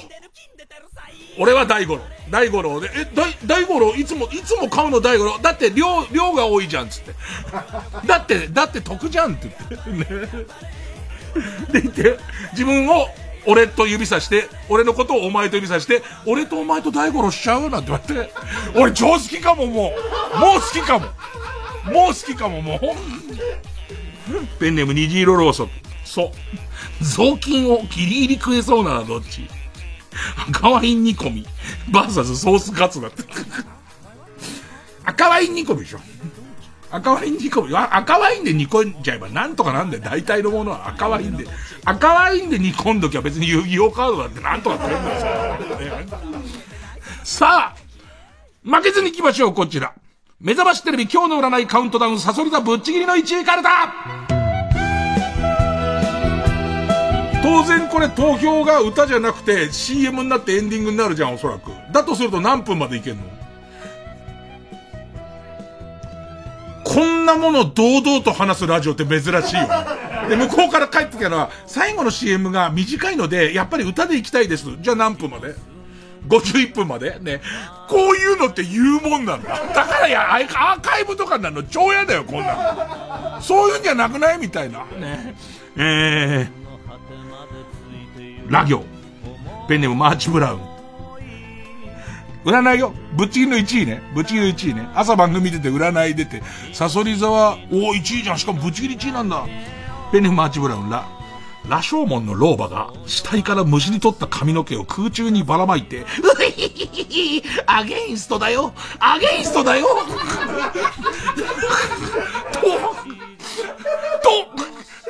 [1.39, 1.43] う。
[1.43, 2.03] 俺は大五郎。
[2.31, 5.39] 大五郎で、え、大、大五郎いつも、いつも買うの大五郎。
[5.39, 7.13] だって量、量が多いじゃん、つって。
[8.07, 9.91] だって、だって得じゃんって言って。
[9.91, 10.05] ね。
[11.73, 12.19] で言って、
[12.53, 13.09] 自分を
[13.47, 18.33] 俺と指さして、俺のことをお前と指さして、俺とお前と大五郎しちゃうなんて言われて、
[18.75, 19.93] 俺超好きかも、も
[20.35, 20.39] う。
[20.39, 21.07] もう好きかも。
[21.93, 22.79] もう好きかも、もう。
[24.59, 25.86] ペンネーム虹色ローソク。
[26.17, 26.33] そ。
[27.03, 29.47] 雑巾をギリギリ食えそうならどっち？
[30.49, 31.47] 赤ワイン煮込み、
[31.93, 33.23] バーサスソースカツだって。
[35.05, 35.99] 赤ワイン煮込みでしょ
[36.91, 37.77] 赤ワイン煮込み。
[37.77, 40.03] 赤ワインで煮込んじゃえばなんとかなんだよ。
[40.03, 41.47] 大体のものは赤ワインで。
[41.85, 45.97] 赤ワインで煮込んどきゃ別に遊戯王カードだってなんとか取れるんだよ。
[47.25, 47.77] さあ、
[48.65, 49.93] 負けずに行きましょう、こちら。
[50.41, 54.36] 目覚ましテレビ今日の占いカウントダウンサソリ座ぶっちぎりの1位からだ
[57.47, 61.71] 当然これ投票が歌じゃなくて CM になってエンディングになるじゃん、おそらく。
[61.93, 63.23] だとすると何分までいけんの？
[66.83, 69.69] こんなもの堂々と話すラジオって珍しいよ。
[70.29, 74.67] で、向こうから帰ってきたら、最後の CM が短いので、やっぱり歌で行きたいです。
[74.81, 75.55] じゃあ何分まで
[76.29, 77.19] ?51 分まで？
[77.21, 77.43] ね。
[77.89, 79.51] こういうのって言うもんなんだ。
[79.73, 83.41] だからや、アーカイブとかになるの超嫌だよ、こんなの。
[83.41, 84.39] そういうんじゃなくない？
[84.39, 84.81] みたいな。
[84.85, 85.37] ね。
[85.77, 86.66] えー、
[88.49, 88.85] ラ行。
[89.69, 90.61] ペンネームマーチブラウン。
[92.45, 92.93] 占いよ。
[93.17, 94.03] ぶっちぎりの1位ね。
[94.15, 94.89] ぶっちぎりの1位ね。
[94.95, 96.43] 朝番組出て占い出て、
[96.73, 98.39] サソリ座は、おお、1位じゃん。
[98.39, 99.45] しかもぶっちぎり1位なんだ。
[100.13, 101.17] ペンネームマーチブラウン、ラ。
[101.69, 106.05] 羅生門の老婆が死体からむしり取った髪の毛を空中にばらまいて、う
[106.53, 109.89] ひひひひアゲインストだよアゲインストだよ
[112.53, 112.69] と、と、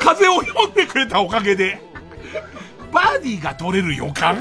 [0.00, 1.85] 風を読んでくれたおかげで、
[2.96, 4.38] バーディーが取れる予感？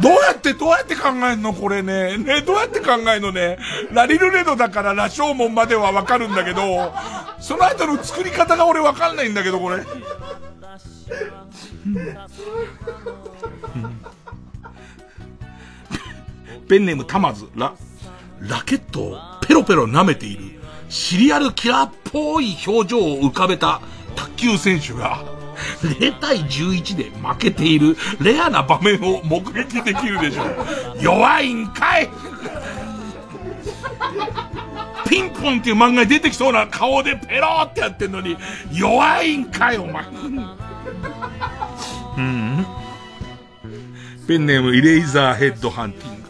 [0.00, 2.16] どうやって、どうやって考えんのこれね？
[2.16, 3.58] ね、どうやって考えんのね？
[3.92, 6.94] ラリルレドだから羅生門まではわかるんだけど、
[7.38, 9.84] その後の作り方が俺わかんないんだけど、これ。
[16.66, 17.74] ペンネームタマズ、ラ、
[18.40, 23.82] ラケットをペロペロ舐めている、シリアルキラーっぽい表情を浮かべた
[24.16, 25.24] 卓球選手が、
[25.82, 31.02] 0対11で負けているレアな場面を目撃できるでしょう。
[31.02, 32.08] 弱いんかい
[35.08, 38.36] ピンポンっていう漫画に出てきそうな顔でペロってやってんのに、
[38.72, 40.04] 弱いんかい、お前。
[42.18, 42.66] うん。
[44.26, 46.28] ペンネームイレイザーヘッドハンティング。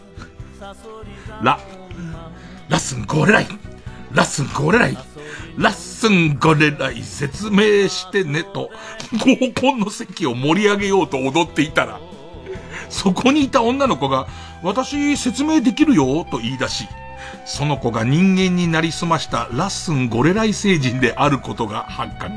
[1.43, 1.59] ラ、
[2.69, 3.47] ラッスンゴレライ。
[4.11, 4.97] ラッスンゴレライ。
[5.57, 8.69] ラッスンゴレライ説明してねと、
[9.13, 11.99] 合コンの席を盛り上げようと踊っていたら、
[12.87, 14.27] そこにいた女の子が、
[14.61, 16.87] 私説明できるよと言い出し、
[17.45, 22.35] その子が人間になりすましたラッスンゴレライ星人であることが発覚。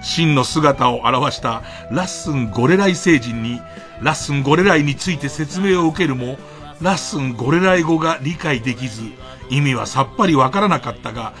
[0.00, 3.60] 真の姿を表したラッスンゴレライ星人に、
[4.00, 6.38] ラッスンゴレライについて説明を受けるも、
[6.80, 9.02] ラッスンゴレライ語が理解できず、
[9.50, 11.34] 意味はさっぱりわからなかったが、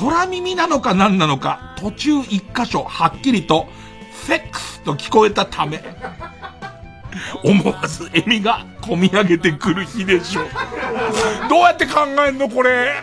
[0.00, 3.66] 空耳なのか何なのか、途中一箇所はっきりと、
[4.26, 5.82] フェックスと聞こえたため、
[7.44, 10.48] 思わず笑みが込み上げてくる日でしょう。
[11.48, 12.94] どうやって考えんのこれ？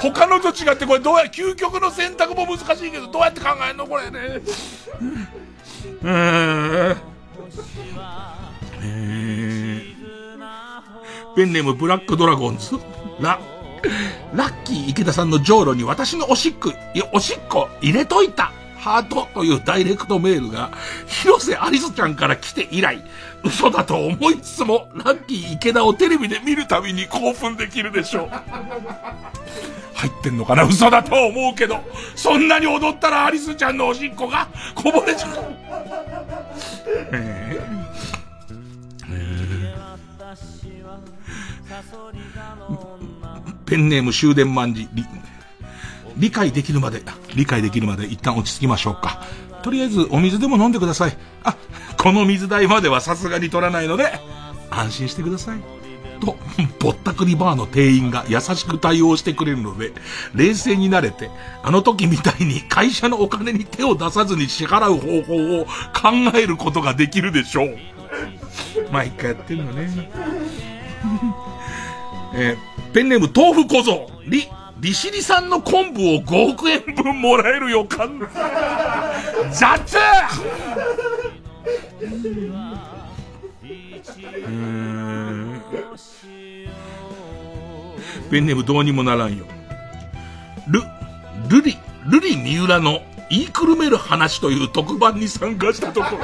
[0.00, 4.40] 他のと違ってこれどうや、究極の選択も難しいけど、どうやって考えんのこれね？
[6.02, 6.96] うーん。
[8.80, 12.78] えー、ペンネームブラックドラゴンズ？
[13.20, 13.38] ラ、
[14.34, 20.70] ラッキー池田さんのじょうろに私のおしっこ、いや、おしっこ入れといたハートというダイレクトメールが、
[21.06, 23.02] 広瀬アリスちゃんから来て以来、
[23.42, 28.30] 嘘だと思いつつも、ラッキー池田をテレビで見るたびに興奮できるでしょう。
[29.94, 30.62] 入ってんのかな？
[30.62, 31.78] 嘘だと思うけど、
[32.14, 34.46] そんなに踊ったらアリスちゃんのおしっこが
[34.76, 35.34] こぼれちゃう。
[37.12, 37.88] えー
[43.68, 44.88] ペンネーム終電万事、
[46.16, 47.02] 理解できるまで、
[47.34, 49.22] 理解できるまで一旦落ち着きましょうか。
[49.62, 51.16] とりあえずお水でも飲んでください。
[51.44, 51.56] あ、
[52.00, 54.12] この水代まではさすがに取らないので、
[54.70, 55.60] 安心してください。
[56.20, 56.36] と、
[56.80, 59.92] ぼったくりバーの店員が優しく対応してくれるので、
[60.34, 61.30] 冷静になれて、
[61.62, 67.76] あの時みたいに会社のお金に手を出さずに支払う方法を考えることができるでしょう。
[68.90, 70.10] 毎回やってんのね。
[72.34, 74.48] えー、ペンネーム豆腐小僧、リ、
[74.80, 78.28] 利尻産の昆布を5億円分もらえる予感。
[79.52, 79.96] 雑
[84.46, 85.62] うん
[88.30, 89.44] ペンネームどうにもならんよ。
[90.68, 90.80] ル、
[91.48, 93.00] ルリ、ルリ三浦の
[93.30, 96.16] 言いくるめる話という特番に参加したとこ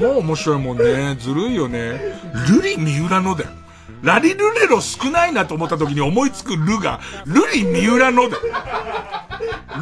[0.00, 0.08] ろ。
[0.08, 1.16] もう面白いもんね。
[1.18, 2.00] ずるいよね。
[2.48, 3.50] ルリ三浦のだよ。
[4.02, 8.36] ラリルレロ少ないなと思った時に思いつくルが、ルリ三浦ので。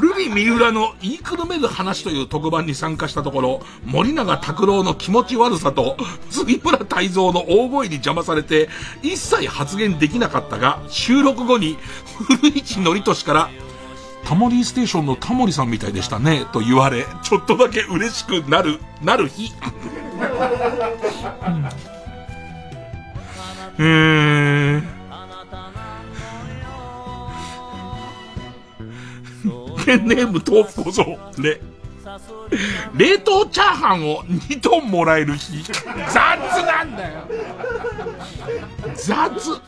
[0.01, 5.97] ルリ三浦の言いくるめる話という特番に参加したところ、森永拓郎の気持ち悪さと、
[6.29, 8.69] 杉村太蔵の大声に邪魔されて、
[9.03, 11.79] 一切発言できなかったが、収録後に、
[12.19, 13.51] 古市憲俊から、
[14.25, 19.53] タモリステーションのタモリさんみたいでしたね、と言われ、ちょっとだけ嬉しくなる、なる日。
[21.47, 24.82] うんーん。
[29.85, 31.05] ペンネーム豆腐小僧、
[31.39, 31.61] ね。
[32.97, 35.62] 冷凍チャーハンを2トンもらえる日。
[35.62, 35.85] 雑
[36.65, 37.20] なんだよ。
[38.94, 39.61] 雑。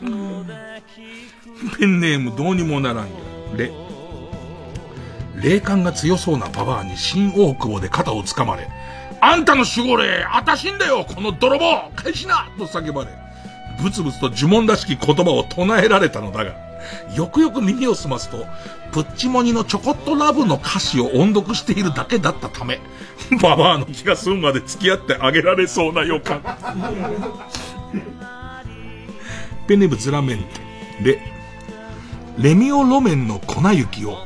[1.77, 3.11] ペンネームどうにもならんよ。
[3.55, 3.71] れ。
[5.41, 8.69] 霊感が強そうなババアに新大久保で肩をつかまれ、
[9.19, 13.11] あんたの守護霊、あたしんだよこの泥棒返しなと叫ばれ、
[13.81, 16.53] ブツブツと呪文らしき言葉を唱えられたのだが、
[17.15, 18.45] よくよく耳を澄ますと、
[18.91, 22.79] プッチモニのちょこっとラブの歌詞を音読しているだけだったため、
[23.41, 26.41] ババアの気が済むまで付き合ってあげられそうな予感。
[29.67, 30.45] ペネブズラメンテ、
[31.03, 31.19] レ、
[32.37, 34.17] レミオロメンの粉雪を、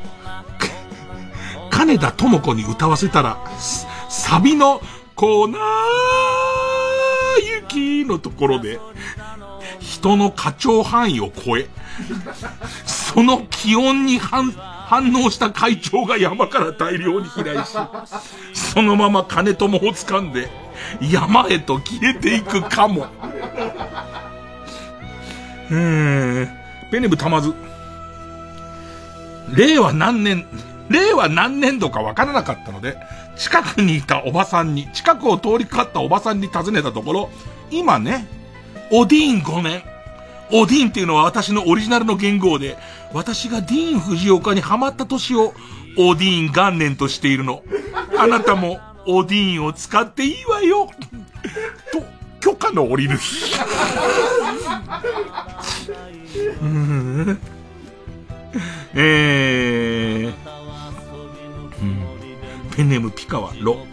[1.70, 3.38] 金田智子に歌わせたら、
[4.08, 4.82] サビの
[5.14, 5.48] 粉
[7.62, 8.80] 雪のところで、
[9.80, 11.68] 人の過聴範囲を超え、
[12.86, 17.76] その気温に反、反応した会長が山から大量に飛来し、
[18.54, 20.48] そのまま金友を掴んで、
[21.00, 23.06] 山へと消えていくかも。
[25.70, 26.48] うーん。
[26.90, 27.52] ペネブたまず。
[29.54, 30.46] 令和何年、
[30.88, 32.96] 令和何年度かわからなかったので、
[33.36, 37.30] 近くにいたおばさんに、近くを通りかかったおばさんに尋ねたところ、
[37.70, 38.26] 今ね、
[38.90, 39.82] オディーン5年。
[40.50, 42.78] オディーンっていうのは私のオリジナルの言語で、
[43.12, 45.52] 私がディーン・藤岡にハマった年を、
[45.96, 47.62] オディーン元年としているの。
[48.16, 50.88] あなたも、オディーンを使っていいわよ。
[51.92, 52.02] と、
[52.40, 53.18] 許可の下りる
[58.94, 60.34] えー、
[61.82, 63.74] うん、ペンネームピカはロ。
[63.74, 63.86] ロ、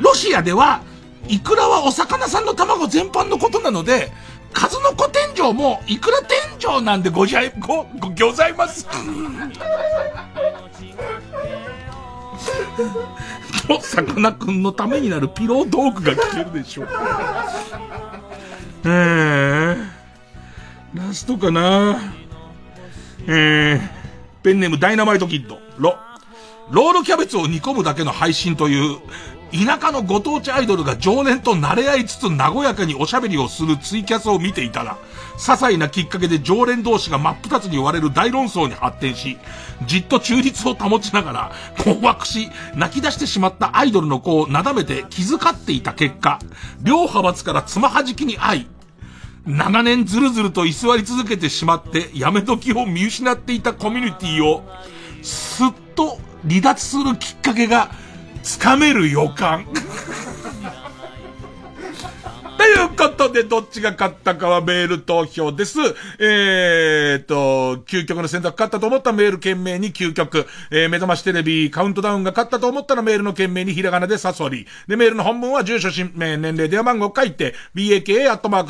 [0.00, 0.80] ロシアでは、
[1.28, 4.12] イクラはお魚さんの卵全般のことなので、
[4.52, 8.86] 数の子天井もイクラ天井なんでごじゃい、ご、ご、ございます。
[13.66, 16.88] と、さかなクンのためになるピロー道具が聞けるでしょう。
[18.84, 19.86] えー、
[20.94, 22.00] ラストかな
[23.26, 23.80] えー、
[24.42, 25.98] ペンネームダイナマイトキッド、ロ。
[26.70, 28.98] ロールキャベツを煮込むだけの配信という、
[29.52, 34.98] 田舎のご当地アイドルが常連と慣れ合いつつ和やかにおしゃべりをするツイキャスを見ていたら、
[35.36, 39.38] 些細なきっかけで常連同士が真っ二つに割れる大論争に発展し、
[39.86, 41.52] じっと中立を保ちながら、
[41.84, 46.38] 困惑し、泣き出してしまったアイドルの子をなだめて気遣っていた結果、
[46.82, 48.66] 両派閥からつまはじきに会い、
[49.46, 54.64] 長年ずるずると居座り続けてしまって、やめ時を見失っていたコミュニティを、
[55.22, 56.18] すっと
[56.48, 57.90] 離脱するきっかけが、
[58.46, 59.66] つかめる予感。
[62.66, 65.78] ということで、どっちが勝ったかはメール投票です。
[66.18, 70.48] えーと、究極の選択勝ったと思ったメール件名に究極。
[70.72, 74.66] えー、目覚ましテレビカウントダウンが勝ったと思ったらメールの件名にひらがなでサソリ。
[74.88, 78.68] で、メールの本文は住所、氏名、年齢、電話番号書いて、baka.tbs.co.jp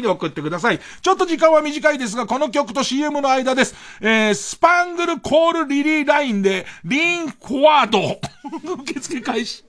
[0.00, 0.78] に送ってください。
[1.02, 3.74] ちょっと時間は短いですが、この曲と CM の間です。
[4.00, 8.20] えー、スパングルコールリリーラインで、リンフォワード。
[8.84, 9.64] 受付開始。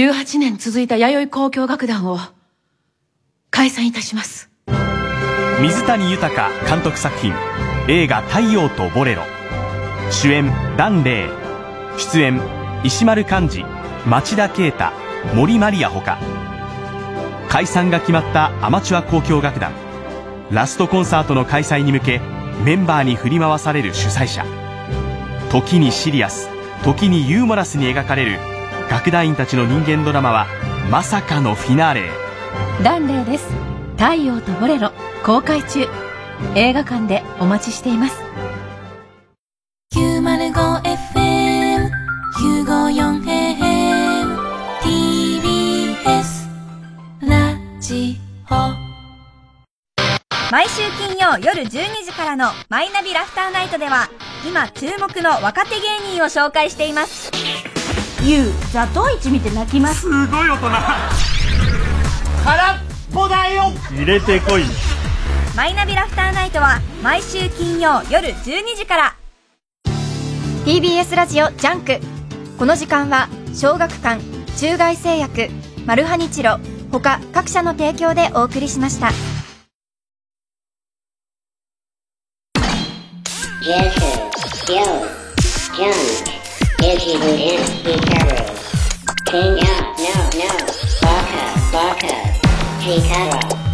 [0.00, 2.18] 18年続いた弥生交響楽団を
[3.50, 4.48] 解散いたします。
[5.60, 7.34] 水谷豊監督作品
[7.86, 9.22] 映画「太陽とボレロ」
[10.10, 11.28] 主演檀れい。
[11.98, 12.40] 出演
[12.82, 13.64] 石丸幹二
[14.06, 14.84] 町田啓太
[15.34, 16.16] 森マリアほか。
[17.50, 19.70] 解散が決まったアマチュア交響楽団。
[20.50, 22.22] ラストコンサートの開催に向け
[22.64, 24.46] メンバーに振り回される主催者。
[25.50, 26.48] 時にシリアス
[26.84, 28.38] 時にユーモラスに描かれる
[28.90, 30.48] 楽団員たちの人間ドラマは
[30.90, 32.06] まさかのフィナーレ。
[32.06, 32.10] へ
[32.82, 33.48] ダンレイです。
[33.96, 34.90] 太陽とボレロ
[35.24, 35.86] 公開中。
[36.56, 38.20] 映画館でお待ちしています。
[39.94, 41.88] 905FM
[42.36, 44.36] 954AM
[44.82, 46.48] TBS
[47.20, 48.18] ラジ
[48.50, 48.54] オ。
[50.50, 51.68] 毎週金曜夜12
[52.04, 54.10] 時からの「マイナビラフターナイト」では
[54.44, 57.30] 今注目の若手芸人を紹介しています
[58.22, 60.02] ユウザトウイチ見て泣きます。
[60.02, 60.68] すごい大人。
[62.44, 62.78] 空っ
[63.12, 63.72] ぽだよ。
[63.90, 64.62] 入れてこい。
[65.56, 69.16] マイナビラフターナイトは毎週金曜夜12時から。
[70.66, 71.98] TBS ラジオジャンク。
[72.58, 74.22] この時間は小学館
[74.58, 75.48] 中外製薬
[75.86, 76.58] マルハニチロ
[76.92, 79.10] 他各社の提供でお送りしました。
[83.62, 83.92] Jazz,
[84.68, 86.29] Yo,
[86.80, 88.40] Busy Wooden, Hikaru.
[89.26, 89.68] Kenya,
[90.00, 90.48] no, no,
[91.02, 92.08] Baka, Baka,
[92.80, 93.70] Hikaru.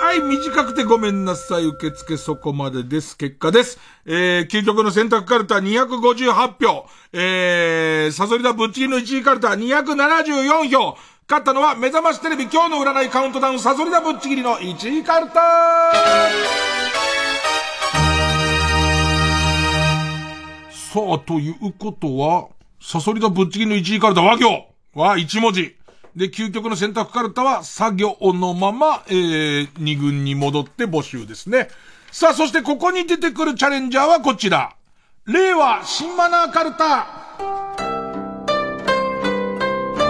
[0.00, 1.66] はい、短くてごめんなさい。
[1.66, 3.18] 受付そこまでです。
[3.18, 3.78] 結果です。
[4.06, 6.86] えー、究極の選択カルタ258票。
[7.12, 10.96] えー、サソリダぶっちぎりの1位カルタ274票。
[11.28, 16.30] 勝ったのは目覚ましテレビ今日の占いカウントダウンサソリダぶっちぎりの1位カルタ
[20.92, 22.48] さあ、ということは、
[22.80, 25.76] サソリダぶっちぎりの1位カルタ和行は1文字。
[26.16, 31.68] で、究極の選択カルタは作業のまま、えー、2軍に戻って募集ですね。
[32.10, 34.74] さあ、そしてここに出てくるチャレンジャーはこちら。
[35.26, 37.06] 令和新マナーカルタ。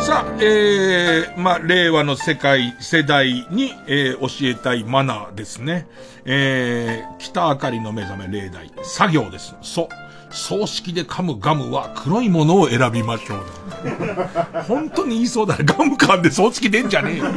[0.00, 5.86] さあ、えー、まあ、令和の世界、世代に、えー、教えたいマナーですね。
[6.24, 8.72] えー、北明かりの目覚め例題。
[8.82, 9.54] 作業です。
[9.60, 10.09] そう。
[10.30, 13.40] 葬式で噛むガムは黒いものを選びましょう。
[14.66, 15.64] 本当に言いそうだね。
[15.64, 17.28] ガム噛んで葬式出んじゃねえよ。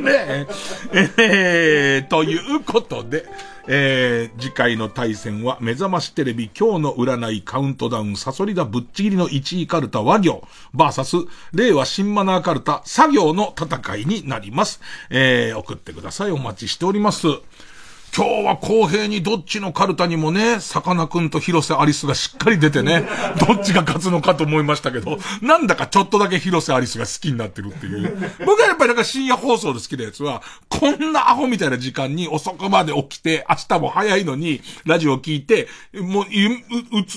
[0.00, 0.46] ね
[0.92, 1.10] え。
[1.18, 3.26] えー、ということで、
[3.66, 11.16] えー、次回の対戦は目覚ましテレビ今日の占いカウントダウンサソリダぶっちぎりの1位カルタ和行バーサス
[11.52, 14.80] 令和新マナーカルタ作業の戦いになります。
[15.10, 16.32] えー、送ってください。
[16.32, 17.28] お待ちしております。
[18.16, 23.08] 今日は公平にどっちのカルタにもね、さかなクンと広瀬アリスがしっかり出てね、
[23.46, 28.32] どっちが勝つのかと思いましたけど、なんだかちょっとだけ広瀬アリスが好きになってるっていう。
[28.44, 36.64] 僕はやっぱりなんか深夜放送で好きなやつは、こんなアホみたいな時間に遅くまで起きて、明日も早いのに、ラジオ聞いて、もう夢、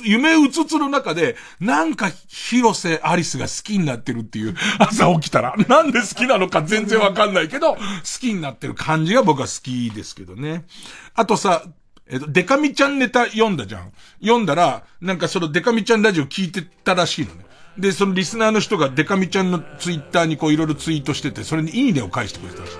[0.03, 7.79] 夢うつつの中で、なんか広瀬アリスが好きになってるっていう、朝起きたら、なんで好きなのか全然わかんないけど、好
[8.19, 10.65] きになってる感じが僕は好きですけどね。
[11.15, 11.63] あとさ、
[12.07, 13.91] えっと、デカミちゃんネタ読んだじゃん。
[14.21, 17.45] 読んだら、なんかそのデカミちゃんラジオ聞いてたらしいのね。
[17.77, 22.71] で、そのリスナーの人がデカミちゃんのツイッターにこういろいろツイートしてて、それにいいねを返してくれたらし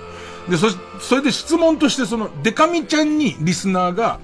[0.48, 0.52] い。
[0.52, 0.70] で、そ、
[1.00, 4.20] それで質問としてそのデカミちゃんにリスナーが、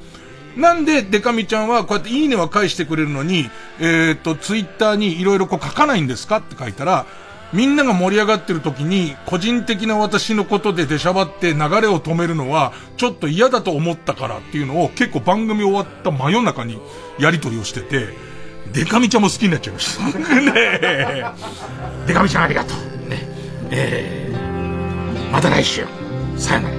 [0.57, 3.49] なんでデカミちゃんはこうやっていいねは返してくれるのに、
[3.79, 7.05] えっ、と、ツイッターにいろいろこう書かないんですかって書いたら、
[7.51, 16.79] みんなが盛り上がってる時に、個人的な私のことで出しゃばって流れを止めるのは、ちょっと嫌だと思ったからっていうのを結構番組終わった真夜中に
[17.17, 18.09] やりとりをしてて、
[18.71, 20.05] デカミちゃんも好きになっちゃいました。
[20.05, 21.25] ねえ。
[22.05, 23.09] デカミちゃんありがとう。
[23.09, 23.27] ね。
[23.71, 25.85] えー、また来週。
[26.37, 26.75] さよなら。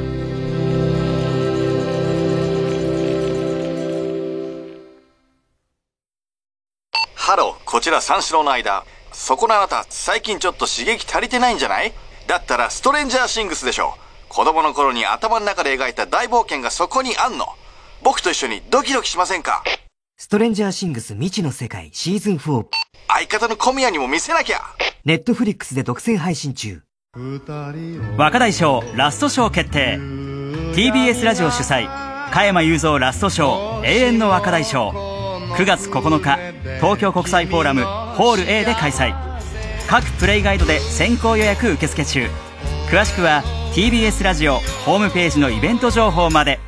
[7.16, 8.84] ハロー、こちら三四郎の相田。
[9.20, 11.92] そこのあなた、最近ちょっと刺激足りてないんじゃない？
[12.26, 13.94] だったらストレンジャーシングスでしょ。
[14.30, 17.44] 子供の頃に頭の中で描いた大冒険がそこにあんの。
[18.02, 19.62] 僕と一緒にドキドキしませんか？
[20.16, 22.64] ストレンジャーシングス未知の世界シーズン4。
[23.08, 24.62] 相方の小宮にも見せなきゃ。
[25.04, 26.80] Netflix で独占配信中。
[28.16, 31.86] 若大賞ラストショー決定 TBS ラジオ主催
[32.32, 35.09] 加山雄三ラストショー永遠の若大賞
[35.60, 36.38] 9月9日
[36.78, 39.12] 東京国際フォーラムホール A で開催
[39.90, 42.26] 各プレイガイドで先行予約受付中
[42.90, 43.42] 詳しくは
[43.74, 44.54] TBS ラジオ
[44.86, 46.60] ホームページのイベント情報まで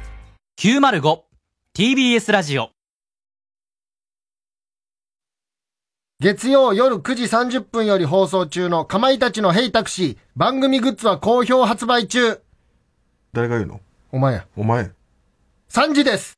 [0.60, 2.68] 905TBS ラジオ
[6.20, 10.16] 月曜夜9時30分より放送中のかまいたちのヘイタクシー。
[10.36, 12.42] 番組グッズは好評発売中。
[13.32, 13.80] 誰が言うの？
[14.12, 14.46] お前や。
[14.54, 14.90] お前。
[15.70, 16.34] 3時です